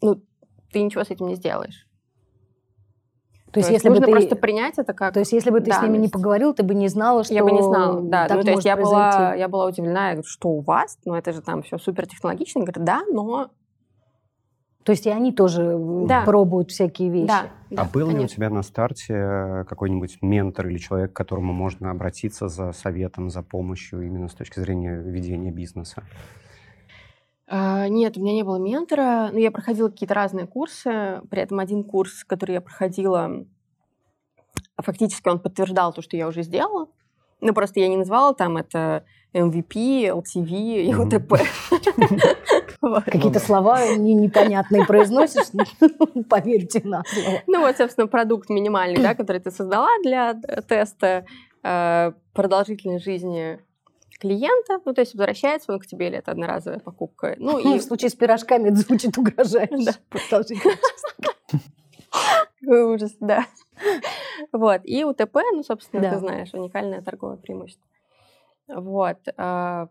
ну, 0.02 0.22
ты 0.72 0.84
ничего 0.84 1.04
с 1.04 1.10
этим 1.10 1.28
не 1.28 1.36
сделаешь. 1.36 1.88
То 3.52 3.60
есть, 3.60 3.72
если 3.72 3.90
бы 3.90 3.96
нужно 3.96 4.06
ты... 4.06 4.12
просто 4.12 4.36
принять 4.36 4.78
это 4.78 4.94
как 4.94 5.14
То 5.14 5.20
есть, 5.20 5.32
если 5.32 5.50
бы 5.50 5.62
ты 5.62 5.72
с 5.72 5.82
ними 5.82 5.94
не 5.94 5.94
данность. 5.94 6.14
поговорил, 6.14 6.54
ты 6.54 6.62
бы 6.62 6.76
не 6.76 6.88
знала, 6.90 7.24
что 7.24 7.34
Я 7.34 7.44
бы 7.44 7.52
не 7.52 7.64
знала, 7.64 8.02
да. 8.02 8.28
так 8.28 8.38
Ну, 8.38 8.44
то 8.44 8.52
есть 8.52 8.66
я 8.66 8.78
была, 8.78 9.34
я 9.34 9.48
была 9.48 9.66
удивлена, 9.66 10.10
я 10.10 10.14
говорю, 10.14 10.28
что 10.28 10.50
у 10.50 10.62
вас? 10.62 11.00
Ну, 11.06 11.16
это 11.16 11.34
же 11.34 11.42
там 11.42 11.64
все 11.64 11.80
супер 11.80 12.06
технологично. 12.08 12.60
Я 12.60 12.66
говорю, 12.66 12.86
да, 12.86 13.02
но... 13.12 13.50
То 14.84 14.92
есть 14.92 15.06
и 15.06 15.10
они 15.10 15.32
тоже 15.32 15.64
э, 15.64 16.06
Да. 16.08 16.24
пробуют 16.26 16.72
всякие 16.72 17.10
вещи. 17.10 17.28
Да, 17.28 17.50
А 17.72 17.76
да, 17.76 17.90
был 17.92 18.08
ли 18.10 18.14
у 18.14 18.18
конечно. 18.18 18.36
тебя 18.36 18.50
на 18.50 18.64
старте 18.64 19.14
э, 19.14 19.64
какой-нибудь 19.66 20.18
ментор 20.22 20.68
или 20.68 20.78
человек, 20.78 21.14
к 21.14 21.16
которому 21.16 21.54
можно 21.54 21.90
обратиться 21.92 22.50
за 22.50 22.74
советом, 22.74 23.30
за 23.30 23.42
помощью 23.44 24.02
именно 24.06 24.28
с 24.28 24.34
точки 24.34 24.60
зрения 24.60 24.96
ведения 25.02 25.52
бизнеса? 25.52 26.04
А, 27.48 27.88
Нет, 27.88 28.18
у 28.18 28.22
меня 28.22 28.34
не 28.34 28.44
было 28.44 28.58
ментора, 28.58 29.30
но 29.32 29.40
я 29.40 29.52
проходила 29.52 29.90
какие-то 29.90 30.14
разные 30.16 30.48
курсы. 30.48 31.22
При 31.30 31.42
этом 31.42 31.60
один 31.60 31.84
курс, 31.84 32.24
который 32.24 32.54
я 32.54 32.62
проходила, 32.62 33.46
фактически 34.78 35.30
он 35.30 35.40
подтверждал 35.40 35.94
то, 35.94 36.02
что 36.02 36.18
я 36.18 36.28
уже 36.28 36.44
сделала. 36.44 36.88
Ну, 37.42 37.54
просто 37.54 37.80
я 37.80 37.88
не 37.88 37.98
называла 37.98 38.34
там 38.34 38.58
это 38.58 39.04
MVP, 39.34 40.06
LTV 40.10 40.50
и. 40.84 40.94
ОТП. 40.94 41.34
Какие-то 43.06 43.40
слова 43.40 43.96
не- 43.96 44.14
непонятные 44.14 44.86
произносишь, 44.86 45.48
поверьте 46.30 46.82
на 46.84 47.04
слово. 47.06 47.42
Ну, 47.48 47.62
вот, 47.62 47.78
собственно, 47.78 48.08
продукт 48.08 48.50
минимальный, 48.50 49.02
да, 49.02 49.16
который 49.16 49.40
ты 49.40 49.52
создала 49.52 49.90
для 50.04 50.40
э, 50.48 50.62
теста 50.62 51.26
э, 51.64 52.12
продолжительной 52.34 53.00
жизни 53.00 53.60
клиента. 54.20 54.80
Ну, 54.86 54.94
то 54.94 55.02
есть 55.02 55.14
возвращается 55.16 55.74
он 55.74 55.80
к 55.80 55.88
тебе, 55.88 56.08
или 56.08 56.18
это 56.18 56.32
одноразовая 56.32 56.80
покупка. 56.80 57.36
Ну, 57.38 57.60
Ну, 57.64 57.76
и 57.76 57.80
в 57.80 57.84
случае 57.84 58.10
с 58.10 58.16
пирожками 58.16 58.70
это 58.70 58.78
звучит 58.78 59.18
угрожающе. 59.18 59.86
Да. 59.86 59.94
Какой 62.64 62.84
ужас, 62.96 63.16
да. 63.20 63.46
Вот. 64.52 64.82
И 64.86 65.04
УТП, 65.04 65.36
ну, 65.54 65.64
собственно, 65.64 66.02
Да. 66.02 66.10
ты 66.12 66.20
знаешь, 66.20 66.54
уникальное 66.54 67.02
торговое 67.02 67.38
преимущество. 67.38 67.86
Вот. 68.68 69.18
а, 69.38 69.88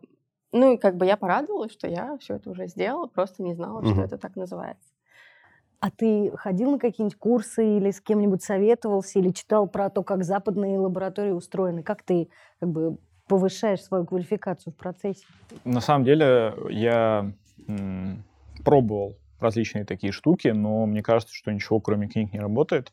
Ну, 0.51 0.73
и 0.73 0.77
как 0.77 0.97
бы 0.97 1.05
я 1.05 1.17
порадовалась, 1.17 1.71
что 1.71 1.87
я 1.87 2.17
все 2.19 2.35
это 2.35 2.49
уже 2.51 2.67
сделала, 2.67 3.07
просто 3.07 3.43
не 3.43 3.53
знала, 3.55 3.83
что 3.83 3.91
Мгм. 3.93 4.03
это 4.03 4.17
так 4.17 4.35
называется. 4.35 4.89
А 5.79 5.91
ты 5.91 6.31
ходил 6.37 6.71
на 6.71 6.79
какие-нибудь 6.79 7.17
курсы 7.17 7.77
или 7.77 7.91
с 7.91 7.99
кем-нибудь 8.01 8.41
советовался, 8.43 9.19
или 9.19 9.31
читал 9.31 9.67
про 9.67 9.89
то, 9.89 10.01
как 10.03 10.23
западные 10.23 10.79
лаборатории 10.79 11.31
устроены? 11.31 11.83
Как 11.83 12.03
ты 12.03 12.29
как 12.59 12.69
бы 12.69 12.97
повышаешь 13.27 13.83
свою 13.83 14.05
квалификацию 14.05 14.73
в 14.73 14.77
процессе? 14.77 15.25
На 15.65 15.81
самом 15.81 16.05
деле 16.05 16.53
я 16.69 17.31
м, 17.67 18.23
пробовал 18.63 19.17
различные 19.43 19.85
такие 19.85 20.11
штуки, 20.11 20.47
но 20.47 20.85
мне 20.85 21.03
кажется, 21.03 21.33
что 21.33 21.51
ничего 21.51 21.79
кроме 21.79 22.07
книг 22.07 22.33
не 22.33 22.39
работает, 22.39 22.91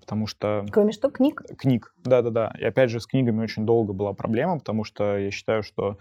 потому 0.00 0.26
что 0.26 0.66
Кроме 0.70 0.92
что, 0.92 1.10
книг? 1.10 1.42
книг, 1.56 1.94
да-да-да. 2.04 2.52
И 2.58 2.64
опять 2.64 2.90
же 2.90 3.00
с 3.00 3.06
книгами 3.06 3.42
очень 3.42 3.64
долго 3.64 3.92
была 3.92 4.12
проблема, 4.12 4.58
потому 4.58 4.84
что 4.84 5.16
я 5.16 5.30
считаю, 5.30 5.62
что 5.62 5.96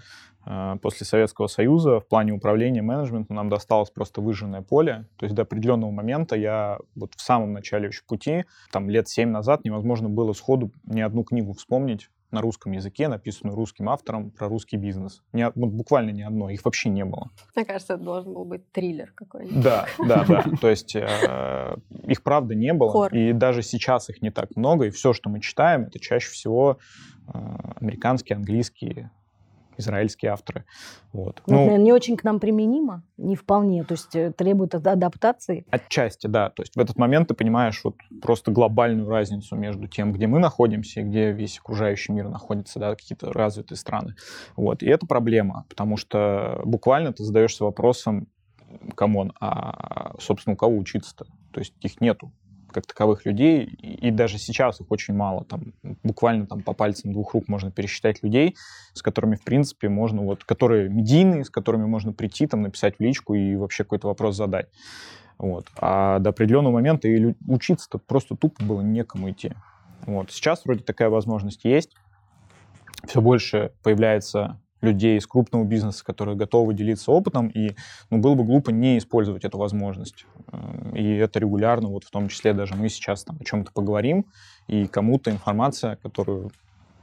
э, 0.46 0.78
после 0.82 1.06
Советского 1.06 1.48
Союза 1.48 2.00
в 2.00 2.08
плане 2.08 2.34
управления 2.34 2.82
менеджментом 2.82 3.36
нам 3.36 3.50
досталось 3.50 3.92
просто 3.92 4.22
выжженное 4.22 4.62
поле. 4.62 5.06
То 5.18 5.26
есть 5.26 5.36
до 5.36 5.44
определенного 5.44 5.92
момента 5.92 6.36
я 6.36 6.80
вот 6.96 7.14
в 7.16 7.22
самом 7.22 7.54
начале 7.54 7.88
еще 7.88 8.02
пути, 8.08 8.46
там 8.72 8.90
лет 8.90 9.08
семь 9.08 9.30
назад, 9.30 9.64
невозможно 9.66 10.10
было 10.10 10.34
сходу 10.34 10.72
ни 10.86 11.02
одну 11.02 11.24
книгу 11.24 11.54
вспомнить, 11.54 12.10
на 12.32 12.42
русском 12.42 12.72
языке, 12.72 13.08
написанную 13.08 13.56
русским 13.56 13.90
автором 13.90 14.32
про 14.32 14.48
русский 14.48 14.78
бизнес. 14.78 15.22
Не, 15.34 15.52
вот 15.56 15.70
буквально 15.70 16.12
ни 16.12 16.22
одно, 16.22 16.50
их 16.50 16.64
вообще 16.66 16.90
не 16.90 17.06
было. 17.06 17.30
Мне 17.56 17.66
кажется, 17.66 17.96
это 17.96 18.04
должен 18.04 18.34
был 18.34 18.46
быть 18.46 18.72
триллер 18.72 19.12
какой-нибудь. 19.14 19.62
Да, 19.62 19.86
да, 20.00 20.26
да. 20.26 20.44
То 20.62 20.70
есть 20.70 20.96
э, 20.96 21.76
их 22.08 22.24
правда 22.24 22.56
не 22.56 22.74
было, 22.74 22.92
Хор. 22.92 23.14
и 23.14 23.34
даже 23.34 23.62
сейчас 23.62 24.10
их 24.10 24.22
не 24.22 24.32
так 24.32 24.56
много, 24.56 24.86
и 24.86 24.90
все, 24.90 25.14
что 25.14 25.30
мы 25.30 25.42
читаем, 25.42 25.84
это 25.84 26.00
чаще 26.00 26.30
всего 26.30 26.78
э, 27.28 27.38
американские, 27.80 28.38
английские, 28.38 29.12
израильские 29.82 30.32
авторы. 30.32 30.66
Вот. 31.14 31.42
Ну, 31.48 31.66
Ну, 31.66 31.78
не 31.78 31.92
очень 31.92 32.16
к 32.16 32.24
нам 32.24 32.40
применимо, 32.40 33.04
не 33.18 33.36
вполне, 33.36 33.84
то 33.84 33.94
есть 33.94 34.16
э, 34.16 34.32
требует 34.32 34.74
ад- 34.76 34.88
адаптации. 34.88 35.66
Отчасти, 35.70 36.28
да. 36.28 36.50
То 36.50 36.64
есть 36.64 36.76
в 36.76 36.80
этот 36.80 36.98
момент 36.98 37.28
ты 37.28 37.34
понимаешь 37.34 37.82
вот 37.84 37.96
просто 38.22 38.52
глобальную 38.52 39.10
разницу 39.10 39.56
между 39.56 39.88
тем, 39.88 40.14
где 40.14 40.28
мы 40.28 40.40
находимся 40.40 41.02
и 41.02 41.04
где 41.04 41.32
весь 41.32 41.60
окружающий 41.60 42.14
мир 42.14 42.30
находится, 42.30 42.80
да, 42.80 42.96
какие-то 42.96 43.32
развитые 43.34 43.78
страны. 43.78 44.16
Вот. 44.56 44.84
И 44.84 44.88
это 44.88 45.06
проблема, 45.06 45.66
потому 45.70 45.98
что 45.98 46.62
буквально 46.64 47.12
ты 47.14 47.24
задаешься 47.24 47.64
вопросом, 47.64 48.28
come 48.96 49.17
on, 49.17 49.34
а, 49.40 50.14
собственно, 50.20 50.54
у 50.54 50.58
кого 50.58 50.78
учиться-то? 50.78 51.26
То 51.52 51.60
есть 51.60 51.74
их 51.82 52.00
нету 52.00 52.32
как 52.72 52.86
таковых 52.86 53.26
людей, 53.26 53.64
и, 53.64 54.12
даже 54.12 54.38
сейчас 54.38 54.82
их 54.82 54.90
очень 54.90 55.14
мало. 55.14 55.46
Там 55.46 55.74
буквально 56.04 56.46
там 56.46 56.62
по 56.62 56.74
пальцам 56.74 57.14
двух 57.14 57.34
рук 57.34 57.48
можно 57.48 57.72
пересчитать 57.72 58.24
людей, 58.24 58.56
с 58.94 59.02
которыми, 59.02 59.36
в 59.36 59.44
принципе, 59.44 59.90
можно, 59.90 60.22
вот, 60.22 60.44
которые 60.44 60.90
медийные, 60.90 61.46
с 61.46 61.50
которыми 61.50 61.86
можно 61.86 62.14
прийти, 62.14 62.48
там, 62.48 62.62
написать 62.62 62.98
в 62.98 63.00
личку 63.02 63.34
и 63.34 63.56
вообще 63.56 63.84
какой-то 63.84 64.08
вопрос 64.08 64.36
задать. 64.36 64.68
Вот. 65.38 65.68
А 65.78 66.20
до 66.20 66.30
определенного 66.30 66.74
момента 66.74 67.08
и 67.08 67.34
учиться-то 67.48 67.98
просто 67.98 68.36
тупо 68.36 68.64
было 68.64 68.82
некому 68.82 69.32
идти. 69.32 69.54
Вот. 70.06 70.32
Сейчас 70.32 70.64
вроде 70.66 70.84
такая 70.84 71.10
возможность 71.10 71.66
есть. 71.66 71.96
Все 73.06 73.22
больше 73.22 73.72
появляется 73.82 74.60
людей 74.82 75.18
из 75.18 75.28
крупного 75.28 75.64
бизнеса, 75.64 76.04
которые 76.04 76.36
готовы 76.36 76.74
делиться 76.74 77.12
опытом, 77.12 77.48
и 77.48 77.76
ну, 78.10 78.20
было 78.20 78.36
бы 78.36 78.44
глупо 78.44 78.72
не 78.72 78.98
использовать 78.98 79.46
эту 79.46 79.58
возможность. 79.58 80.26
Э, 80.52 80.92
И 80.96 81.16
это 81.16 81.40
регулярно, 81.40 81.90
вот 81.90 82.04
в 82.04 82.12
том 82.12 82.28
числе 82.28 82.54
даже 82.54 82.76
мы 82.76 82.90
сейчас 82.90 83.24
там 83.24 83.38
о 83.40 83.44
чем-то 83.44 83.72
поговорим, 83.72 84.26
и 84.68 84.88
кому-то 84.88 85.32
информация, 85.32 85.98
которую 85.98 86.52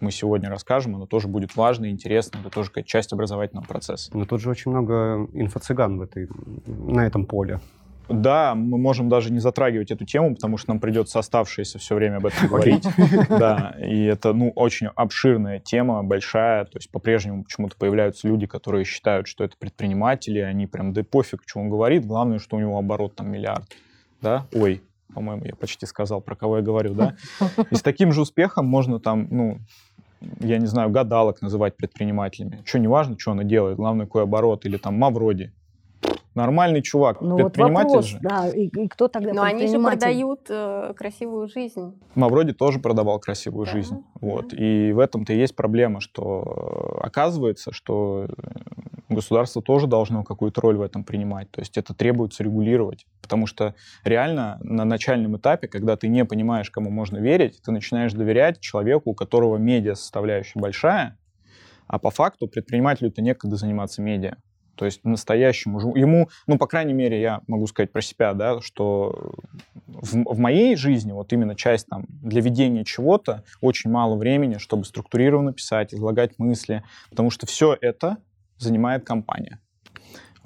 мы 0.00 0.12
сегодня 0.12 0.48
расскажем, 0.48 0.94
она 0.96 1.06
тоже 1.06 1.28
будет 1.28 1.56
важной, 1.56 1.90
интересной, 1.90 2.40
это 2.40 2.50
тоже 2.50 2.68
какая-то 2.68 2.88
часть 2.88 3.12
образовательного 3.12 3.64
процесса. 3.64 4.16
Но 4.16 4.26
тут 4.26 4.40
же 4.40 4.50
очень 4.50 4.70
много 4.70 5.28
инфо-цыган 5.32 5.98
в 5.98 6.02
этой, 6.02 6.28
на 6.66 7.06
этом 7.06 7.26
поле. 7.26 7.60
Да, 8.09 8.54
мы 8.54 8.78
можем 8.78 9.09
даже 9.09 9.32
не 9.32 9.38
затрагивать 9.38 9.90
эту 9.90 10.04
тему, 10.04 10.34
потому 10.34 10.56
что 10.56 10.70
нам 10.70 10.80
придется 10.80 11.18
оставшееся 11.18 11.78
все 11.78 11.94
время 11.94 12.16
об 12.16 12.26
этом 12.26 12.48
говорить. 12.48 12.84
Да, 13.28 13.76
и 13.80 14.04
это, 14.04 14.32
ну, 14.32 14.50
очень 14.54 14.88
обширная 14.94 15.61
тема, 15.61 16.02
большая. 16.02 16.64
То 16.64 16.78
есть 16.78 16.90
по-прежнему 16.90 17.44
почему-то 17.44 17.76
появляются 17.76 18.26
люди, 18.26 18.46
которые 18.46 18.84
считают, 18.84 19.26
что 19.26 19.44
это 19.44 19.56
предприниматели, 19.59 20.38
они 20.40 20.66
прям, 20.66 20.92
да 20.92 21.02
пофиг, 21.04 21.42
что 21.46 21.61
он 21.61 21.68
говорит, 21.68 22.06
главное, 22.06 22.38
что 22.38 22.56
у 22.56 22.61
него 22.61 22.78
оборот 22.78 23.14
там 23.16 23.30
миллиард. 23.30 23.64
Да? 24.20 24.46
Ой, 24.52 24.82
по-моему, 25.14 25.44
я 25.44 25.54
почти 25.54 25.86
сказал, 25.86 26.20
про 26.20 26.34
кого 26.34 26.59
я 26.59 26.62
говорю, 26.62 26.94
да? 26.94 27.14
И 27.70 27.74
с 27.74 27.82
таким 27.82 28.12
же 28.12 28.20
успехом 28.22 28.66
можно 28.66 28.98
там, 29.00 29.26
ну, 29.30 29.59
я 30.40 30.59
не 30.59 30.66
знаю, 30.66 30.90
гадалок 30.90 31.42
называть 31.42 31.76
предпринимателями. 31.76 32.62
Что, 32.64 32.78
не 32.78 32.88
важно, 32.88 33.18
что 33.18 33.32
она 33.32 33.44
делает, 33.44 33.76
главное, 33.76 34.06
какой 34.06 34.24
оборот, 34.24 34.66
или 34.66 34.76
там 34.76 34.98
Мавроди. 34.98 35.52
Нормальный 36.39 36.82
чувак, 36.82 37.20
Ну 37.20 37.30
вот 37.30 37.53
предприниматель 37.53 37.89
вопрос, 37.89 38.05
же. 38.07 38.18
да, 38.22 38.49
и, 38.49 38.66
и 38.68 38.89
кто 38.89 39.09
тогда 39.09 39.32
Но 39.34 39.43
они 39.43 39.66
же 39.66 39.80
продают 39.80 40.47
э, 40.49 40.95
красивую 40.97 41.49
жизнь. 41.49 42.01
Мавроди 42.14 42.53
тоже 42.53 42.78
продавал 42.78 43.18
красивую 43.18 43.66
Да, 43.66 43.72
жизнь. 43.72 43.97
да. 43.97 44.03
Вот. 44.20 44.53
И 44.53 44.93
в 44.93 45.01
этом-то 45.01 45.32
и 45.32 45.36
есть 45.36 45.57
проблема, 45.57 46.01
что 46.01 46.97
э, 47.03 47.07
оказывается, 47.07 47.72
что 47.72 48.26
э, 48.28 48.32
государство 49.09 49.61
тоже 49.62 49.89
должно 49.89 50.22
какую-то 50.22 50.61
роль 50.61 50.76
в 50.76 50.82
этом 50.82 51.03
принимать. 51.03 51.51
То 51.51 51.61
есть 51.61 51.76
это 51.76 51.93
требуется 51.93 52.45
регулировать. 52.45 53.07
Потому 53.20 53.47
что 53.47 53.74
реально 54.05 54.59
на 54.62 54.84
начальном 54.84 55.36
этапе, 55.36 55.66
когда 55.66 55.97
ты 55.97 56.07
не 56.07 56.24
понимаешь, 56.24 56.70
кому 56.70 56.91
можно 56.91 57.18
верить, 57.18 57.61
ты 57.64 57.72
начинаешь 57.72 58.12
доверять 58.12 58.61
человеку, 58.61 59.11
у 59.11 59.14
которого 59.14 59.57
медиа 59.57 59.97
составляющая 59.97 60.61
большая, 60.61 61.18
а 61.89 61.99
по 61.99 62.11
факту 62.11 62.47
предпринимателю-то 62.47 63.22
некогда 63.22 63.57
заниматься 63.57 64.03
медиа. 64.03 64.36
То 64.78 64.84
есть 64.84 65.04
настоящему 65.04 65.96
ему, 65.96 66.28
ну, 66.46 66.56
по 66.56 66.68
крайней 66.68 66.92
мере, 66.92 67.20
я 67.20 67.40
могу 67.48 67.66
сказать 67.66 67.90
про 67.90 68.00
себя, 68.00 68.32
да, 68.32 68.60
что 68.60 69.32
в, 69.88 70.34
в 70.34 70.38
моей 70.38 70.76
жизни 70.76 71.10
вот 71.10 71.32
именно 71.32 71.56
часть 71.56 71.88
там 71.88 72.04
для 72.08 72.40
ведения 72.40 72.84
чего-то 72.84 73.42
очень 73.60 73.90
мало 73.90 74.16
времени, 74.16 74.58
чтобы 74.58 74.84
структурированно 74.84 75.52
писать, 75.52 75.92
излагать 75.92 76.38
мысли, 76.38 76.84
потому 77.10 77.30
что 77.30 77.46
все 77.46 77.76
это 77.80 78.18
занимает 78.56 79.04
компания. 79.04 79.58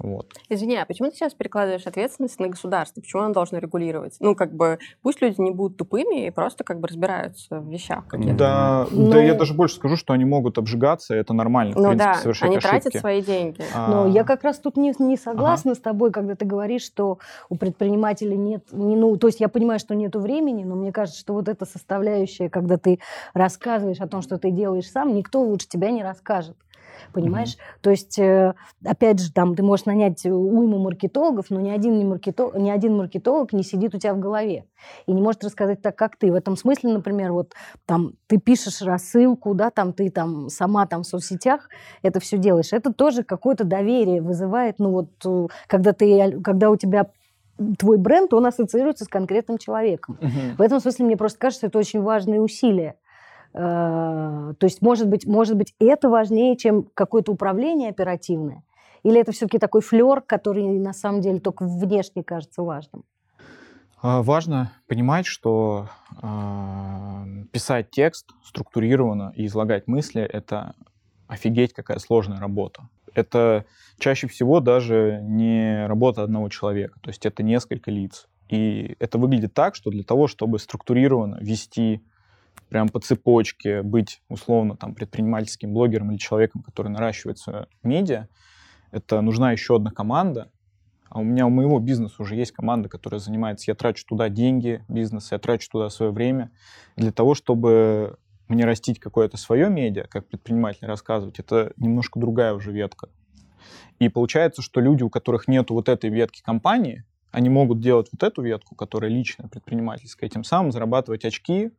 Вот. 0.03 0.27
Извини, 0.49 0.75
а 0.75 0.85
почему 0.85 1.09
ты 1.09 1.15
сейчас 1.15 1.33
перекладываешь 1.33 1.87
ответственность 1.87 2.37
на 2.39 2.49
государство? 2.49 2.99
Почему 2.99 3.23
оно 3.23 3.33
должно 3.33 3.57
регулировать? 3.57 4.17
Ну, 4.19 4.35
как 4.35 4.53
бы, 4.53 4.77
пусть 5.01 5.21
люди 5.21 5.39
не 5.39 5.51
будут 5.51 5.77
тупыми 5.77 6.27
и 6.27 6.29
просто 6.29 6.65
как 6.65 6.79
бы 6.81 6.89
разбираются 6.89 7.59
в 7.61 7.69
вещах 7.69 8.05
каких-то. 8.07 8.35
Да, 8.35 8.87
Ну- 8.91 9.09
да, 9.11 9.21
я 9.21 9.33
даже 9.33 9.53
больше 9.53 9.75
скажу, 9.75 9.95
что 9.95 10.11
они 10.13 10.25
могут 10.25 10.57
обжигаться, 10.57 11.15
и 11.15 11.17
это 11.17 11.33
нормально, 11.33 11.73
в 11.73 11.77
Ну 11.77 11.87
принципе, 11.87 12.03
да, 12.11 12.15
совершать 12.15 12.47
они 12.49 12.57
ошибки. 12.57 12.81
тратят 12.81 12.99
свои 12.99 13.21
деньги. 13.21 13.61
Но 13.73 14.03
А, 14.03 14.07
я 14.09 14.23
как 14.25 14.43
раз 14.43 14.59
тут 14.59 14.75
не, 14.75 14.93
не 14.99 15.15
согласна 15.15 15.73
с 15.73 15.79
тобой, 15.79 16.11
когда 16.11 16.35
ты 16.35 16.43
говоришь, 16.45 16.83
что 16.83 17.19
у 17.47 17.55
предпринимателей 17.55 18.35
нет, 18.35 18.65
не, 18.73 18.97
ну, 18.97 19.15
то 19.15 19.27
есть 19.27 19.39
я 19.39 19.47
понимаю, 19.47 19.79
что 19.79 19.95
нету 19.95 20.19
времени, 20.19 20.65
но 20.65 20.75
мне 20.75 20.91
кажется, 20.91 21.19
что 21.19 21.33
вот 21.33 21.47
эта 21.47 21.65
составляющая, 21.65 22.49
когда 22.49 22.77
ты 22.77 22.99
рассказываешь 23.33 24.01
о 24.01 24.07
том, 24.07 24.21
что 24.21 24.37
ты 24.37 24.51
делаешь 24.51 24.89
сам, 24.91 25.13
никто 25.15 25.41
лучше 25.41 25.67
тебя 25.69 25.91
не 25.91 26.03
расскажет. 26.03 26.57
Понимаешь? 27.11 27.57
То 27.81 27.89
есть, 27.89 28.17
э, 28.19 28.53
опять 28.85 29.19
же, 29.19 29.31
там 29.31 29.55
ты 29.55 29.63
можешь 29.63 29.85
нанять 29.85 30.25
уйму 30.25 30.79
маркетологов, 30.79 31.49
но 31.49 31.59
ни 31.59 31.69
один, 31.69 31.97
не 31.97 32.05
маркетолог, 32.05 32.55
ни 32.55 32.69
один 32.69 32.97
маркетолог 32.97 33.53
не 33.53 33.63
сидит 33.63 33.95
у 33.95 33.99
тебя 33.99 34.13
в 34.13 34.19
голове 34.19 34.65
и 35.05 35.13
не 35.13 35.21
может 35.21 35.43
рассказать 35.43 35.81
так, 35.81 35.95
как 35.95 36.17
ты. 36.17 36.31
В 36.31 36.35
этом 36.35 36.57
смысле, 36.57 36.93
например, 36.93 37.31
вот 37.31 37.53
там 37.85 38.13
ты 38.27 38.37
пишешь 38.37 38.81
рассылку, 38.81 39.53
да, 39.53 39.69
там 39.69 39.93
ты 39.93 40.09
там 40.09 40.49
сама 40.49 40.85
там 40.85 41.03
в 41.03 41.07
соцсетях 41.07 41.69
это 42.01 42.19
все 42.19 42.37
делаешь. 42.37 42.73
Это 42.73 42.93
тоже 42.93 43.23
какое-то 43.23 43.63
доверие 43.63 44.21
вызывает, 44.21 44.79
ну 44.79 44.91
вот, 44.91 45.09
э, 45.25 45.47
когда 45.67 45.93
ты, 45.93 46.41
когда 46.41 46.69
у 46.69 46.75
тебя 46.77 47.07
твой 47.77 47.97
бренд, 47.97 48.33
он 48.33 48.45
ассоциируется 48.45 49.05
с 49.05 49.07
конкретным 49.07 49.57
человеком. 49.57 50.17
мгм. 50.21 50.55
В 50.57 50.61
этом 50.61 50.79
смысле 50.79 51.05
мне 51.05 51.17
просто 51.17 51.39
кажется, 51.39 51.67
это 51.67 51.77
очень 51.77 52.01
важные 52.01 52.41
усилия. 52.41 52.95
Э, 53.53 54.53
То 54.57 54.65
есть, 54.65 54.81
может 54.81 55.07
быть, 55.07 55.25
может 55.25 55.55
быть, 55.57 55.75
это 55.79 56.09
важнее, 56.09 56.57
чем 56.57 56.87
какое-то 56.93 57.31
управление 57.31 57.89
оперативное? 57.89 58.63
Или 59.03 59.19
это 59.19 59.31
все-таки 59.31 59.59
такой 59.59 59.81
флер, 59.81 60.21
который 60.21 60.65
на 60.79 60.93
самом 60.93 61.21
деле 61.21 61.39
только 61.39 61.65
внешне 61.65 62.23
кажется 62.23 62.63
важным? 62.63 63.03
А, 64.01 64.21
Важно 64.21 64.71
понимать, 64.87 65.25
что 65.25 65.89
а, 66.21 67.25
писать 67.51 67.91
текст 67.91 68.31
структурированно 68.43 69.33
и 69.35 69.45
излагать 69.45 69.87
мысли— 69.87 70.21
это 70.23 70.73
офигеть 71.27 71.73
какая 71.73 71.99
сложная 71.99 72.39
работа. 72.39 72.89
Это 73.13 73.65
чаще 73.99 74.27
всего 74.27 74.59
даже 74.59 75.19
не 75.21 75.85
работа 75.87 76.23
одного 76.23 76.49
человека, 76.49 76.99
то 77.01 77.09
есть 77.09 77.25
это 77.25 77.43
несколько 77.43 77.91
лиц. 77.91 78.27
И 78.49 78.95
это 78.99 79.17
выглядит 79.17 79.53
так, 79.53 79.75
что 79.75 79.89
для 79.89 80.03
того, 80.03 80.27
чтобы 80.27 80.59
структурированно 80.59 81.37
вести 81.39 82.03
прям 82.69 82.89
по 82.89 82.99
цепочке, 82.99 83.81
быть 83.81 84.21
условно 84.29 84.75
там 84.75 84.95
предпринимательским 84.95 85.73
блогером 85.73 86.11
или 86.11 86.17
человеком, 86.17 86.63
который 86.63 86.89
наращивает 86.89 87.37
свое 87.37 87.67
медиа, 87.83 88.27
это 88.91 89.21
нужна 89.21 89.51
еще 89.51 89.75
одна 89.75 89.91
команда, 89.91 90.51
а 91.09 91.19
у 91.19 91.23
меня, 91.23 91.45
у 91.45 91.49
моего 91.51 91.79
бизнеса 91.79 92.15
уже 92.19 92.35
есть 92.35 92.51
команда, 92.51 92.89
которая 92.89 93.19
занимается, 93.19 93.69
я 93.69 93.75
трачу 93.75 94.03
туда 94.07 94.29
деньги 94.29 94.83
бизнеса, 94.87 95.35
я 95.35 95.39
трачу 95.39 95.69
туда 95.69 95.89
свое 95.89 96.11
время. 96.11 96.51
Для 96.95 97.11
того, 97.11 97.35
чтобы 97.35 98.17
мне 98.47 98.65
растить 98.65 98.99
какое-то 98.99 99.37
свое 99.37 99.69
медиа, 99.69 100.07
как 100.09 100.27
предприниматель 100.27 100.87
рассказывать, 100.87 101.39
это 101.39 101.71
немножко 101.77 102.19
другая 102.19 102.53
уже 102.53 102.71
ветка. 102.71 103.09
И 103.99 104.09
получается, 104.09 104.61
что 104.61 104.81
люди, 104.81 105.03
у 105.03 105.09
которых 105.11 105.47
нет 105.47 105.69
вот 105.69 105.87
этой 105.87 106.09
ветки 106.09 106.41
компании, 106.41 107.03
они 107.31 107.49
могут 107.49 107.79
делать 107.79 108.09
вот 108.11 108.23
эту 108.23 108.41
ветку, 108.41 108.75
которая 108.75 109.11
личная, 109.11 109.47
предпринимательская, 109.47 110.29
и 110.29 110.31
тем 110.31 110.43
самым 110.43 110.71
зарабатывать 110.71 111.25
очки 111.25 111.71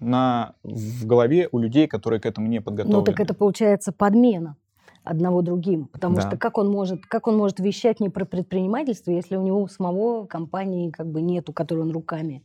на, 0.00 0.54
в 0.62 1.06
голове 1.06 1.48
у 1.52 1.58
людей, 1.58 1.86
которые 1.86 2.20
к 2.20 2.26
этому 2.26 2.46
не 2.48 2.60
подготовлены. 2.60 2.98
Ну, 2.98 3.04
так 3.04 3.20
это 3.20 3.34
получается 3.34 3.92
подмена 3.92 4.56
одного 5.04 5.42
другим. 5.42 5.86
Потому 5.86 6.16
Да. 6.16 6.22
что 6.22 6.36
как 6.36 6.58
он, 6.58 6.70
может, 6.70 7.06
как 7.06 7.26
он 7.26 7.36
может 7.36 7.60
вещать 7.60 8.00
не 8.00 8.08
про 8.08 8.24
предпринимательство, 8.24 9.10
если 9.10 9.36
у 9.36 9.42
него 9.42 9.62
у 9.62 9.68
самого 9.68 10.26
компании 10.26 10.90
как 10.90 11.06
бы 11.06 11.22
нету, 11.22 11.52
которую 11.52 11.86
он 11.86 11.92
руками. 11.92 12.42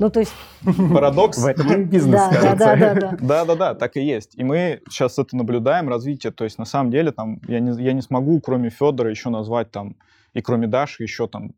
Ну, 0.00 0.10
то 0.10 0.20
есть, 0.20 0.32
Парадокс. 0.92 1.38
В 1.38 1.46
этом 1.46 1.72
и 1.72 1.84
бизнес, 1.84 2.20
да, 2.20 2.30
да, 2.30 2.36
кажется. 2.40 2.56
да, 2.58 2.76
да, 2.76 2.94
да. 2.94 3.16
Да, 3.20 3.44
да, 3.44 3.54
да, 3.56 3.74
так 3.74 3.96
и 3.96 4.00
есть. 4.00 4.36
И 4.36 4.44
мы 4.44 4.80
сейчас 4.88 5.18
это 5.18 5.36
наблюдаем, 5.36 5.88
развитие. 5.88 6.30
То 6.32 6.44
есть, 6.44 6.56
на 6.58 6.64
самом 6.66 6.92
деле, 6.92 7.10
там, 7.10 7.40
я 7.48 7.58
не, 7.58 7.82
я 7.82 7.92
не 7.92 8.02
смогу, 8.02 8.40
кроме 8.40 8.70
Федора, 8.70 9.10
еще 9.10 9.30
назвать 9.30 9.72
там, 9.72 9.96
и 10.34 10.40
кроме 10.40 10.68
Даши, 10.68 11.02
еще 11.02 11.26
там 11.26 11.52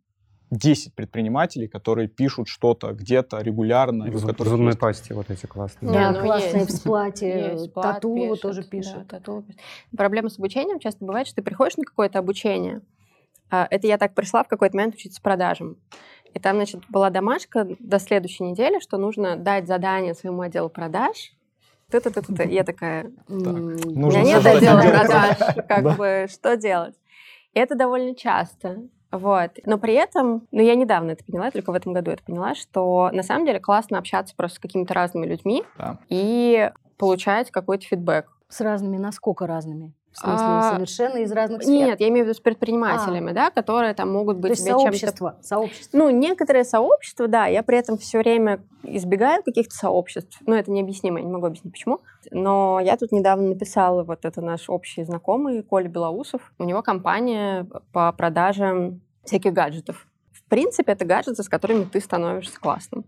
10 0.51 0.94
предпринимателей, 0.94 1.68
которые 1.68 2.09
пишут 2.09 2.48
что-то 2.48 2.92
где-то 2.92 3.40
регулярно. 3.40 4.07
В, 4.07 4.14
в 4.14 4.38
в 4.38 4.48
зубной 4.48 4.76
пасте 4.76 5.14
вот 5.14 5.30
эти 5.30 5.46
классные. 5.46 5.92
Да, 5.92 6.11
ну, 6.11 6.20
классные 6.22 6.62
есть. 6.62 6.70
в 6.72 6.76
сплате, 6.76 7.53
Есть, 7.55 7.72
тату 7.74 8.14
пишет, 8.14 8.40
тоже 8.42 8.62
да, 8.62 8.68
пишет. 8.68 9.09
тату 9.09 9.42
пишет. 9.46 9.61
Проблема 9.96 10.28
с 10.28 10.38
обучением 10.38 10.78
часто 10.80 11.05
бывает, 11.05 11.26
что 11.26 11.36
ты 11.36 11.42
приходишь 11.42 11.76
на 11.76 11.84
какое-то 11.84 12.18
обучение. 12.18 12.80
А, 13.51 13.66
Это 13.70 13.86
я 13.86 13.98
так 13.98 14.14
пришла 14.14 14.42
в 14.44 14.48
какой-то 14.48 14.76
момент 14.76 14.94
учиться 14.94 15.20
продажам. 15.22 15.76
И 16.34 16.38
там, 16.38 16.57
значит, 16.57 16.82
была 16.88 17.11
домашка 17.11 17.66
до 17.78 17.98
следующей 17.98 18.44
недели, 18.44 18.78
что 18.80 18.96
нужно 18.98 19.36
дать 19.36 19.66
задание 19.66 20.14
своему 20.14 20.42
отделу 20.42 20.68
продаж. 20.68 21.32
Ты-ты-ты-ты. 21.90 22.44
Я 22.48 22.62
такая, 22.62 23.11
М, 23.28 23.76
у 23.84 23.98
Нужно 23.98 24.18
меня 24.20 24.36
нет 24.36 24.46
отдела 24.46 24.78
отдел 24.78 24.90
продаж, 24.92 25.36
продаж. 25.38 25.55
как 25.68 25.82
Да. 25.82 25.94
бы, 25.96 26.26
что 26.30 26.57
делать? 26.57 26.94
И 27.53 27.59
это 27.59 27.74
довольно 27.74 28.14
часто. 28.14 28.82
Вот. 29.11 29.50
Но 29.64 29.78
при 29.78 29.94
этом, 29.94 30.46
ну, 30.52 30.62
я 30.62 30.74
недавно 30.74 31.12
это 31.12 31.24
поняла, 31.24 31.50
только 31.50 31.72
в 31.72 31.74
этом 31.74 31.92
году 31.92 32.11
это 32.11 32.22
поняла, 32.22 32.54
что 32.54 33.11
на 33.12 33.22
самом 33.22 33.44
деле 33.46 33.61
классно 33.61 33.98
общаться 33.98 34.34
просто 34.36 34.56
с 34.56 34.61
какими-то 34.61 34.94
разными 34.94 35.26
людьми 35.26 35.64
Да. 35.78 35.98
и 36.08 36.70
получать 36.96 37.50
какой-то 37.50 37.84
фидбэк. 37.86 38.26
С 38.48 38.61
разными, 38.61 38.96
насколько 38.98 39.46
разными? 39.46 39.92
В 40.12 40.18
смысле, 40.18 40.44
А, 40.44 40.74
совершенно 40.74 41.18
из 41.18 41.30
разных 41.30 41.62
сфер? 41.62 41.72
Нет, 41.72 42.00
я 42.00 42.08
имею 42.08 42.24
в 42.24 42.28
виду 42.28 42.36
с 42.36 42.40
предпринимателями, 42.40 43.30
да, 43.32 43.50
которые 43.50 43.94
там 43.94 44.12
могут 44.12 44.36
То 44.36 44.42
быть 44.42 44.50
есть 44.50 44.62
тебе 44.62 44.72
чем-то... 44.72 44.82
сообщество, 44.82 45.36
сообщество. 45.40 45.96
Ну, 45.96 46.11
некоторые 46.11 46.64
сообщества, 46.64 47.28
да, 47.28 47.46
я 47.46 47.62
при 47.62 47.78
этом 47.78 47.96
все 47.96 48.18
время 48.18 48.61
избегаю 48.82 49.42
каких-то 49.44 49.74
сообществ. 49.74 50.38
Ну, 50.46 50.54
это 50.54 50.70
необъяснимо, 50.72 51.20
я 51.20 51.24
не 51.24 51.30
могу 51.30 51.46
объяснить, 51.46 51.72
почему. 51.72 52.00
Но 52.32 52.80
я 52.82 52.96
тут 52.96 53.12
недавно 53.12 53.48
написала, 53.50 54.02
вот 54.02 54.24
это 54.24 54.40
наш 54.40 54.68
общий 54.68 55.04
знакомый 55.04 55.62
Коля 55.62 55.88
Белоусов. 55.88 56.52
У 56.58 56.64
него 56.64 56.82
компания 56.82 57.66
по 57.92 58.11
продажам 58.12 59.00
всяких 59.24 59.52
гаджетов. 59.52 60.06
В 60.32 60.42
принципе, 60.50 60.92
это 60.92 61.04
гаджеты, 61.04 61.42
с 61.44 61.48
которыми 61.48 61.84
ты 61.84 62.00
становишься 62.00 62.58
классным. 62.58 63.04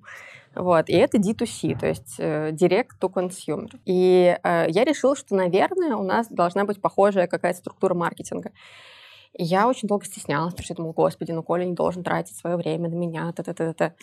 Вот. 0.55 0.88
И 0.88 0.92
это 0.92 1.18
D2C, 1.18 1.78
то 1.78 1.86
есть 1.86 2.16
э, 2.18 2.50
Direct 2.50 2.98
to 3.00 3.12
Consumer. 3.12 3.70
И 3.84 4.36
э, 4.42 4.66
я 4.68 4.84
решила, 4.84 5.16
что, 5.16 5.34
наверное, 5.34 5.96
у 5.96 6.03
нас 6.03 6.28
должна 6.28 6.64
быть 6.64 6.80
похожая 6.80 7.26
какая-то 7.26 7.59
структура 7.59 7.94
маркетинга. 7.94 8.50
И 9.32 9.44
я 9.44 9.66
очень 9.66 9.88
долго 9.88 10.05
стеснялась, 10.05 10.53
потому 10.53 10.64
что 10.64 10.72
я 10.72 10.76
думала, 10.76 10.92
господи, 10.92 11.32
ну 11.32 11.42
Коля 11.42 11.64
не 11.64 11.74
должен 11.74 12.05
тратить 12.05 12.36
свое 12.36 12.57
время 12.57 12.90
на 12.90 12.94
меня, 12.94 13.32
та 13.32 13.42
та 13.42 13.55
та 13.55 13.72
та 13.72 13.94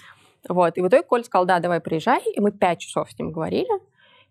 Вот. 0.47 0.77
И 0.77 0.81
в 0.81 0.87
итоге 0.87 1.03
Коля 1.03 1.23
сказал, 1.23 1.45
да, 1.45 1.59
давай 1.59 1.79
приезжай. 1.81 2.21
И 2.35 2.39
мы 2.39 2.51
пять 2.51 2.79
часов 2.79 3.11
с 3.11 3.19
ним 3.19 3.31
говорили. 3.31 3.69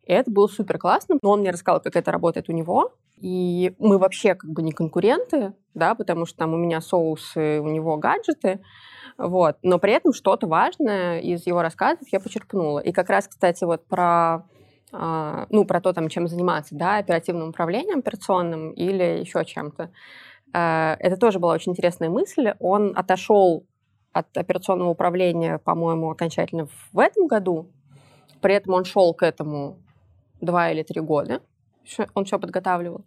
И 0.09 0.13
это 0.13 0.31
было 0.31 0.47
супер 0.49 0.79
классно. 0.79 1.19
Но 1.23 1.31
он 1.31 1.41
мне 1.41 1.51
рассказал, 1.51 1.81
как 1.81 1.95
это 1.95 2.11
работает 2.11 2.49
у 2.49 2.53
него. 2.53 2.95
И 3.19 3.75
мы 3.79 3.99
вообще 3.99 4.35
как 4.35 4.51
бы 4.51 4.63
не 4.63 4.73
конкуренты, 4.73 5.53
да, 5.75 5.95
потому 5.95 6.25
что 6.25 6.39
там 6.39 6.55
у 6.55 6.57
меня 6.57 6.81
соусы, 6.81 7.61
у 7.61 7.69
него 7.69 7.97
гаджеты. 7.99 8.61
Вот. 9.19 9.59
Но 9.63 9.79
при 9.79 9.93
этом 9.93 10.15
что-то 10.15 10.47
важное 10.47 11.21
из 11.21 11.47
его 11.47 11.61
рассказов 11.61 12.09
я 12.11 12.21
почерпнула. 12.21 12.79
И 12.79 12.91
как 12.91 13.11
раз, 13.11 13.29
кстати, 13.29 13.65
вот 13.65 13.87
про 13.87 14.47
а, 14.93 15.47
ну, 15.51 15.67
про 15.67 15.83
то, 15.83 15.93
там, 15.93 16.09
чем 16.09 16.27
заниматься, 16.27 16.75
да, 16.75 16.97
оперативным 16.97 17.51
управлением 17.51 17.99
операционным 17.99 18.73
или 18.73 19.21
еще 19.21 19.45
чем-то. 19.45 19.91
А, 20.55 20.97
Это 21.01 21.19
тоже 21.19 21.39
была 21.39 21.53
очень 21.53 21.73
интересная 21.73 22.09
мысль. 22.09 22.55
Он 22.61 22.95
отошел 22.97 23.67
от 24.13 24.35
операционного 24.39 24.89
управления, 24.89 25.59
по-моему, 25.59 26.11
окончательно 26.11 26.67
в 26.93 26.99
этом 26.99 27.27
году. 27.27 27.69
При 28.41 28.55
этом 28.55 28.73
он 28.73 28.85
шел 28.85 29.13
к 29.13 29.23
этому 29.23 29.79
два 30.41 30.71
или 30.71 30.83
три 30.83 31.01
года. 31.01 31.43
Он 32.15 32.25
все 32.25 32.39
подготавливал. 32.39 33.05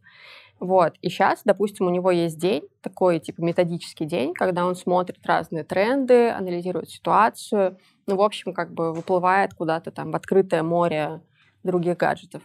Вот. 0.61 0.93
И 1.01 1.09
сейчас, 1.09 1.41
допустим, 1.43 1.87
у 1.87 1.89
него 1.89 2.11
есть 2.11 2.37
день, 2.37 2.63
такой 2.81 3.19
типа 3.19 3.41
методический 3.41 4.05
день, 4.05 4.33
когда 4.35 4.65
он 4.65 4.75
смотрит 4.75 5.25
разные 5.25 5.63
тренды, 5.63 6.29
анализирует 6.29 6.89
ситуацию, 6.89 7.77
ну, 8.05 8.15
в 8.15 8.21
общем, 8.21 8.53
как 8.53 8.71
бы 8.71 8.93
выплывает 8.93 9.55
куда-то 9.55 9.89
там 9.89 10.11
в 10.11 10.15
открытое 10.15 10.61
море 10.61 11.21
других 11.63 11.97
гаджетов. 11.97 12.43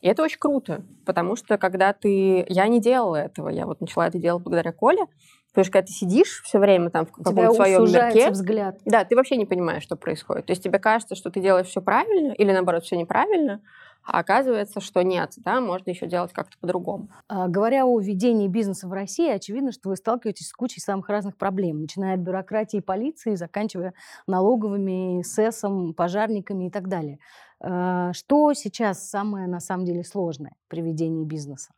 И 0.00 0.08
это 0.08 0.22
очень 0.22 0.38
круто, 0.38 0.84
потому 1.04 1.34
что 1.34 1.58
когда 1.58 1.92
ты... 1.92 2.46
Я 2.48 2.68
не 2.68 2.80
делала 2.80 3.16
этого, 3.16 3.48
я 3.48 3.66
вот 3.66 3.80
начала 3.80 4.06
это 4.06 4.18
делать 4.18 4.44
благодаря 4.44 4.70
Коле, 4.70 5.06
потому 5.48 5.64
что 5.64 5.72
когда 5.72 5.86
ты 5.86 5.92
сидишь 5.92 6.42
все 6.44 6.60
время 6.60 6.90
там 6.90 7.06
в 7.06 7.10
каком-то 7.10 7.52
своем 7.52 7.82
мирке, 7.82 8.30
взгляд. 8.30 8.78
да, 8.84 9.04
ты 9.04 9.16
вообще 9.16 9.36
не 9.36 9.46
понимаешь, 9.46 9.82
что 9.82 9.96
происходит. 9.96 10.46
То 10.46 10.52
есть 10.52 10.62
тебе 10.62 10.78
кажется, 10.78 11.16
что 11.16 11.30
ты 11.30 11.40
делаешь 11.40 11.66
все 11.66 11.80
правильно, 11.82 12.32
или 12.32 12.52
наоборот, 12.52 12.84
все 12.84 12.96
неправильно, 12.96 13.60
а 14.06 14.20
оказывается, 14.20 14.80
что 14.80 15.02
нет, 15.02 15.32
да, 15.38 15.60
можно 15.60 15.90
еще 15.90 16.06
делать 16.06 16.32
как-то 16.32 16.56
по-другому. 16.58 17.10
А, 17.28 17.48
Говоря 17.48 17.86
о 17.86 17.98
ведении 18.00 18.48
бизнеса 18.48 18.88
в 18.88 18.92
России, 18.92 19.28
очевидно, 19.30 19.72
что 19.72 19.88
вы 19.88 19.96
сталкиваетесь 19.96 20.48
с 20.48 20.52
кучей 20.52 20.80
самых 20.80 21.08
разных 21.08 21.36
проблем, 21.36 21.80
начиная 21.80 22.14
от 22.14 22.20
бюрократии 22.20 22.78
и 22.78 22.82
полиции, 22.82 23.34
заканчивая 23.34 23.94
налоговыми, 24.26 25.22
СЭСом, 25.22 25.94
пожарниками 25.94 26.66
и 26.68 26.70
так 26.70 26.88
далее. 26.88 27.18
А, 27.60 28.12
Что 28.12 28.52
сейчас 28.54 29.08
самое, 29.08 29.48
на 29.48 29.60
самом 29.60 29.84
деле, 29.84 30.04
сложное 30.04 30.54
при 30.68 30.82
ведении 30.82 31.24
бизнеса? 31.24 31.72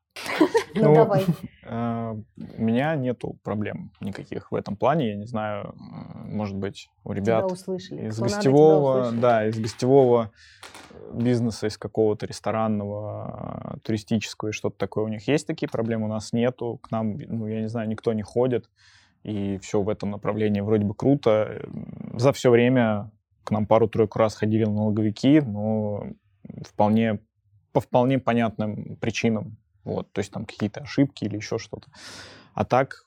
Ну, 0.74 0.82
Ну, 0.82 0.94
давай. 0.94 1.24
Э, 1.70 2.14
У 2.56 2.62
меня 2.62 2.96
нету 2.96 3.38
проблем 3.42 3.90
никаких 4.00 4.50
в 4.52 4.54
этом 4.54 4.74
плане. 4.74 5.10
Я 5.10 5.16
не 5.16 5.26
знаю, 5.26 5.74
э, 5.74 6.34
может 6.34 6.56
быть, 6.56 6.88
у 7.04 7.12
ребят 7.12 7.44
из 7.52 8.18
гостевого, 8.18 9.12
да, 9.12 9.46
из 9.46 9.58
гостевого 9.58 10.30
бизнеса, 11.12 11.66
из 11.66 11.76
какого-то 11.76 12.24
ресторанного, 12.24 13.74
э, 13.74 13.78
туристического 13.80 14.48
и 14.48 14.52
что-то 14.52 14.78
такое. 14.78 15.04
У 15.04 15.08
них 15.08 15.28
есть 15.28 15.46
такие 15.46 15.68
проблемы, 15.68 16.06
у 16.06 16.08
нас 16.08 16.32
нету. 16.32 16.78
К 16.82 16.90
нам, 16.90 17.18
ну, 17.18 17.46
я 17.46 17.60
не 17.60 17.68
знаю, 17.68 17.86
никто 17.88 18.14
не 18.14 18.22
ходит. 18.22 18.70
И 19.24 19.58
все 19.58 19.82
в 19.82 19.88
этом 19.90 20.10
направлении 20.10 20.62
вроде 20.62 20.84
бы 20.84 20.94
круто. 20.94 21.60
За 22.14 22.32
все 22.32 22.50
время 22.50 23.10
к 23.44 23.50
нам 23.50 23.66
пару-тройку 23.66 24.18
раз 24.18 24.34
ходили 24.36 24.64
налоговики, 24.64 25.40
но 25.40 26.04
вполне, 26.66 27.18
по 27.72 27.80
вполне 27.80 28.18
понятным 28.18 28.96
причинам. 29.00 29.56
Вот, 29.88 30.12
то 30.12 30.18
есть 30.18 30.30
там 30.30 30.44
какие-то 30.44 30.80
ошибки 30.80 31.24
или 31.24 31.36
еще 31.36 31.58
что-то. 31.58 31.88
А 32.52 32.66
так, 32.66 33.06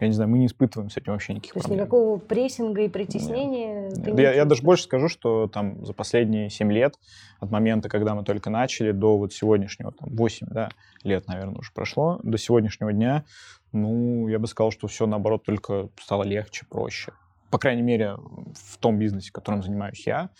я 0.00 0.08
не 0.08 0.14
знаю, 0.14 0.28
мы 0.30 0.38
не 0.38 0.46
испытываем 0.46 0.90
с 0.90 0.96
этим 0.96 1.12
вообще 1.12 1.32
никаких 1.32 1.52
То 1.52 1.58
есть 1.58 1.68
проблем. 1.68 1.84
никакого 1.84 2.18
прессинга 2.18 2.82
и 2.82 2.88
притеснения 2.88 3.90
ты 3.90 4.00
Да 4.00 4.10
не 4.10 4.22
Я, 4.22 4.32
я 4.32 4.44
даже 4.44 4.62
больше 4.62 4.82
скажу, 4.82 5.08
что 5.08 5.46
там 5.46 5.86
за 5.86 5.92
последние 5.92 6.50
7 6.50 6.72
лет, 6.72 6.98
от 7.38 7.52
момента, 7.52 7.88
когда 7.88 8.16
мы 8.16 8.24
только 8.24 8.50
начали, 8.50 8.90
до 8.90 9.16
вот 9.16 9.32
сегодняшнего, 9.32 9.92
там 9.92 10.08
8 10.10 10.48
да, 10.50 10.70
лет, 11.04 11.28
наверное, 11.28 11.60
уже 11.60 11.70
прошло, 11.72 12.18
до 12.24 12.36
сегодняшнего 12.36 12.92
дня, 12.92 13.24
ну, 13.70 14.26
я 14.26 14.40
бы 14.40 14.48
сказал, 14.48 14.72
что 14.72 14.88
все, 14.88 15.06
наоборот, 15.06 15.44
только 15.44 15.88
стало 16.00 16.24
легче, 16.24 16.66
проще. 16.68 17.12
По 17.52 17.58
крайней 17.58 17.82
мере, 17.82 18.16
в 18.54 18.78
том 18.78 18.98
бизнесе, 18.98 19.30
которым 19.30 19.62
занимаюсь 19.62 20.04
я, 20.04 20.30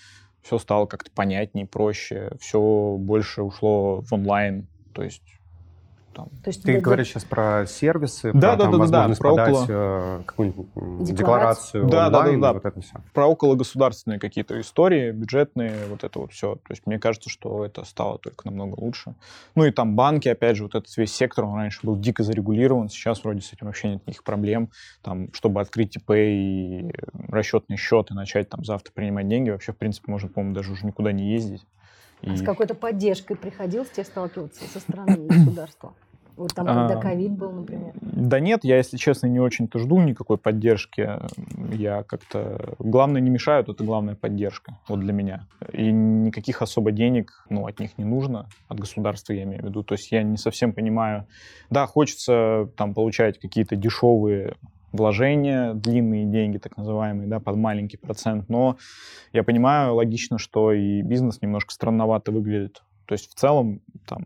все 0.42 0.58
стало 0.58 0.86
как-то 0.86 1.12
понятнее, 1.12 1.66
проще, 1.66 2.32
все 2.40 2.96
больше 2.98 3.42
ушло 3.42 4.00
в 4.00 4.12
онлайн, 4.12 4.66
то 4.92 5.04
есть 5.04 5.22
там, 6.12 6.28
То 6.42 6.48
есть 6.48 6.62
Ты 6.62 6.78
говоришь 6.80 7.08
сейчас 7.08 7.24
про 7.24 7.66
сервисы, 7.66 8.32
Да, 8.32 8.56
про 8.56 8.56
да, 8.56 8.56
там, 8.56 8.58
да, 8.58 8.70
да, 8.72 8.78
возможность 8.78 9.20
про 9.20 9.30
подать 9.30 9.54
около- 9.54 9.66
э, 9.68 10.22
какую-нибудь 10.26 11.04
Декларацию. 11.14 11.84
Да, 11.84 11.90
да, 11.90 12.10
да, 12.10 12.18
онлайн, 12.20 12.40
да. 12.40 12.52
вот 12.52 12.64
это 12.64 12.80
все. 12.80 12.94
про 13.12 13.30
окологосударственные 13.30 14.18
какие-то 14.18 14.60
истории, 14.60 15.10
бюджетные, 15.10 15.74
вот 15.88 16.04
это 16.04 16.18
вот 16.18 16.32
все. 16.32 16.56
То 16.56 16.70
есть 16.70 16.82
мне 16.86 16.98
кажется, 16.98 17.30
что 17.30 17.64
это 17.64 17.84
стало 17.84 18.18
только 18.18 18.46
намного 18.46 18.78
лучше. 18.78 19.14
Ну 19.54 19.64
и 19.64 19.70
там 19.70 19.96
банки, 19.96 20.28
опять 20.28 20.56
же, 20.56 20.64
вот 20.64 20.74
этот 20.74 20.96
весь 20.96 21.12
сектор, 21.14 21.44
он 21.44 21.56
раньше 21.56 21.80
был 21.82 21.96
дико 21.96 22.22
зарегулирован, 22.22 22.88
сейчас 22.88 23.24
вроде 23.24 23.40
с 23.40 23.52
этим 23.52 23.66
вообще 23.66 23.88
нет 23.88 24.02
никаких 24.06 24.24
проблем. 24.24 24.70
Там, 25.02 25.32
чтобы 25.32 25.60
открыть 25.60 25.96
ИП 25.96 26.10
и 26.12 26.92
расчетный 27.28 27.76
счет 27.76 28.10
и 28.10 28.14
начать 28.14 28.48
там 28.48 28.64
завтра 28.64 28.92
принимать 28.92 29.28
деньги, 29.28 29.50
вообще, 29.50 29.72
в 29.72 29.76
принципе, 29.76 30.10
можно, 30.10 30.28
по-моему, 30.28 30.54
даже 30.54 30.72
уже 30.72 30.86
никуда 30.86 31.12
не 31.12 31.32
ездить. 31.32 31.64
А 32.22 32.36
с 32.36 32.42
какой-то 32.42 32.74
поддержкой 32.74 33.36
приходилось 33.36 33.90
тебе 33.90 34.04
сталкиваться 34.04 34.64
со 34.64 34.80
стороны 34.80 35.16
государства? 35.28 35.94
Вот 36.36 36.54
там, 36.54 36.66
когда 36.66 36.98
А, 36.98 37.00
ковид 37.00 37.32
был, 37.32 37.52
например. 37.52 37.92
Да 38.00 38.40
нет, 38.40 38.64
я, 38.64 38.78
если 38.78 38.96
честно, 38.96 39.26
не 39.26 39.38
очень-то 39.38 39.78
жду 39.78 40.00
никакой 40.00 40.38
поддержки. 40.38 41.20
Я 41.74 42.04
как-то... 42.04 42.74
Главное, 42.78 43.20
не 43.20 43.28
мешают, 43.28 43.68
это 43.68 43.84
главная 43.84 44.14
поддержка 44.14 44.78
вот 44.88 45.00
для 45.00 45.12
меня. 45.12 45.46
И 45.72 45.90
никаких 45.92 46.62
особо 46.62 46.90
денег, 46.90 47.44
ну, 47.50 47.66
от 47.66 47.80
них 47.80 47.98
не 47.98 48.04
нужно, 48.04 48.48
от 48.68 48.80
государства 48.80 49.34
я 49.34 49.42
имею 49.42 49.62
в 49.62 49.66
виду. 49.66 49.82
То 49.82 49.94
есть 49.94 50.10
я 50.10 50.22
не 50.22 50.38
совсем 50.38 50.72
понимаю... 50.72 51.26
Да, 51.68 51.86
хочется 51.86 52.68
там 52.76 52.94
получать 52.94 53.38
какие-то 53.38 53.76
дешевые 53.76 54.54
вложения, 54.92 55.74
длинные 55.74 56.26
деньги, 56.26 56.58
так 56.58 56.76
называемые, 56.76 57.28
да, 57.28 57.40
под 57.40 57.56
маленький 57.56 57.96
процент, 57.96 58.48
но 58.48 58.76
я 59.32 59.42
понимаю 59.42 59.94
логично, 59.94 60.38
что 60.38 60.72
и 60.72 61.02
бизнес 61.02 61.40
немножко 61.42 61.72
странновато 61.72 62.30
выглядит. 62.30 62.82
То 63.06 63.14
есть 63.14 63.30
в 63.30 63.34
целом 63.34 63.80
там 64.06 64.24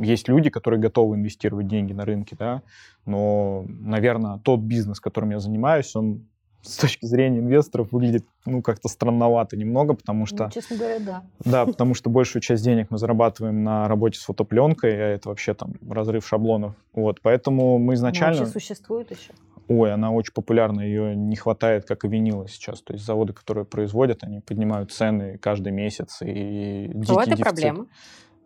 есть 0.00 0.28
люди, 0.28 0.50
которые 0.50 0.80
готовы 0.80 1.16
инвестировать 1.16 1.68
деньги 1.68 1.92
на 1.92 2.04
рынке, 2.04 2.36
да, 2.38 2.62
но, 3.04 3.64
наверное, 3.68 4.38
тот 4.38 4.60
бизнес, 4.60 5.00
которым 5.00 5.30
я 5.30 5.40
занимаюсь, 5.40 5.94
он 5.94 6.26
с 6.62 6.76
точки 6.76 7.06
зрения 7.06 7.38
инвесторов 7.38 7.92
выглядит, 7.92 8.26
ну, 8.44 8.62
как-то 8.62 8.88
странновато 8.88 9.56
немного, 9.56 9.94
потому 9.94 10.26
что, 10.26 10.44
Ну, 10.44 10.50
честно 10.50 10.76
говоря, 10.76 10.98
да. 10.98 11.22
да, 11.44 11.66
потому 11.66 11.94
что 11.94 12.10
большую 12.10 12.42
часть 12.42 12.64
денег 12.64 12.88
мы 12.90 12.98
зарабатываем 12.98 13.62
на 13.62 13.88
работе 13.88 14.18
с 14.18 14.24
фотопленкой, 14.24 14.92
а 14.92 15.08
это 15.10 15.28
вообще 15.28 15.54
там 15.54 15.74
разрыв 15.88 16.26
шаблонов. 16.26 16.74
Вот, 16.92 17.20
поэтому 17.22 17.78
мы 17.78 17.86
Но 17.86 17.94
изначально... 17.94 18.40
вообще 18.40 18.52
существует 18.52 19.10
еще. 19.10 19.32
Ой, 19.68 19.92
она 19.92 20.10
очень 20.10 20.32
популярна, 20.32 20.80
ее 20.80 21.14
не 21.14 21.36
хватает, 21.36 21.84
как 21.86 22.04
и 22.04 22.08
винила 22.08 22.48
сейчас. 22.48 22.80
То 22.82 22.94
есть 22.94 23.04
заводы, 23.04 23.32
которые 23.34 23.64
производят, 23.64 24.22
они 24.24 24.40
поднимают 24.40 24.92
цены 24.92 25.38
каждый 25.38 25.72
месяц. 25.72 26.22
И 26.22 26.90
дикий 26.94 27.12
Вот 27.12 27.26
и 27.26 27.30
дефицит. 27.30 27.44
проблема. 27.44 27.86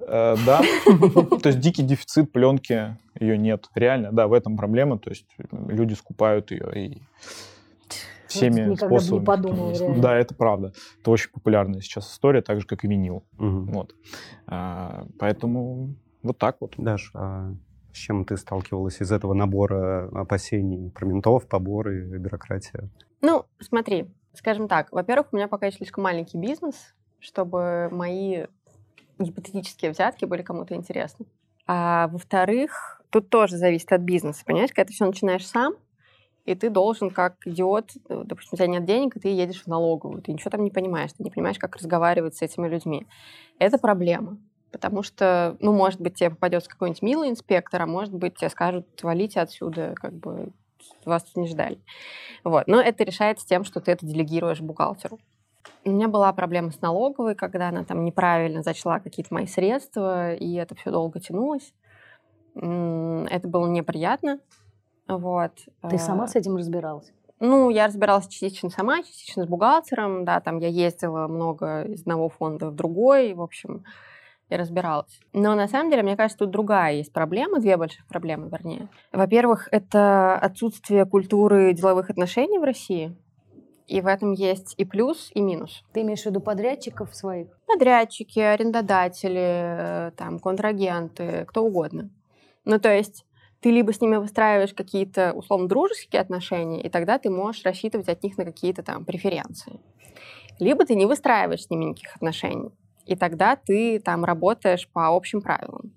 Э, 0.01 0.37
да. 0.45 0.61
То 1.43 1.49
есть 1.49 1.61
дикий 1.61 1.83
дефицит 1.85 2.33
пленки, 2.33 2.97
ее 3.21 3.39
нет. 3.39 3.69
Реально, 3.77 4.11
да, 4.11 4.27
в 4.27 4.33
этом 4.33 4.57
проблема. 4.57 4.99
То 4.99 5.11
есть 5.11 5.27
люди 5.69 5.95
скупают 5.95 6.51
ее 6.51 6.69
и 6.75 7.03
всеми 8.27 8.63
никогда 8.63 8.89
бы 8.89 8.95
не 8.95 9.01
способами. 9.01 9.25
подумала, 9.25 9.73
реально. 9.73 10.03
Да, 10.03 10.17
это 10.17 10.35
правда. 10.35 10.73
Это 11.01 11.11
очень 11.11 11.31
популярная 11.31 11.81
сейчас 11.81 12.11
история, 12.11 12.43
так 12.43 12.61
же, 12.61 12.67
как 12.67 12.85
и 12.85 12.89
винил. 12.89 13.23
Мгм. 13.39 13.67
Вот. 13.67 13.95
А, 14.47 15.07
Поэтому 15.19 15.95
вот 16.23 16.39
так 16.39 16.57
вот. 16.61 16.75
Даш, 16.79 17.11
а 17.15 17.53
с 17.93 17.97
чем 17.97 18.25
ты 18.25 18.37
сталкивалась 18.37 19.01
из 19.01 19.13
этого 19.13 19.35
набора 19.35 20.09
опасений 20.13 20.91
про 20.91 21.07
ментов, 21.07 21.47
поборы, 21.47 22.05
бюрократия? 22.19 22.89
Ну, 23.21 23.45
смотри, 23.61 24.07
скажем 24.35 24.69
так, 24.69 24.91
во-первых, 24.93 25.29
у 25.33 25.37
меня 25.37 25.49
пока 25.49 25.67
еще 25.67 25.79
слишком 25.79 26.05
маленький 26.05 26.39
бизнес, 26.39 26.95
чтобы 27.21 27.89
мои 27.91 28.47
гипотетические 29.19 29.91
взятки 29.93 30.25
были 30.25 30.43
кому-то 30.43 30.75
интересны. 30.75 31.27
А 31.67 32.09
во-вторых, 32.09 33.03
тут 33.11 33.29
тоже 33.31 33.57
зависит 33.57 33.93
от 33.93 34.01
бизнеса, 34.01 34.45
понимаешь, 34.45 34.71
когда 34.71 34.87
ты 34.87 34.93
все 34.93 35.07
начинаешь 35.07 35.47
сам, 35.47 35.75
и 36.45 36.55
ты 36.55 36.71
должен 36.71 37.11
как 37.11 37.47
идиот, 37.47 37.93
э, 38.09 38.23
допустим, 38.25 38.51
у 38.53 38.57
тебя 38.57 38.67
нет 38.67 38.85
денег, 38.85 39.17
и 39.17 39.21
ты 39.21 39.29
едешь 39.29 39.63
в 39.63 39.69
налоговую, 39.69 40.23
ты 40.23 40.33
ничего 40.33 40.51
там 40.51 40.65
не 40.65 40.71
понимаешь, 40.71 41.13
ты 41.13 41.23
не 41.23 41.31
понимаешь, 41.31 41.59
как 41.59 41.77
разговаривать 41.77 42.35
с 42.35 42.43
этими 42.43 42.67
людьми. 42.67 43.07
Это 43.59 43.79
проблема. 43.79 44.39
Потому 44.73 45.03
что, 45.03 45.57
ну, 45.61 45.73
может 45.73 46.01
быть, 46.01 46.15
тебе 46.15 46.31
попадется 46.31 46.71
какой-нибудь 46.71 47.03
милый 47.03 47.29
инспектор, 47.31 47.83
а 47.83 47.87
может 47.87 48.13
быть, 48.15 48.37
тебе 48.37 48.49
скажут, 48.49 48.87
валите 49.03 49.41
отсюда, 49.41 49.95
как 49.95 50.15
бы 50.15 50.49
вас 51.05 51.25
не 51.37 51.47
ждали. 51.47 51.79
Вот. 52.43 52.67
Но 52.67 52.81
это 52.81 53.05
решается 53.05 53.47
тем, 53.47 53.65
что 53.65 53.81
ты 53.81 53.93
это 53.93 54.07
делегируешь 54.07 54.61
бухгалтеру. 54.61 55.19
У 55.85 55.91
меня 55.91 56.09
была 56.09 56.33
проблема 56.33 56.71
с 56.71 56.81
налоговой, 56.81 57.35
когда 57.35 57.69
она 57.69 57.85
там 57.85 58.05
неправильно 58.05 58.63
зачла 58.63 58.99
какие-то 58.99 59.35
мои 59.35 59.47
средства, 59.47 60.35
и 60.35 60.55
это 60.55 60.75
все 60.75 60.91
долго 60.91 61.21
тянулось. 61.21 61.75
Это 62.55 63.49
было 63.49 63.67
неприятно. 63.69 64.41
Вот. 65.07 65.53
Ты 65.89 65.99
сама 65.99 66.25
А, 66.25 66.29
с 66.29 66.37
этим 66.37 66.57
разбиралась? 66.57 67.13
ну, 67.43 67.71
я 67.71 67.89
разбиралась 67.89 68.29
частично 68.29 68.71
сама, 68.71 69.03
частично 69.03 69.45
с 69.45 69.49
бухгалтером, 69.49 70.25
да, 70.25 70.41
там 70.41 70.59
я 70.59 70.69
ездила 70.69 71.27
много 71.27 71.83
из 71.83 72.03
одного 72.03 72.29
фонда 72.29 72.71
в 72.71 72.77
другой, 72.77 73.35
в 73.35 73.43
общем, 73.43 73.85
я 74.49 74.59
разбиралась. 74.59 75.21
Но 75.33 75.55
на 75.55 75.69
самом 75.69 75.91
деле, 75.91 76.03
мне 76.03 76.17
кажется, 76.17 76.39
тут 76.39 76.51
другая 76.51 76.95
есть 76.95 77.13
проблема, 77.13 77.61
две 77.61 77.77
больших 77.77 78.07
проблемы, 78.07 78.49
вернее. 78.49 78.89
Во-первых, 79.13 79.69
это 79.71 80.37
отсутствие 80.37 81.07
культуры 81.07 81.73
деловых 81.73 82.11
отношений 82.11 82.59
в 82.59 82.65
России, 82.65 83.17
и 83.87 84.01
в 84.01 84.07
этом 84.07 84.33
есть 84.33 84.75
и 84.79 84.85
плюс, 84.85 85.31
и 85.35 85.41
минус. 85.41 85.85
Ты 85.93 86.03
имеешь 86.03 86.23
в 86.23 86.27
виду 86.27 86.41
подрядчиков 86.41 87.15
своих? 87.15 87.49
Подрядчики, 87.67 88.39
арендодатели, 88.39 90.09
э, 90.09 90.11
там, 90.17 90.39
контрагенты, 90.39 91.45
кто 91.47 91.63
угодно. 91.63 92.11
Ну, 92.65 92.79
то 92.79 92.95
есть 92.95 93.25
ты 93.61 93.71
либо 93.71 93.93
с 93.93 94.01
ними 94.01 94.17
выстраиваешь 94.17 94.75
какие-то, 94.75 95.33
условно, 95.35 95.69
дружеские 95.69 96.21
отношения, 96.21 96.83
и 96.83 96.89
тогда 96.89 97.19
ты 97.19 97.31
можешь 97.31 97.65
рассчитывать 97.65 98.09
от 98.09 98.23
них 98.23 98.39
на 98.39 98.45
какие-то 98.45 98.83
там 98.83 99.05
преференции. 99.05 99.81
Либо 100.59 100.85
ты 100.85 100.95
не 100.95 101.07
выстраиваешь 101.07 101.65
с 101.65 101.71
ними 101.71 101.87
никаких 101.87 102.17
отношений, 102.17 102.71
и 103.07 103.17
тогда 103.17 103.57
ты 103.57 104.01
там 104.01 104.25
работаешь 104.25 104.89
по 104.89 105.09
общим 105.09 105.41
правилам. 105.41 105.93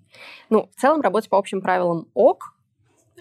Ну, 0.50 0.70
в 0.76 0.80
целом 0.80 1.02
работать 1.02 1.30
по 1.30 1.38
общим 1.38 1.62
правилам 1.62 2.08
ок, 2.14 2.56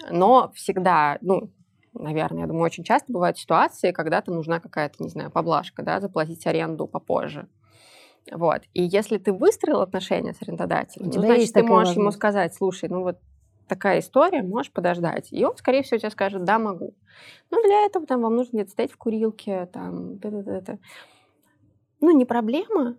но 0.09 0.51
всегда, 0.55 1.17
ну, 1.21 1.51
наверное, 1.93 2.41
я 2.41 2.47
думаю, 2.47 2.65
очень 2.65 2.83
часто 2.83 3.11
бывают 3.11 3.37
ситуации, 3.37 3.91
когда 3.91 4.21
там 4.21 4.35
нужна 4.35 4.59
какая-то, 4.59 5.01
не 5.03 5.09
знаю, 5.09 5.31
поблажка, 5.31 5.83
да, 5.83 5.99
заплатить 5.99 6.45
аренду 6.47 6.87
попозже. 6.87 7.47
Вот. 8.31 8.63
И 8.73 8.83
если 8.83 9.17
ты 9.17 9.31
выстроил 9.31 9.81
отношения 9.81 10.33
с 10.33 10.41
арендодателем, 10.41 11.11
ну, 11.13 11.21
значит, 11.21 11.53
ты 11.53 11.63
можешь 11.63 11.95
ему 11.95 12.11
сказать, 12.11 12.55
слушай, 12.55 12.89
ну 12.89 13.01
вот 13.01 13.19
такая 13.67 13.99
история, 13.99 14.41
можешь 14.41 14.71
подождать. 14.71 15.31
И 15.31 15.43
он, 15.43 15.55
скорее 15.57 15.83
всего, 15.83 15.97
тебе 15.97 16.09
скажет, 16.09 16.43
да, 16.43 16.59
могу. 16.59 16.95
Ну, 17.51 17.63
для 17.63 17.85
этого 17.85 18.05
там 18.05 18.21
вам 18.21 18.35
нужно 18.35 18.57
где-то 18.57 18.71
стоять 18.71 18.91
в 18.91 18.97
курилке, 18.97 19.67
там, 19.67 20.15
это. 20.17 20.79
Ну, 22.01 22.11
не 22.11 22.25
проблема, 22.25 22.97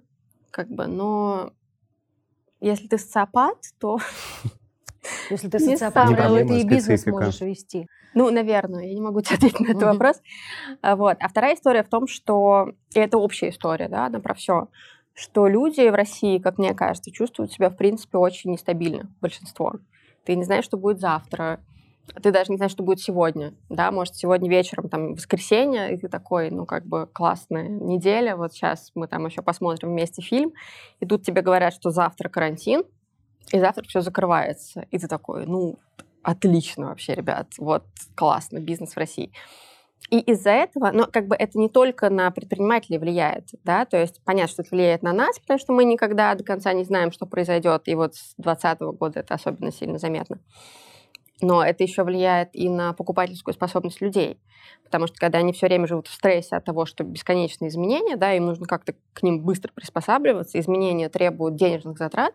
как 0.57 0.71
бы, 0.71 0.87
но 0.87 1.53
если 2.61 2.89
ты 2.89 2.97
социопат, 2.97 3.59
то, 3.79 3.99
Если 5.31 5.51
ты 5.51 5.59
социопат, 5.59 6.17
то 6.17 6.47
ты 6.47 6.61
и 6.61 6.65
бизнес 6.65 7.05
можешь 7.05 7.43
вести. 7.43 7.87
ну, 8.15 8.31
наверное, 8.31 8.87
я 8.87 8.95
не 8.95 9.03
могу 9.03 9.21
тебе 9.21 9.37
ответить 9.37 9.61
на 9.61 9.73
этот 9.73 9.83
вопрос. 9.83 10.23
А, 10.81 10.97
Вот. 10.97 11.19
А 11.21 11.29
вторая 11.29 11.57
история 11.57 11.83
в 11.83 11.91
том, 11.91 12.07
что 12.07 12.71
и 12.95 12.99
это 12.99 13.19
общая 13.19 13.51
история, 13.51 13.89
да, 13.89 14.07
она 14.07 14.19
про 14.19 14.33
все, 14.33 14.69
что 15.13 15.47
люди 15.47 15.87
в 15.91 15.95
России, 15.95 16.39
как 16.39 16.57
мне 16.57 16.73
кажется, 16.73 17.13
чувствуют 17.13 17.53
себя, 17.53 17.69
в 17.69 17.77
принципе, 17.77 18.17
очень 18.17 18.51
нестабильно, 18.51 19.13
большинство. 19.21 19.75
Ты 20.25 20.37
не 20.37 20.45
знаешь, 20.45 20.65
что 20.65 20.79
будет 20.79 21.01
завтра, 21.01 21.61
ты 22.23 22.31
даже 22.31 22.51
не 22.51 22.57
знаешь, 22.57 22.73
что 22.73 22.83
будет 22.83 23.01
сегодня, 23.01 23.55
да, 23.69 23.91
может, 23.91 24.17
сегодня 24.17 24.49
вечером, 24.49 24.89
там, 24.89 25.15
воскресенье, 25.15 25.95
и 25.95 25.99
ты 25.99 26.09
такой, 26.09 26.51
ну, 26.51 26.67
как 26.67 26.87
бы, 26.87 27.09
классная 27.13 27.69
неделя, 27.69 28.37
вот 28.37 28.53
сейчас 28.53 28.91
мы 28.95 29.09
там 29.09 29.27
еще 29.27 29.43
посмотрим 29.43 29.91
вместе 29.91 30.23
фильм, 30.23 30.53
и 31.01 31.07
тут 31.07 31.25
тебе 31.25 31.43
говорят, 31.43 31.75
что 31.75 31.91
завтра 31.91 32.29
карантин, 32.29 32.85
и 33.53 33.61
завтра 33.61 33.85
все 33.85 34.01
закрывается, 34.01 34.87
и 34.91 34.99
ты 34.99 35.09
такой, 35.09 35.47
ну, 35.47 35.79
отлично 36.23 36.87
вообще, 36.87 37.15
ребят, 37.15 37.49
вот, 37.59 37.85
классно, 38.15 38.59
бизнес 38.59 38.95
в 38.95 38.97
России. 38.97 39.33
И 40.11 40.21
из-за 40.21 40.51
этого, 40.51 40.93
но 40.93 41.07
как 41.07 41.27
бы 41.27 41.35
это 41.35 41.59
не 41.59 41.69
только 41.69 42.11
на 42.11 42.31
предпринимателей 42.31 42.99
влияет, 42.99 43.49
да, 43.65 43.85
то 43.85 43.97
есть 43.97 44.21
понятно, 44.25 44.53
что 44.53 44.63
это 44.63 44.75
влияет 44.75 45.03
на 45.03 45.13
нас, 45.13 45.39
потому 45.41 45.59
что 45.59 45.73
мы 45.73 45.85
никогда 45.85 46.35
до 46.35 46.45
конца 46.45 46.73
не 46.73 46.85
знаем, 46.85 47.11
что 47.11 47.27
произойдет, 47.27 47.83
и 47.87 47.95
вот 47.97 48.15
с 48.15 48.35
2020 48.37 48.81
года 48.99 49.21
это 49.21 49.35
особенно 49.35 49.73
сильно 49.73 49.99
заметно. 49.99 50.39
Но 51.43 51.63
это 51.63 51.85
еще 51.85 52.03
влияет 52.03 52.51
и 52.55 52.69
на 52.69 52.95
покупательскую 52.95 53.53
способность 53.53 54.01
людей, 54.01 54.41
потому 54.85 55.07
что 55.07 55.17
когда 55.19 55.39
они 55.39 55.53
все 55.53 55.67
время 55.67 55.87
живут 55.87 56.09
в 56.09 56.15
стрессе 56.15 56.57
от 56.57 56.65
того, 56.65 56.87
что 56.87 57.05
бесконечные 57.05 57.69
изменения, 57.69 58.17
да, 58.17 58.33
им 58.33 58.47
нужно 58.47 58.67
как-то 58.67 58.95
к 59.13 59.23
ним 59.23 59.43
быстро 59.43 59.71
приспосабливаться, 59.73 60.59
изменения 60.59 61.11
требуют 61.11 61.57
денежных 61.57 61.99
затрат, 61.99 62.35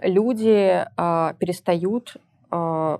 люди 0.00 0.84
э, 0.84 1.34
перестают 1.38 2.16
э, 2.52 2.98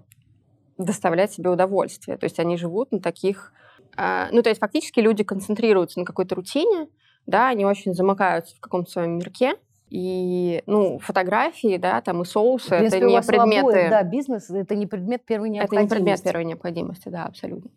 доставлять 0.77 1.33
себе 1.33 1.51
удовольствие, 1.51 2.17
то 2.17 2.25
есть 2.25 2.41
они 2.41 2.57
живут 2.57 2.91
на 2.91 3.01
таких 3.01 3.53
а, 3.97 4.29
Ну, 4.33 4.43
то 4.43 4.49
есть 4.49 4.61
фактически 4.61 5.01
люди 5.01 5.23
концентрируются 5.23 5.99
на 5.99 6.07
какой-то 6.07 6.35
рутине, 6.35 6.89
да, 7.27 7.49
они 7.49 7.65
очень 7.65 7.95
замыкаются 7.95 8.57
в 8.57 8.61
каком-то 8.61 8.91
своем 8.91 9.19
мирке, 9.19 9.55
и, 9.93 10.63
ну, 10.67 10.99
фотографии, 10.99 11.77
да, 11.77 12.01
там 12.01 12.23
и 12.23 12.25
соусы, 12.25 12.67
В 12.67 12.79
принципе, 12.79 12.97
это 12.97 13.07
не 13.07 13.15
у 13.15 13.19
обоих, 13.19 13.27
предметы, 13.27 13.91
да, 13.91 14.03
бизнес 14.03 14.49
это 14.49 14.75
не 14.75 14.87
предмет 14.87 15.23
первой 15.27 15.49
это 15.49 15.53
не 15.53 15.59
необходимости. 15.59 15.95
предмет 15.95 16.23
первой 16.23 16.45
необходимости, 16.47 17.09
да, 17.11 17.25
абсолютно. 17.27 17.71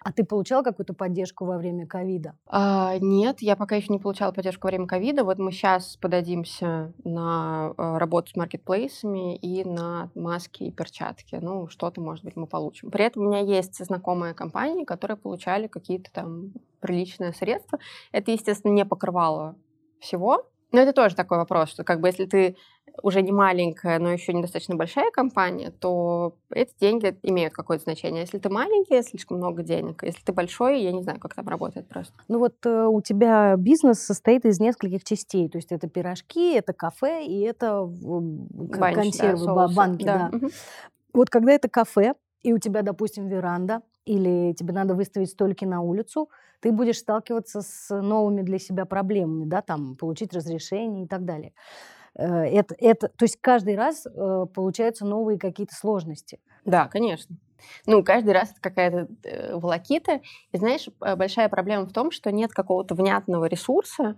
А 0.00 0.12
ты 0.12 0.22
получал 0.22 0.62
какую-то 0.62 0.92
поддержку 0.92 1.46
во 1.46 1.56
время 1.56 1.86
ковида? 1.86 2.34
А, 2.46 2.98
нет, 3.00 3.40
я 3.40 3.56
пока 3.56 3.76
еще 3.76 3.90
не 3.90 3.98
получала 3.98 4.32
поддержку 4.32 4.66
во 4.66 4.72
время 4.72 4.86
ковида. 4.86 5.24
Вот 5.24 5.38
мы 5.38 5.50
сейчас 5.50 5.96
подадимся 5.96 6.92
на 7.04 7.72
э, 7.78 7.96
работу 7.96 8.32
с 8.32 8.36
маркетплейсами 8.36 9.34
и 9.36 9.64
на 9.64 10.10
маски 10.14 10.64
и 10.64 10.70
перчатки. 10.70 11.36
Ну, 11.40 11.68
что-то, 11.68 12.02
может 12.02 12.22
быть, 12.22 12.36
мы 12.36 12.46
получим. 12.46 12.90
При 12.90 13.06
этом 13.06 13.22
у 13.22 13.30
меня 13.30 13.40
есть 13.40 13.82
знакомые 13.82 14.34
компании, 14.34 14.84
которые 14.84 15.16
получали 15.16 15.68
какие-то 15.68 16.12
там 16.12 16.52
приличные 16.80 17.32
средства. 17.32 17.78
Это, 18.12 18.30
естественно, 18.30 18.72
не 18.72 18.84
покрывало 18.84 19.56
всего. 20.00 20.46
Но 20.74 20.80
это 20.80 20.92
тоже 20.92 21.14
такой 21.14 21.38
вопрос, 21.38 21.70
что 21.70 21.84
как 21.84 22.00
бы 22.00 22.08
если 22.08 22.24
ты 22.26 22.56
уже 23.02 23.22
не 23.22 23.32
маленькая, 23.32 23.98
но 23.98 24.12
еще 24.12 24.32
недостаточно 24.32 24.76
большая 24.76 25.10
компания, 25.10 25.70
то 25.70 26.36
эти 26.50 26.72
деньги 26.80 27.16
имеют 27.22 27.54
какое-то 27.54 27.84
значение. 27.84 28.22
Если 28.22 28.38
ты 28.38 28.48
маленький, 28.48 29.02
слишком 29.02 29.38
много 29.38 29.62
денег. 29.62 30.02
Если 30.02 30.22
ты 30.22 30.32
большой, 30.32 30.80
я 30.80 30.92
не 30.92 31.02
знаю, 31.02 31.20
как 31.20 31.34
там 31.34 31.48
работает 31.48 31.88
просто. 31.88 32.12
Ну 32.28 32.38
вот 32.38 32.54
э, 32.64 32.86
у 32.86 33.00
тебя 33.02 33.54
бизнес 33.56 34.00
состоит 34.00 34.44
из 34.44 34.60
нескольких 34.60 35.04
частей. 35.04 35.48
То 35.48 35.58
есть 35.58 35.72
это 35.72 35.88
пирожки, 35.88 36.54
это 36.54 36.72
кафе 36.72 37.24
и 37.24 37.40
это 37.40 37.84
Банч, 37.84 38.80
да, 38.80 38.92
консервы, 38.92 39.44
соусы. 39.44 39.74
банки. 39.76 40.04
Да. 40.04 40.30
Мгм. 40.32 40.50
Вот 41.12 41.30
когда 41.30 41.52
это 41.52 41.68
кафе, 41.68 42.14
и 42.42 42.52
у 42.52 42.58
тебя, 42.58 42.82
допустим, 42.82 43.28
веранда, 43.28 43.80
или 44.04 44.52
тебе 44.54 44.72
надо 44.72 44.94
выставить 44.94 45.30
столики 45.30 45.64
на 45.64 45.80
улицу, 45.80 46.28
ты 46.60 46.72
будешь 46.72 46.98
сталкиваться 46.98 47.60
с 47.62 47.94
новыми 47.94 48.42
для 48.42 48.58
себя 48.58 48.84
проблемами, 48.84 49.44
да, 49.44 49.62
там, 49.62 49.96
получить 49.96 50.32
разрешение 50.32 51.04
и 51.04 51.08
так 51.08 51.24
далее. 51.24 51.52
Это, 52.14 52.74
это, 52.78 53.08
то 53.08 53.24
есть 53.24 53.38
каждый 53.40 53.74
раз 53.74 54.06
э, 54.06 54.46
получаются 54.54 55.04
новые 55.04 55.36
какие-то 55.36 55.74
сложности. 55.74 56.38
Да, 56.64 56.86
конечно. 56.86 57.36
Ну, 57.86 58.02
каждый 58.04 58.32
раз 58.32 58.52
это 58.52 58.60
какая-то 58.60 59.08
э, 59.24 59.56
волокита. 59.56 60.20
И 60.52 60.56
знаешь, 60.56 60.86
э, 61.00 61.16
большая 61.16 61.48
проблема 61.48 61.86
в 61.86 61.92
том, 61.92 62.12
что 62.12 62.30
нет 62.30 62.52
какого-то 62.52 62.94
внятного 62.94 63.46
ресурса, 63.46 64.16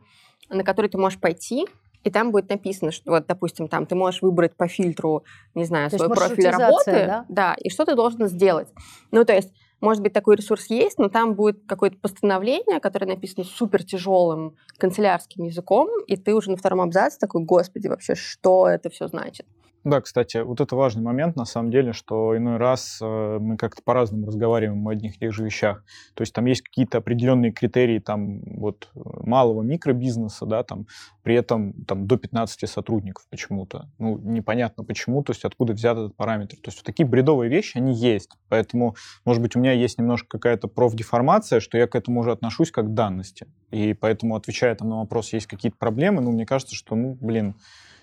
на 0.48 0.62
который 0.62 0.90
ты 0.90 0.98
можешь 0.98 1.18
пойти, 1.18 1.66
и 2.04 2.10
там 2.10 2.30
будет 2.30 2.50
написано, 2.50 2.92
что 2.92 3.10
вот, 3.10 3.26
допустим, 3.26 3.66
там 3.66 3.86
ты 3.86 3.94
можешь 3.94 4.22
выбрать 4.22 4.54
по 4.54 4.68
фильтру, 4.68 5.24
не 5.54 5.64
знаю, 5.64 5.90
То 5.90 5.96
свой 5.96 6.10
профиль 6.10 6.48
работы, 6.48 6.92
да? 6.92 7.24
да, 7.28 7.56
и 7.58 7.68
что 7.68 7.84
ты 7.84 7.96
должен 7.96 8.28
сделать. 8.28 8.68
Ну, 9.10 9.24
то 9.24 9.32
есть 9.32 9.52
может 9.80 10.02
быть, 10.02 10.12
такой 10.12 10.36
ресурс 10.36 10.66
есть, 10.66 10.98
но 10.98 11.08
там 11.08 11.34
будет 11.34 11.66
какое-то 11.66 11.98
постановление, 11.98 12.80
которое 12.80 13.06
написано 13.06 13.44
супер 13.44 13.84
тяжелым 13.84 14.56
канцелярским 14.78 15.44
языком, 15.44 15.88
и 16.06 16.16
ты 16.16 16.34
уже 16.34 16.50
на 16.50 16.56
втором 16.56 16.80
абзаце 16.80 17.18
такой, 17.18 17.42
господи, 17.44 17.88
вообще, 17.88 18.14
что 18.14 18.68
это 18.68 18.88
все 18.88 19.08
значит? 19.08 19.46
Да, 19.86 20.00
кстати, 20.00 20.38
вот 20.38 20.60
это 20.60 20.74
важный 20.74 21.04
момент, 21.04 21.36
на 21.36 21.44
самом 21.44 21.70
деле, 21.70 21.92
что 21.92 22.36
иной 22.36 22.56
раз 22.56 22.98
э, 23.00 23.38
мы 23.40 23.56
как-то 23.56 23.82
по-разному 23.84 24.26
разговариваем 24.26 24.84
о 24.88 24.90
одних 24.90 25.14
и 25.14 25.18
тех 25.20 25.32
же 25.32 25.44
вещах. 25.44 25.84
То 26.14 26.22
есть 26.22 26.32
там 26.32 26.44
есть 26.46 26.62
какие-то 26.62 26.98
определенные 26.98 27.52
критерии 27.52 28.00
там 28.00 28.40
вот 28.56 28.90
малого 28.94 29.62
микробизнеса, 29.62 30.44
да, 30.44 30.64
там 30.64 30.88
при 31.22 31.36
этом 31.36 31.72
там 31.84 32.08
до 32.08 32.16
15 32.16 32.68
сотрудников 32.68 33.28
почему-то. 33.30 33.88
Ну, 34.00 34.18
непонятно 34.18 34.82
почему, 34.82 35.22
то 35.22 35.30
есть 35.30 35.44
откуда 35.44 35.72
взят 35.72 35.96
этот 35.96 36.16
параметр. 36.16 36.56
То 36.56 36.70
есть 36.70 36.78
вот 36.78 36.84
такие 36.84 37.06
бредовые 37.06 37.48
вещи, 37.48 37.78
они 37.78 37.94
есть. 37.94 38.30
Поэтому, 38.48 38.96
может 39.24 39.40
быть, 39.40 39.54
у 39.54 39.60
меня 39.60 39.70
есть 39.70 39.98
немножко 39.98 40.26
какая-то 40.30 40.66
профдеформация, 40.66 41.60
что 41.60 41.78
я 41.78 41.86
к 41.86 41.94
этому 41.94 42.22
уже 42.22 42.32
отношусь 42.32 42.72
как 42.72 42.86
к 42.86 42.94
данности. 42.94 43.46
И 43.70 43.94
поэтому, 43.94 44.34
отвечая 44.34 44.74
там 44.74 44.88
на 44.88 44.96
вопрос, 44.96 45.32
есть 45.32 45.46
какие-то 45.46 45.78
проблемы, 45.78 46.22
ну, 46.22 46.32
мне 46.32 46.44
кажется, 46.44 46.74
что, 46.74 46.96
ну, 46.96 47.16
блин, 47.20 47.54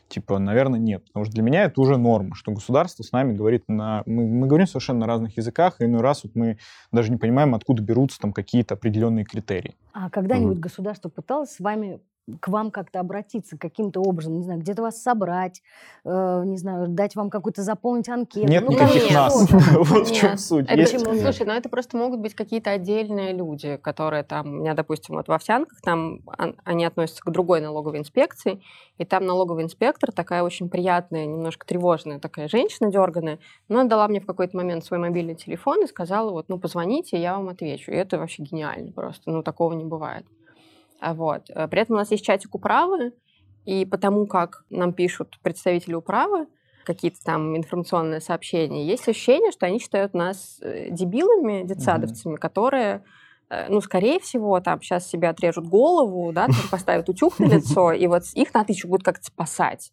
Типа, 0.07 0.37
наверное, 0.39 0.79
нет. 0.79 1.05
Потому 1.07 1.25
что 1.25 1.33
для 1.33 1.43
меня 1.43 1.63
это 1.63 1.81
уже 1.81 1.97
норма, 1.97 2.35
что 2.35 2.51
государство 2.51 3.03
с 3.03 3.11
нами 3.11 3.35
говорит 3.35 3.63
на... 3.67 4.03
Мы, 4.05 4.27
мы 4.27 4.47
говорим 4.47 4.67
совершенно 4.67 4.99
на 4.99 5.07
разных 5.07 5.37
языках, 5.37 5.81
и 5.81 5.85
иной 5.85 6.01
раз 6.01 6.23
вот 6.23 6.35
мы 6.35 6.57
даже 6.91 7.11
не 7.11 7.17
понимаем, 7.17 7.55
откуда 7.55 7.81
берутся 7.81 8.19
там 8.19 8.33
какие-то 8.33 8.75
определенные 8.75 9.25
критерии. 9.25 9.75
А 9.93 10.09
когда-нибудь 10.09 10.57
mm-hmm. 10.57 10.61
государство 10.61 11.09
пыталось 11.09 11.51
с 11.51 11.59
вами 11.59 11.99
к 12.39 12.47
вам 12.47 12.71
как-то 12.71 12.99
обратиться 12.99 13.57
каким-то 13.57 14.01
образом, 14.01 14.37
не 14.37 14.43
знаю, 14.43 14.59
где-то 14.61 14.81
вас 14.81 15.01
собрать, 15.01 15.61
э, 16.05 16.43
не 16.45 16.57
знаю, 16.57 16.87
дать 16.87 17.15
вам 17.15 17.29
какую-то 17.29 17.63
заполнить 17.63 18.07
анкету. 18.07 18.47
Нет 18.47 18.63
ну, 18.65 18.71
никаких 18.71 19.03
нет. 19.03 19.13
нас. 19.13 19.51
вот 19.51 20.07
в 20.07 20.13
чем 20.13 20.37
суть. 20.37 20.69
Есть... 20.69 20.99
Слушай, 20.99 21.45
ну 21.45 21.53
это 21.53 21.69
просто 21.69 21.97
могут 21.97 22.21
быть 22.21 22.33
какие-то 22.33 22.71
отдельные 22.71 23.33
люди, 23.33 23.77
которые 23.77 24.23
там, 24.23 24.47
у 24.47 24.59
меня, 24.61 24.73
допустим, 24.73 25.15
вот 25.15 25.27
в 25.27 25.31
Овсянках, 25.31 25.81
там 25.81 26.21
они 26.63 26.85
относятся 26.85 27.21
к 27.23 27.31
другой 27.31 27.59
налоговой 27.59 27.99
инспекции, 27.99 28.61
и 28.97 29.05
там 29.05 29.25
налоговый 29.25 29.63
инспектор, 29.63 30.11
такая 30.11 30.43
очень 30.43 30.69
приятная, 30.69 31.25
немножко 31.25 31.65
тревожная 31.65 32.19
такая 32.19 32.47
женщина 32.47 32.91
дерганая, 32.91 33.39
но 33.67 33.81
она 33.81 33.89
дала 33.89 34.07
мне 34.07 34.21
в 34.21 34.25
какой-то 34.25 34.55
момент 34.55 34.85
свой 34.85 34.99
мобильный 34.99 35.35
телефон 35.35 35.83
и 35.83 35.87
сказала, 35.87 36.31
вот, 36.31 36.47
ну, 36.47 36.57
позвоните, 36.57 37.21
я 37.21 37.35
вам 37.35 37.49
отвечу. 37.49 37.91
И 37.91 37.95
это 37.95 38.17
вообще 38.17 38.43
гениально 38.43 38.91
просто, 38.91 39.29
ну, 39.29 39.43
такого 39.43 39.73
не 39.73 39.83
бывает. 39.83 40.25
А 41.03 41.13
вот. 41.13 41.49
Э, 41.49 41.67
при 41.67 41.81
этом 41.81 41.95
у 41.95 41.99
нас 41.99 42.11
есть 42.11 42.23
чатик 42.23 42.55
управы, 42.55 43.11
и 43.65 43.85
потому 43.85 44.25
как 44.25 44.63
нам 44.69 44.93
пишут 44.93 45.37
представители 45.41 45.95
управы, 45.95 46.47
какие-то 46.85 47.21
там 47.23 47.57
информационные 47.57 48.21
сообщения, 48.21 48.85
есть 48.85 49.07
ощущение, 49.07 49.51
что 49.51 49.65
они 49.65 49.79
считают 49.79 50.13
нас 50.13 50.59
э, 50.61 50.89
дебилами, 50.91 51.67
детсадовцами, 51.67 52.35
mm-hmm. 52.35 52.39
которые 52.39 53.03
э, 53.49 53.67
ну, 53.67 53.81
скорее 53.81 54.19
всего, 54.21 54.59
там 54.61 54.81
сейчас 54.81 55.09
себе 55.09 55.27
отрежут 55.27 55.67
голову, 55.67 56.31
да, 56.31 56.47
там 56.47 56.55
поставят 56.71 57.09
утюг 57.09 57.37
на 57.39 57.45
лицо, 57.45 57.91
и 57.91 58.07
вот 58.07 58.23
их 58.33 58.53
надо 58.53 58.71
еще 58.71 58.87
будет 58.87 59.03
как-то 59.03 59.25
спасать. 59.25 59.91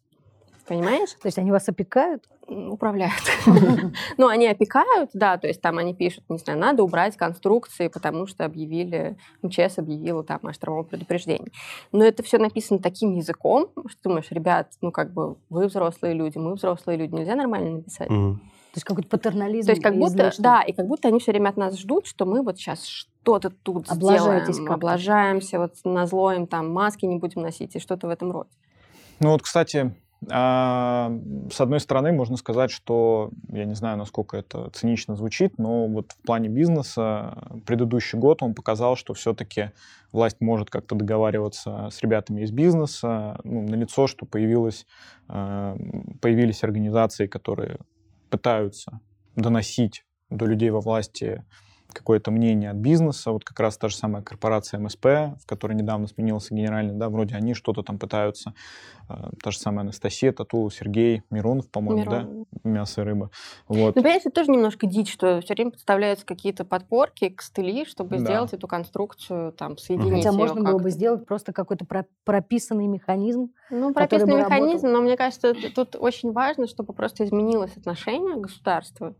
Понимаешь? 0.71 1.09
То 1.21 1.27
есть 1.27 1.37
они 1.37 1.51
вас 1.51 1.67
опекают? 1.67 2.23
Управляют. 2.47 3.21
Ну, 4.17 4.27
они 4.27 4.47
опекают, 4.47 5.09
да, 5.13 5.37
то 5.37 5.47
есть 5.47 5.61
там 5.61 5.77
они 5.77 5.93
пишут, 5.93 6.23
не 6.29 6.37
знаю, 6.37 6.59
надо 6.59 6.83
убрать 6.83 7.17
конструкции, 7.17 7.89
потому 7.89 8.25
что 8.25 8.45
объявили, 8.45 9.17
МЧС 9.41 9.79
объявила 9.79 10.23
там 10.23 10.39
о 10.43 10.53
штормовом 10.53 10.85
предупреждении. 10.85 11.51
Но 11.91 12.05
это 12.05 12.23
все 12.23 12.37
написано 12.37 12.79
таким 12.79 13.15
языком, 13.15 13.69
что 13.87 14.03
думаешь, 14.03 14.31
ребят, 14.31 14.71
ну 14.81 14.91
как 14.91 15.11
бы 15.11 15.35
вы 15.49 15.67
взрослые 15.67 16.13
люди, 16.13 16.37
мы 16.37 16.53
взрослые 16.53 16.97
люди, 16.97 17.13
нельзя 17.15 17.35
нормально 17.35 17.77
написать. 17.77 18.07
То 18.07 18.75
есть 18.75 18.85
какой-то 18.85 19.09
патернализм. 19.09 19.65
То 19.65 19.71
есть 19.71 19.83
как 19.83 19.97
будто, 19.97 20.31
да, 20.39 20.61
и 20.61 20.71
как 20.71 20.87
будто 20.87 21.09
они 21.09 21.19
все 21.19 21.31
время 21.31 21.49
от 21.49 21.57
нас 21.57 21.77
ждут, 21.77 22.07
что 22.07 22.25
мы 22.25 22.43
вот 22.43 22.57
сейчас 22.57 22.85
что-то 22.85 23.49
тут 23.49 23.89
сделаем, 23.89 24.71
облажаемся, 24.71 25.59
вот 25.59 25.73
назлоем, 25.83 26.47
там 26.47 26.71
маски 26.71 27.05
не 27.05 27.17
будем 27.17 27.41
носить 27.41 27.75
и 27.75 27.79
что-то 27.79 28.07
в 28.07 28.09
этом 28.09 28.31
роде. 28.31 28.49
Ну 29.19 29.31
вот, 29.31 29.41
кстати, 29.41 29.93
с 30.27 31.59
одной 31.59 31.79
стороны, 31.79 32.11
можно 32.11 32.37
сказать, 32.37 32.69
что, 32.69 33.31
я 33.49 33.65
не 33.65 33.73
знаю, 33.73 33.97
насколько 33.97 34.37
это 34.37 34.69
цинично 34.69 35.15
звучит, 35.15 35.57
но 35.57 35.87
вот 35.87 36.11
в 36.11 36.21
плане 36.21 36.47
бизнеса 36.47 37.35
предыдущий 37.65 38.19
год 38.19 38.43
он 38.43 38.53
показал, 38.53 38.95
что 38.95 39.15
все-таки 39.15 39.71
власть 40.11 40.37
может 40.39 40.69
как-то 40.69 40.93
договариваться 40.93 41.89
с 41.91 42.01
ребятами 42.01 42.41
из 42.41 42.51
бизнеса. 42.51 43.39
Ну, 43.43 43.67
налицо, 43.67 44.05
что 44.05 44.27
появилось, 44.27 44.85
а, 45.27 45.75
появились 46.21 46.63
организации, 46.63 47.25
которые 47.25 47.79
пытаются 48.29 48.99
доносить 49.35 50.05
до 50.29 50.45
людей 50.45 50.69
во 50.69 50.81
власти 50.81 51.43
какое-то 51.93 52.31
мнение 52.31 52.71
от 52.71 52.77
бизнеса, 52.77 53.31
вот 53.31 53.43
как 53.43 53.59
раз 53.59 53.77
та 53.77 53.89
же 53.89 53.95
самая 53.95 54.23
корпорация 54.23 54.79
МСП, 54.79 55.05
в 55.05 55.45
которой 55.45 55.73
недавно 55.73 56.07
сменился 56.07 56.53
генеральный, 56.53 56.93
да, 56.93 57.09
вроде 57.09 57.35
они 57.35 57.53
что-то 57.53 57.83
там 57.83 57.97
пытаются, 57.97 58.53
э, 59.09 59.13
та 59.43 59.51
же 59.51 59.57
самая 59.57 59.81
Анастасия 59.81 60.31
Тату, 60.31 60.69
Сергей 60.69 61.23
Миронов, 61.29 61.69
по-моему, 61.69 62.01
Миронов. 62.01 62.47
да, 62.63 62.69
мясо 62.69 63.01
и 63.01 63.03
рыба. 63.03 63.31
Вот. 63.67 63.95
Ну, 63.95 64.01
понимаешь, 64.01 64.21
это 64.25 64.31
тоже 64.31 64.51
немножко 64.51 64.87
дичь, 64.87 65.11
что 65.11 65.41
все 65.41 65.53
время 65.53 65.71
подставляются 65.71 66.25
какие-то 66.25 66.65
подпорки, 66.65 67.29
костыли, 67.29 67.85
чтобы 67.85 68.17
да. 68.17 68.23
сделать 68.23 68.53
эту 68.53 68.67
конструкцию, 68.67 69.51
там, 69.53 69.77
соединить 69.77 70.23
Хотя 70.23 70.31
можно 70.31 70.61
было 70.61 70.79
бы 70.79 70.89
сделать 70.89 71.25
просто 71.25 71.53
какой-то 71.53 71.85
прописанный 72.23 72.87
механизм. 72.87 73.51
Ну, 73.69 73.93
прописанный 73.93 74.37
механизм, 74.37 74.87
работал. 74.87 74.91
но 74.91 75.01
мне 75.01 75.17
кажется, 75.17 75.53
тут 75.75 75.95
очень 75.95 76.31
важно, 76.31 76.67
чтобы 76.67 76.93
просто 76.93 77.23
изменилось 77.25 77.75
отношение 77.77 78.35
государства 78.35 79.15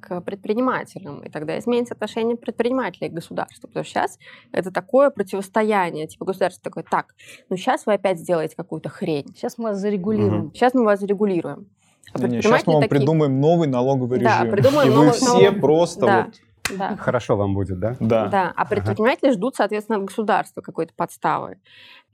к 0.00 0.20
предпринимателям. 0.22 1.20
И 1.20 1.30
тогда 1.30 1.58
изменится 1.58 1.94
отношение 1.94 2.36
предпринимателей 2.36 3.08
к 3.08 3.12
государству. 3.12 3.68
Потому 3.68 3.84
что 3.84 3.92
сейчас 3.92 4.18
это 4.52 4.70
такое 4.70 5.10
противостояние. 5.10 6.06
Типа 6.06 6.24
государство 6.24 6.62
такое, 6.62 6.84
так, 6.88 7.14
ну 7.48 7.56
сейчас 7.56 7.86
вы 7.86 7.94
опять 7.94 8.18
сделаете 8.18 8.56
какую-то 8.56 8.88
хрень. 8.88 9.28
Сейчас 9.36 9.58
мы 9.58 9.70
вас 9.70 9.78
зарегулируем. 9.78 10.46
Угу. 10.46 10.54
Сейчас 10.54 10.74
мы 10.74 10.84
вас 10.84 11.00
зарегулируем. 11.00 11.68
А 12.12 12.18
не, 12.18 12.36
не, 12.36 12.42
сейчас 12.42 12.66
мы 12.66 12.74
вам 12.74 12.82
такие... 12.82 12.98
придумаем 12.98 13.40
новый 13.40 13.68
налоговый 13.68 14.18
режим. 14.18 14.44
Да, 14.44 14.50
придумаем 14.50 14.90
и 14.90 14.94
новый, 14.94 15.08
вы 15.08 15.12
все 15.12 15.26
новый... 15.26 15.60
просто 15.60 16.06
да. 16.06 16.24
вот... 16.24 16.34
Да. 16.78 16.96
Хорошо 16.96 17.36
вам 17.36 17.54
будет, 17.54 17.80
да? 17.80 17.96
Да. 17.98 18.28
Да, 18.28 18.52
а 18.54 18.64
предприниматели 18.64 19.30
ага. 19.30 19.36
ждут, 19.36 19.56
соответственно, 19.56 19.98
от 19.98 20.04
государства 20.04 20.60
какой-то 20.60 20.92
подставы. 20.94 21.58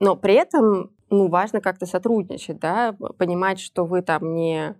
Но 0.00 0.16
при 0.16 0.34
этом 0.34 0.90
ну, 1.10 1.28
важно 1.28 1.60
как-то 1.60 1.86
сотрудничать, 1.86 2.58
да, 2.58 2.94
понимать, 3.18 3.60
что 3.60 3.84
вы 3.84 4.02
там 4.02 4.34
не 4.34 4.74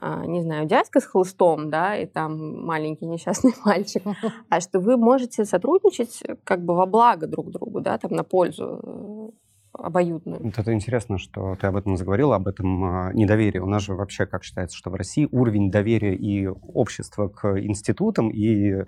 не 0.00 0.42
знаю, 0.42 0.66
дядька 0.66 1.00
с 1.00 1.04
хлыстом, 1.04 1.70
да, 1.70 1.96
и 1.96 2.06
там 2.06 2.64
маленький 2.64 3.06
несчастный 3.06 3.52
мальчик, 3.64 4.02
а 4.48 4.60
что 4.60 4.80
вы 4.80 4.96
можете 4.96 5.44
сотрудничать 5.44 6.22
как 6.44 6.64
бы 6.64 6.74
во 6.74 6.86
благо 6.86 7.26
друг 7.26 7.50
другу, 7.50 7.80
да, 7.80 7.98
там 7.98 8.12
на 8.12 8.24
пользу 8.24 8.80
э, 8.82 9.28
обоюдную. 9.74 10.42
Вот 10.42 10.58
это 10.58 10.72
интересно, 10.72 11.18
что 11.18 11.56
ты 11.60 11.66
об 11.66 11.76
этом 11.76 11.96
заговорила, 11.96 12.36
об 12.36 12.48
этом 12.48 12.84
э, 12.84 13.12
недоверии. 13.14 13.58
У 13.58 13.66
нас 13.66 13.82
же 13.82 13.94
вообще, 13.94 14.26
как 14.26 14.44
считается, 14.44 14.76
что 14.76 14.90
в 14.90 14.94
России 14.94 15.28
уровень 15.30 15.70
доверия 15.70 16.14
и 16.14 16.46
общества 16.46 17.28
к 17.28 17.60
институтам 17.60 18.30
и 18.30 18.84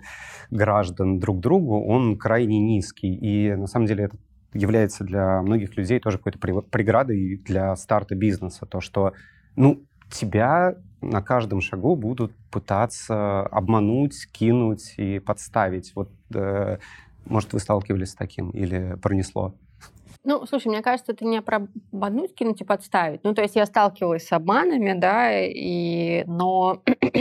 граждан 0.49 1.19
друг 1.19 1.39
другу, 1.39 1.85
он 1.85 2.17
крайне 2.17 2.59
низкий. 2.59 3.13
И 3.13 3.53
на 3.55 3.67
самом 3.67 3.85
деле 3.85 4.05
это 4.05 4.17
является 4.53 5.03
для 5.03 5.41
многих 5.41 5.75
людей 5.77 5.99
тоже 5.99 6.17
какой-то 6.17 6.39
преградой 6.39 7.41
для 7.45 7.75
старта 7.75 8.15
бизнеса. 8.15 8.65
То, 8.65 8.79
что, 8.79 9.13
ну, 9.55 9.85
тебя 10.11 10.75
на 11.09 11.21
каждом 11.21 11.61
шагу 11.61 11.95
будут 11.95 12.31
пытаться 12.51 13.41
обмануть, 13.41 14.27
кинуть 14.31 14.93
и 14.97 15.19
подставить. 15.19 15.93
Вот, 15.95 16.09
э, 16.33 16.77
может, 17.25 17.53
вы 17.53 17.59
сталкивались 17.59 18.11
с 18.11 18.15
таким 18.15 18.49
или 18.51 18.97
пронесло? 19.01 19.53
Ну, 20.23 20.45
слушай, 20.47 20.67
мне 20.69 20.81
кажется, 20.81 21.11
это 21.11 21.23
не 21.23 21.41
про 21.41 21.67
обмануть, 21.91 22.33
кинуть 22.33 22.61
и 22.61 22.65
подставить. 22.65 23.23
Ну, 23.23 23.33
то 23.33 23.43
есть 23.43 23.55
я 23.55 23.65
сталкивалась 23.65 24.27
с 24.27 24.31
обманами, 24.31 24.93
да, 24.99 25.39
и... 25.39 26.23
но 26.25 26.81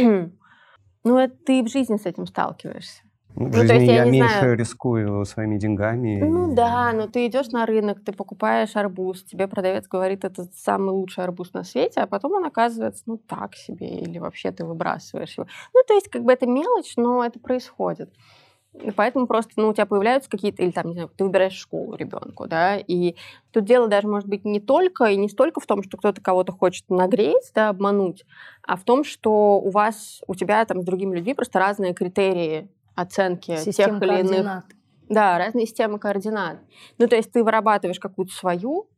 ну, 1.04 1.18
это 1.18 1.36
ты 1.44 1.62
в 1.62 1.68
жизни 1.68 1.96
с 1.96 2.06
этим 2.06 2.26
сталкиваешься. 2.26 3.02
В 3.34 3.40
ну, 3.40 3.52
жизни 3.52 3.74
есть, 3.74 3.86
я, 3.86 4.04
я 4.04 4.10
меньше 4.10 4.38
знаю... 4.38 4.56
рискую 4.56 5.24
своими 5.24 5.58
деньгами. 5.58 6.20
Ну 6.22 6.52
и... 6.52 6.54
да, 6.54 6.92
но 6.92 7.08
ты 7.08 7.26
идешь 7.26 7.48
на 7.48 7.66
рынок, 7.66 7.98
ты 8.04 8.12
покупаешь 8.12 8.76
арбуз, 8.76 9.24
тебе 9.24 9.48
продавец 9.48 9.88
говорит, 9.88 10.24
это 10.24 10.44
самый 10.54 10.90
лучший 10.90 11.24
арбуз 11.24 11.52
на 11.52 11.64
свете, 11.64 12.00
а 12.00 12.06
потом 12.06 12.34
он 12.34 12.44
оказывается, 12.44 13.02
ну 13.06 13.18
так 13.18 13.56
себе, 13.56 13.88
или 13.88 14.18
вообще 14.18 14.52
ты 14.52 14.64
выбрасываешь 14.64 15.36
его. 15.36 15.48
Ну 15.74 15.82
то 15.86 15.94
есть 15.94 16.08
как 16.08 16.22
бы 16.22 16.32
это 16.32 16.46
мелочь, 16.46 16.94
но 16.96 17.24
это 17.24 17.40
происходит. 17.40 18.12
И 18.82 18.90
поэтому 18.90 19.28
просто, 19.28 19.52
ну, 19.56 19.68
у 19.68 19.72
тебя 19.72 19.86
появляются 19.86 20.28
какие-то, 20.28 20.62
или 20.62 20.72
там, 20.72 20.88
не 20.88 20.94
знаю, 20.94 21.10
ты 21.16 21.24
выбираешь 21.24 21.54
школу 21.54 21.94
ребенку, 21.94 22.48
да, 22.48 22.76
и 22.76 23.14
тут 23.52 23.64
дело 23.64 23.86
даже 23.86 24.08
может 24.08 24.28
быть 24.28 24.44
не 24.44 24.58
только 24.58 25.04
и 25.04 25.16
не 25.16 25.28
столько 25.28 25.60
в 25.60 25.66
том, 25.66 25.82
что 25.84 25.96
кто-то 25.96 26.20
кого-то 26.20 26.50
хочет 26.50 26.88
нагреть, 26.88 27.52
да, 27.54 27.68
обмануть, 27.68 28.24
а 28.62 28.76
в 28.76 28.82
том, 28.82 29.04
что 29.04 29.60
у 29.60 29.70
вас, 29.70 30.22
у 30.26 30.34
тебя 30.34 30.64
там 30.64 30.82
с 30.82 30.84
другими 30.84 31.16
людьми 31.16 31.34
просто 31.34 31.60
разные 31.60 31.94
критерии 31.94 32.68
оценки 32.94 33.56
Система 33.56 34.00
тех 34.00 34.08
или 34.08 34.20
иных. 34.20 34.64
Да, 35.08 35.38
разные 35.38 35.66
системы 35.66 35.98
координат. 35.98 36.58
Ну, 36.98 37.06
то 37.06 37.16
есть 37.16 37.30
ты 37.30 37.44
вырабатываешь 37.44 38.00
какую-то 38.00 38.32
свою, 38.32 38.88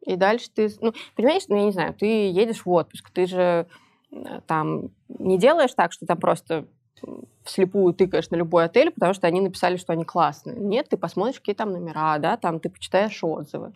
и 0.00 0.16
дальше 0.16 0.48
ты, 0.54 0.70
ну, 0.80 0.92
понимаешь, 1.14 1.42
ну, 1.48 1.56
я 1.56 1.64
не 1.64 1.72
знаю, 1.72 1.94
ты 1.94 2.30
едешь 2.30 2.64
в 2.64 2.70
отпуск, 2.70 3.10
ты 3.10 3.26
же 3.26 3.66
там 4.46 4.90
не 5.08 5.38
делаешь 5.38 5.74
так, 5.76 5.92
что 5.92 6.06
там 6.06 6.18
просто 6.18 6.66
вслепую 7.44 7.94
тыкаешь 7.94 8.30
на 8.30 8.36
любой 8.36 8.64
отель, 8.64 8.90
потому 8.90 9.14
что 9.14 9.26
они 9.26 9.40
написали, 9.40 9.76
что 9.76 9.92
они 9.92 10.04
классные. 10.04 10.58
Нет, 10.58 10.88
ты 10.88 10.96
посмотришь, 10.96 11.38
какие 11.38 11.54
там 11.54 11.72
номера, 11.72 12.18
да, 12.18 12.36
там 12.36 12.60
ты 12.60 12.68
почитаешь 12.68 13.22
отзывы. 13.22 13.72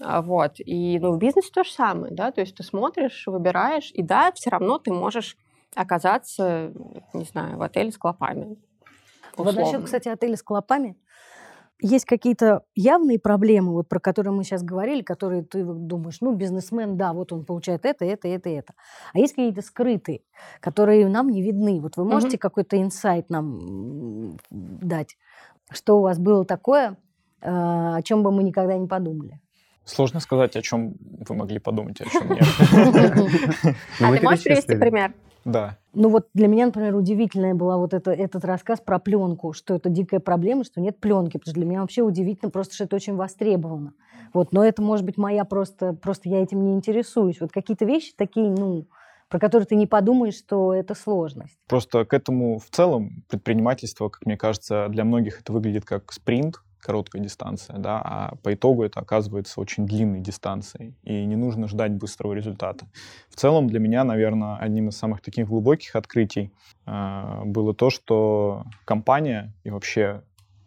А, 0.00 0.22
вот. 0.22 0.54
И 0.58 0.98
ну, 1.00 1.12
в 1.12 1.18
бизнесе 1.18 1.50
то 1.52 1.64
же 1.64 1.72
самое, 1.72 2.12
да, 2.14 2.30
то 2.30 2.40
есть 2.40 2.56
ты 2.56 2.62
смотришь, 2.62 3.24
выбираешь, 3.26 3.90
и 3.92 4.02
да, 4.02 4.32
все 4.32 4.50
равно 4.50 4.78
ты 4.78 4.92
можешь 4.92 5.36
оказаться, 5.74 6.72
не 7.12 7.24
знаю, 7.24 7.58
в 7.58 7.62
отеле 7.62 7.90
с 7.90 7.98
клопами. 7.98 8.56
Вот 9.36 9.54
насчет, 9.54 9.84
кстати, 9.84 10.08
отеля 10.08 10.36
с 10.36 10.42
клопами, 10.42 10.96
есть 11.80 12.04
какие-то 12.04 12.62
явные 12.74 13.18
проблемы, 13.18 13.72
вот 13.72 13.88
про 13.88 13.98
которые 13.98 14.32
мы 14.32 14.44
сейчас 14.44 14.62
говорили, 14.62 15.02
которые 15.02 15.42
ты 15.42 15.64
думаешь, 15.64 16.18
ну, 16.20 16.34
бизнесмен, 16.34 16.96
да, 16.96 17.12
вот 17.12 17.32
он 17.32 17.44
получает 17.44 17.84
это, 17.84 18.04
это, 18.04 18.28
это, 18.28 18.48
это. 18.48 18.74
А 19.12 19.18
есть 19.18 19.34
какие-то 19.34 19.62
скрытые, 19.62 20.22
которые 20.60 21.06
нам 21.08 21.28
не 21.28 21.42
видны. 21.42 21.80
Вот 21.80 21.96
вы 21.96 22.04
можете 22.04 22.36
mm-hmm. 22.36 22.40
какой-то 22.40 22.80
инсайт 22.80 23.28
нам 23.28 24.38
дать, 24.50 25.16
что 25.70 25.98
у 25.98 26.02
вас 26.02 26.18
было 26.18 26.44
такое, 26.44 26.96
э, 27.40 27.48
о 27.50 28.00
чем 28.02 28.22
бы 28.22 28.30
мы 28.30 28.44
никогда 28.44 28.78
не 28.78 28.86
подумали? 28.86 29.40
Сложно 29.84 30.20
сказать, 30.20 30.56
о 30.56 30.62
чем 30.62 30.94
вы 31.00 31.34
могли 31.34 31.58
подумать, 31.58 32.00
о 32.00 32.04
чем 32.06 32.28
нет. 32.30 32.44
А 34.00 34.16
ты 34.16 34.22
можешь 34.22 34.44
привести 34.44 34.76
пример? 34.76 35.12
Да. 35.44 35.78
Ну 35.92 36.08
вот 36.08 36.28
для 36.34 36.48
меня, 36.48 36.66
например, 36.66 36.96
удивительная 36.96 37.54
была 37.54 37.76
вот 37.76 37.94
это, 37.94 38.10
этот 38.10 38.44
рассказ 38.44 38.80
про 38.80 38.98
пленку, 38.98 39.52
что 39.52 39.74
это 39.74 39.88
дикая 39.88 40.20
проблема, 40.20 40.64
что 40.64 40.80
нет 40.80 40.98
пленки, 40.98 41.38
потому 41.38 41.52
что 41.52 41.54
для 41.54 41.66
меня 41.66 41.80
вообще 41.80 42.02
удивительно 42.02 42.50
просто, 42.50 42.74
что 42.74 42.84
это 42.84 42.96
очень 42.96 43.14
востребовано. 43.14 43.94
Вот, 44.32 44.52
но 44.52 44.64
это 44.64 44.82
может 44.82 45.04
быть 45.04 45.16
моя 45.16 45.44
просто, 45.44 45.92
просто 45.92 46.28
я 46.28 46.42
этим 46.42 46.64
не 46.64 46.74
интересуюсь. 46.74 47.40
Вот 47.40 47.52
какие-то 47.52 47.84
вещи 47.84 48.12
такие, 48.16 48.50
ну, 48.50 48.88
про 49.28 49.38
которые 49.38 49.66
ты 49.66 49.76
не 49.76 49.86
подумаешь, 49.86 50.36
что 50.36 50.74
это 50.74 50.94
сложность. 50.94 51.58
Просто 51.68 52.04
к 52.04 52.14
этому 52.14 52.58
в 52.58 52.68
целом 52.70 53.24
предпринимательство, 53.28 54.08
как 54.08 54.26
мне 54.26 54.36
кажется, 54.36 54.88
для 54.88 55.04
многих 55.04 55.40
это 55.40 55.52
выглядит 55.52 55.84
как 55.84 56.12
спринт, 56.12 56.56
короткая 56.84 57.22
дистанция, 57.22 57.78
да, 57.78 58.00
а 58.04 58.34
по 58.42 58.52
итогу 58.52 58.84
это 58.84 59.00
оказывается 59.00 59.60
очень 59.60 59.86
длинной 59.86 60.20
дистанцией, 60.20 60.94
и 61.02 61.24
не 61.24 61.34
нужно 61.34 61.66
ждать 61.66 61.92
быстрого 61.92 62.34
результата. 62.34 62.86
В 63.30 63.36
целом 63.36 63.68
для 63.68 63.80
меня, 63.80 64.04
наверное, 64.04 64.56
одним 64.56 64.88
из 64.88 64.96
самых 64.96 65.22
таких 65.22 65.48
глубоких 65.48 65.96
открытий 65.96 66.52
э, 66.86 67.42
было 67.44 67.74
то, 67.74 67.88
что 67.90 68.64
компания 68.84 69.54
и 69.64 69.70
вообще, 69.70 70.22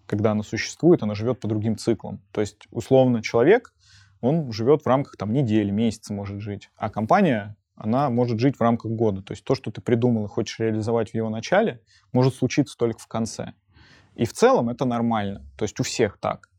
когда 0.07 0.31
она 0.31 0.43
существует, 0.43 1.03
она 1.03 1.13
живет 1.13 1.39
по 1.39 1.47
другим 1.47 1.77
циклам. 1.77 2.19
То 2.31 2.41
есть, 2.41 2.67
условно, 2.71 3.21
человек, 3.21 3.73
он 4.19 4.51
живет 4.51 4.81
в 4.81 4.87
рамках 4.87 5.17
там 5.17 5.31
недели, 5.31 5.69
месяца 5.69 6.13
может 6.13 6.41
жить, 6.41 6.69
а 6.75 6.89
компания 6.89 7.55
она 7.75 8.09
может 8.09 8.39
жить 8.39 8.57
в 8.57 8.61
рамках 8.61 8.91
года. 8.91 9.21
То 9.21 9.33
есть 9.33 9.43
то, 9.43 9.53
что 9.53 9.69
ты 9.71 9.81
придумал 9.81 10.25
и 10.25 10.29
хочешь 10.29 10.59
реализовать 10.59 11.11
в 11.11 11.13
его 11.13 11.29
начале, 11.29 11.81
может 12.11 12.33
случиться 12.33 12.75
только 12.75 12.99
в 12.99 13.07
конце. 13.07 13.53
И 14.17 14.25
в 14.25 14.33
целом 14.33 14.69
это 14.69 14.83
нормально. 14.83 15.45
То 15.57 15.63
есть 15.63 15.79
у 15.79 15.83
всех 15.83 16.17
так. 16.19 16.49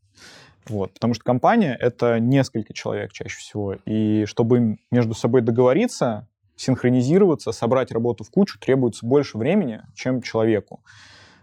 Вот, 0.67 0.93
потому 0.93 1.13
что 1.13 1.23
компания— 1.23 1.75
это 1.79 2.19
несколько 2.19 2.73
человек 2.73 3.11
чаще 3.11 3.37
всего. 3.37 3.75
И 3.85 4.25
чтобы 4.25 4.77
между 4.91 5.13
собой 5.13 5.41
договориться, 5.41 6.27
синхронизироваться, 6.55 7.51
собрать 7.51 7.91
работу 7.91 8.23
в 8.23 8.29
кучу, 8.29 8.59
требуется 8.59 9.05
больше 9.05 9.37
времени, 9.37 9.81
чем 9.93 10.21
человеку. 10.21 10.81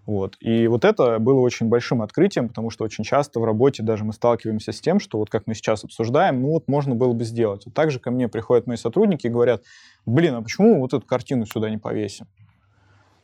Вот. 0.07 0.37
И 0.41 0.69
вот 0.69 0.85
это 0.85 1.19
было 1.19 1.41
очень 1.41 1.67
большим 1.67 2.01
открытием, 2.01 2.49
потому 2.49 2.71
что 2.71 2.85
очень 2.85 3.03
часто 3.03 3.41
в 3.41 3.45
работе 3.45 3.83
даже 3.83 4.05
мы 4.05 4.13
сталкиваемся 4.13 4.73
с 4.73 4.81
тем, 4.81 5.01
что 5.01 5.19
вот 5.19 5.29
как 5.29 5.47
мы 5.47 5.55
сейчас 5.55 5.85
обсуждаем, 5.85 6.41
ну 6.41 6.53
вот 6.53 6.69
можно 6.69 6.95
было 6.95 7.13
бы 7.13 7.25
сделать. 7.25 7.67
Вот 7.67 7.75
также 7.75 7.99
ко 7.99 8.11
мне 8.11 8.29
приходят 8.29 8.67
мои 8.67 8.77
сотрудники 8.77 9.27
и 9.27 9.31
говорят, 9.31 9.65
блин, 10.07 10.35
а 10.35 10.43
почему 10.43 10.81
вот 10.81 10.95
эту 10.95 11.05
картину 11.05 11.45
сюда 11.45 11.69
не 11.69 11.79
повесим? 11.79 12.27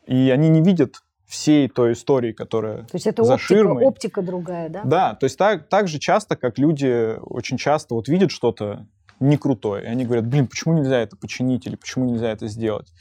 И 0.07 0.31
они 0.31 0.49
не 0.49 0.61
видят 0.61 0.97
всей 1.33 1.67
той 1.69 1.95
истории, 1.95 2.33
которая 2.33 2.83
То 2.83 2.95
есть 2.95 3.07
это 3.07 3.25
за 3.25 3.35
оптика, 3.35 3.55
ширмой. 3.55 3.85
оптика 3.85 4.23
другая, 4.23 4.69
да? 4.69 4.83
Да, 4.85 5.15
то 5.15 5.25
есть 5.25 5.39
так, 5.39 5.67
так 5.69 5.89
же 5.89 5.99
часто, 5.99 6.37
как 6.37 6.59
люди 6.59 7.17
очень 7.23 7.57
часто 7.57 7.95
вот 7.95 8.07
видят 8.07 8.31
что-то 8.31 8.87
не 9.19 9.39
крутое, 9.39 9.85
и 9.85 9.87
они 9.87 10.05
говорят, 10.05 10.27
блин, 10.27 10.47
почему 10.47 10.75
нельзя 10.75 10.99
это 10.99 11.17
починить 11.17 11.67
или 11.67 11.77
почему 11.77 12.05
нельзя 12.05 12.31
это 12.31 12.49
сделать? 12.49 12.93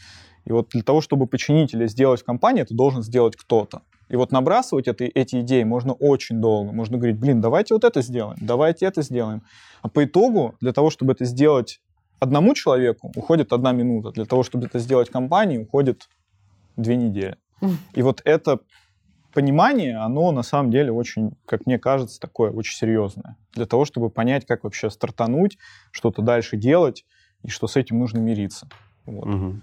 И 0.45 0.51
вот 0.53 0.69
для 0.69 0.81
того, 0.81 1.01
чтобы 1.01 1.27
починить 1.27 1.73
или 1.73 1.87
сделать 1.87 2.21
в 2.21 2.23
компании, 2.23 2.61
это 2.61 2.73
должен 2.73 3.03
сделать 3.03 3.35
кто-то. 3.35 3.81
И 4.07 4.15
вот 4.15 4.31
набрасывать 4.31 4.87
это, 4.87 5.03
эти 5.03 5.41
идеи 5.41 5.63
можно 5.63 5.91
очень 5.93 6.39
долго. 6.39 6.71
Можно 6.71 6.97
говорить, 6.97 7.19
блин, 7.19 7.41
давайте 7.41 7.73
вот 7.73 7.83
это 7.83 8.01
сделаем, 8.01 8.37
давайте 8.41 8.85
это 8.85 9.01
сделаем. 9.01 9.43
А 9.81 9.89
по 9.89 10.05
итогу, 10.05 10.55
для 10.61 10.71
того, 10.71 10.89
чтобы 10.89 11.13
это 11.13 11.25
сделать 11.25 11.81
одному 12.19 12.53
человеку, 12.53 13.11
уходит 13.15 13.51
одна 13.51 13.73
минута. 13.73 14.11
Для 14.11 14.25
того, 14.25 14.43
чтобы 14.43 14.67
это 14.67 14.79
сделать 14.79 15.09
компании, 15.09 15.57
уходит 15.57 16.07
две 16.77 16.95
недели. 16.95 17.35
И 17.93 18.01
вот 18.01 18.21
это 18.25 18.59
понимание, 19.33 19.97
оно 19.97 20.31
на 20.31 20.43
самом 20.43 20.71
деле 20.71 20.91
очень, 20.91 21.31
как 21.45 21.65
мне 21.65 21.79
кажется, 21.79 22.19
такое 22.19 22.51
очень 22.51 22.75
серьезное. 22.75 23.37
Для 23.53 23.65
того, 23.65 23.85
чтобы 23.85 24.09
понять, 24.09 24.45
как 24.45 24.63
вообще 24.63 24.89
стартануть, 24.89 25.57
что-то 25.91 26.21
дальше 26.21 26.57
делать, 26.57 27.05
и 27.43 27.49
что 27.49 27.67
с 27.67 27.75
этим 27.75 27.99
нужно 27.99 28.19
мириться. 28.19 28.67
Вот. 29.05 29.27
Угу. 29.27 29.55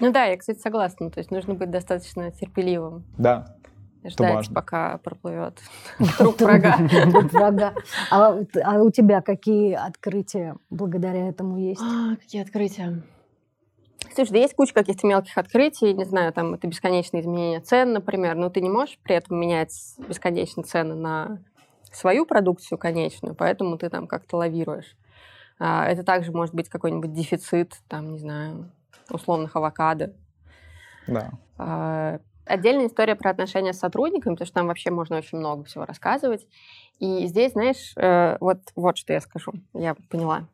Ну 0.00 0.12
да, 0.12 0.24
я, 0.24 0.36
кстати, 0.36 0.58
согласна. 0.58 1.10
То 1.10 1.18
есть 1.18 1.30
нужно 1.30 1.54
быть 1.54 1.70
достаточно 1.70 2.30
терпеливым. 2.30 3.04
Да. 3.18 3.56
Ждать, 4.04 4.34
важно. 4.34 4.54
пока 4.54 4.98
проплывет 4.98 5.60
труп 6.18 6.36
врага. 6.40 6.76
Труп 7.10 7.32
врага. 7.32 7.74
А, 8.10 8.38
а 8.64 8.82
у 8.82 8.90
тебя 8.90 9.20
какие 9.20 9.74
открытия 9.74 10.56
благодаря 10.70 11.28
этому 11.28 11.58
есть? 11.58 11.82
А, 11.82 12.14
Какие 12.16 12.42
открытия? 12.42 13.02
Слушай, 14.16 14.32
да 14.32 14.38
есть 14.38 14.54
куча 14.54 14.72
каких-то 14.72 15.06
мелких 15.06 15.36
открытий, 15.36 15.92
не 15.92 16.06
знаю, 16.06 16.32
там 16.32 16.54
это 16.54 16.66
бесконечное 16.66 17.20
изменение 17.20 17.60
цен, 17.60 17.92
например, 17.92 18.34
но 18.34 18.48
ты 18.48 18.62
не 18.62 18.70
можешь 18.70 18.98
при 19.02 19.14
этом 19.14 19.38
менять 19.38 19.70
бесконечно 20.08 20.62
цены 20.62 20.94
на 20.94 21.42
свою 21.92 22.24
продукцию 22.24 22.78
конечную, 22.78 23.34
поэтому 23.34 23.76
ты 23.76 23.90
там 23.90 24.06
как-то 24.06 24.38
лавируешь. 24.38 24.96
А, 25.58 25.86
Это 25.86 26.02
также 26.02 26.32
может 26.32 26.54
быть 26.54 26.70
какой-нибудь 26.70 27.12
дефицит, 27.12 27.74
там, 27.88 28.14
не 28.14 28.18
знаю, 28.18 28.72
условных 29.10 29.54
авокадо. 29.54 30.14
Да. 31.06 31.32
А, 31.58 32.18
Отдельная 32.46 32.86
история 32.86 33.16
про 33.16 33.32
отношения 33.32 33.74
с 33.74 33.78
сотрудниками, 33.78 34.32
потому 34.32 34.46
что 34.46 34.54
там 34.54 34.68
вообще 34.68 34.90
можно 34.90 35.18
очень 35.18 35.36
много 35.36 35.64
всего 35.64 35.84
рассказывать. 35.84 36.46
И 37.00 37.26
здесь, 37.26 37.52
знаешь, 37.52 37.92
э, 37.96 38.38
вот, 38.40 38.60
вот 38.76 38.96
что 38.96 39.12
я 39.12 39.20
скажу, 39.20 39.52
я 39.74 39.94
поняла. 40.08 40.46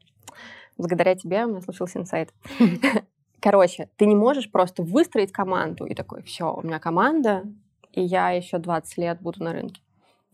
Благодаря 0.78 1.14
тебе 1.14 1.44
у 1.44 1.50
меня 1.50 1.60
случился 1.60 2.00
инсайт. 2.00 2.32
Короче, 3.42 3.88
ты 3.96 4.06
не 4.06 4.14
можешь 4.14 4.48
просто 4.48 4.84
выстроить 4.84 5.32
команду 5.32 5.84
и 5.84 5.94
такой, 5.94 6.22
все, 6.22 6.54
у 6.54 6.62
меня 6.62 6.78
команда, 6.78 7.42
и 7.90 8.00
я 8.00 8.30
еще 8.30 8.58
20 8.58 8.98
лет 8.98 9.20
буду 9.20 9.42
на 9.42 9.52
рынке. 9.52 9.82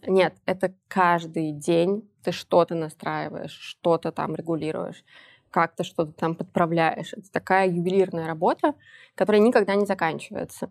Нет, 0.06 0.34
это 0.44 0.74
каждый 0.88 1.52
день 1.52 2.06
ты 2.22 2.32
что-то 2.32 2.74
настраиваешь, 2.74 3.52
что-то 3.52 4.12
там 4.12 4.34
регулируешь, 4.34 5.02
как-то 5.50 5.84
что-то 5.84 6.12
там 6.12 6.34
подправляешь. 6.34 7.14
Это 7.14 7.32
такая 7.32 7.70
ювелирная 7.70 8.26
работа, 8.26 8.74
которая 9.14 9.40
никогда 9.40 9.74
не 9.74 9.86
заканчивается. 9.86 10.70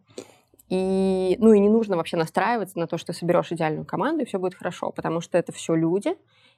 И, 0.69 1.38
ну 1.39 1.53
и 1.53 1.59
не 1.59 1.69
нужно 1.69 1.97
вообще 1.97 2.17
настраиваться 2.17 2.77
на 2.77 2.85
то, 2.85 2.99
что 2.99 3.13
соберешь 3.13 3.51
идеальную 3.51 3.85
команду, 3.85 4.21
и 4.21 4.27
все 4.27 4.38
будет 4.38 4.53
хорошо, 4.53 4.91
потому 4.91 5.21
что 5.21 5.39
это 5.39 5.51
все 5.51 5.73
люди, 5.73 6.15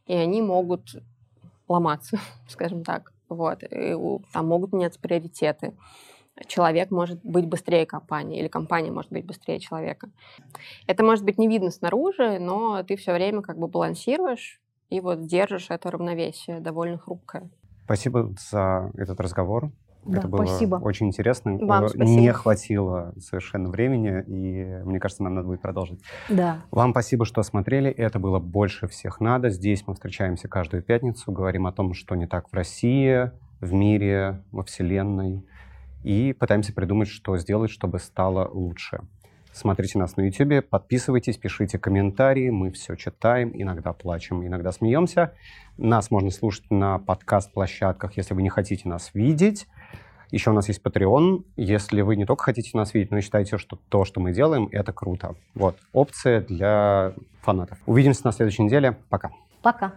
и 0.07 0.13
они 0.13 0.41
могут 0.41 1.01
ломаться, 1.69 2.19
скажем 2.49 2.83
так. 2.83 3.13
Вот. 3.29 3.63
И 3.63 3.95
там 4.33 4.47
могут 4.47 4.73
меняться 4.73 4.99
приоритеты. 4.99 5.73
Человек 6.47 6.89
может 6.89 7.19
быть 7.23 7.45
быстрее 7.45 7.85
компании, 7.85 8.39
или 8.39 8.47
компания 8.47 8.91
может 8.91 9.11
быть 9.11 9.25
быстрее 9.25 9.59
человека. 9.59 10.09
Это 10.87 11.03
может 11.03 11.25
быть 11.25 11.37
не 11.37 11.47
видно 11.47 11.69
снаружи, 11.69 12.39
но 12.39 12.81
ты 12.83 12.95
все 12.95 13.13
время 13.13 13.41
как 13.41 13.57
бы 13.57 13.67
балансируешь 13.67 14.61
и 14.89 15.01
вот 15.01 15.27
держишь 15.27 15.67
это 15.69 15.91
равновесие 15.91 16.59
довольно 16.59 16.97
хрупкое. 16.97 17.49
Спасибо 17.85 18.33
за 18.51 18.91
этот 18.97 19.19
разговор. 19.19 19.71
Да, 20.05 20.19
Это 20.19 20.27
было 20.27 20.45
спасибо. 20.45 20.75
очень 20.75 21.07
интересно. 21.07 21.57
Вам 21.57 21.85
Э, 21.85 21.89
спасибо. 21.89 22.19
Не 22.21 22.33
хватило 22.33 23.13
совершенно 23.19 23.69
времени, 23.69 24.23
и 24.27 24.81
мне 24.85 24.99
кажется, 24.99 25.23
нам 25.23 25.35
надо 25.35 25.47
будет 25.47 25.61
продолжить. 25.61 25.99
Да. 26.29 26.61
Вам 26.71 26.91
спасибо, 26.91 27.25
что 27.25 27.43
смотрели. 27.43 27.91
Это 27.91 28.17
было 28.19 28.39
больше 28.39 28.87
всех 28.87 29.19
надо. 29.19 29.49
Здесь 29.49 29.83
мы 29.87 29.93
встречаемся 29.93 30.47
каждую 30.47 30.83
пятницу, 30.83 31.31
говорим 31.31 31.67
о 31.67 31.71
том, 31.71 31.93
что 31.93 32.15
не 32.15 32.27
так 32.27 32.49
в 32.49 32.53
России, 32.53 33.31
в 33.59 33.73
мире, 33.73 34.41
во 34.51 34.63
Вселенной, 34.63 35.45
и 36.03 36.33
пытаемся 36.33 36.73
придумать, 36.73 37.09
что 37.09 37.37
сделать, 37.37 37.69
чтобы 37.71 37.99
стало 37.99 38.47
лучше. 38.47 39.01
Смотрите 39.51 39.97
нас 39.97 40.15
на 40.15 40.21
YouTube, 40.21 40.67
подписывайтесь, 40.67 41.37
пишите 41.37 41.77
комментарии, 41.79 42.49
мы 42.49 42.71
все 42.71 42.95
читаем, 42.95 43.51
иногда 43.53 43.93
плачем, 43.93 44.45
иногда 44.45 44.71
смеемся. 44.71 45.33
Нас 45.77 46.11
можно 46.11 46.29
слушать 46.29 46.69
на 46.69 46.99
подкаст-площадках, 46.99 48.15
если 48.17 48.33
вы 48.33 48.41
не 48.41 48.49
хотите 48.49 48.87
нас 48.87 49.11
видеть. 49.13 49.67
Еще 50.31 50.51
у 50.51 50.53
нас 50.53 50.67
есть 50.67 50.81
Patreon. 50.83 51.43
Если 51.55 52.01
вы 52.01 52.15
не 52.15 52.25
только 52.25 52.43
хотите 52.43 52.77
нас 52.77 52.93
видеть, 52.93 53.11
но 53.11 53.17
и 53.17 53.21
считаете, 53.21 53.57
что 53.57 53.79
то, 53.89 54.05
что 54.05 54.19
мы 54.19 54.31
делаем, 54.31 54.69
это 54.71 54.93
круто. 54.93 55.35
Вот, 55.55 55.77
опция 55.91 56.41
для 56.41 57.13
фанатов. 57.41 57.79
Увидимся 57.87 58.21
на 58.25 58.31
следующей 58.31 58.63
неделе. 58.63 58.97
Пока. 59.09 59.31
Пока. 59.63 59.93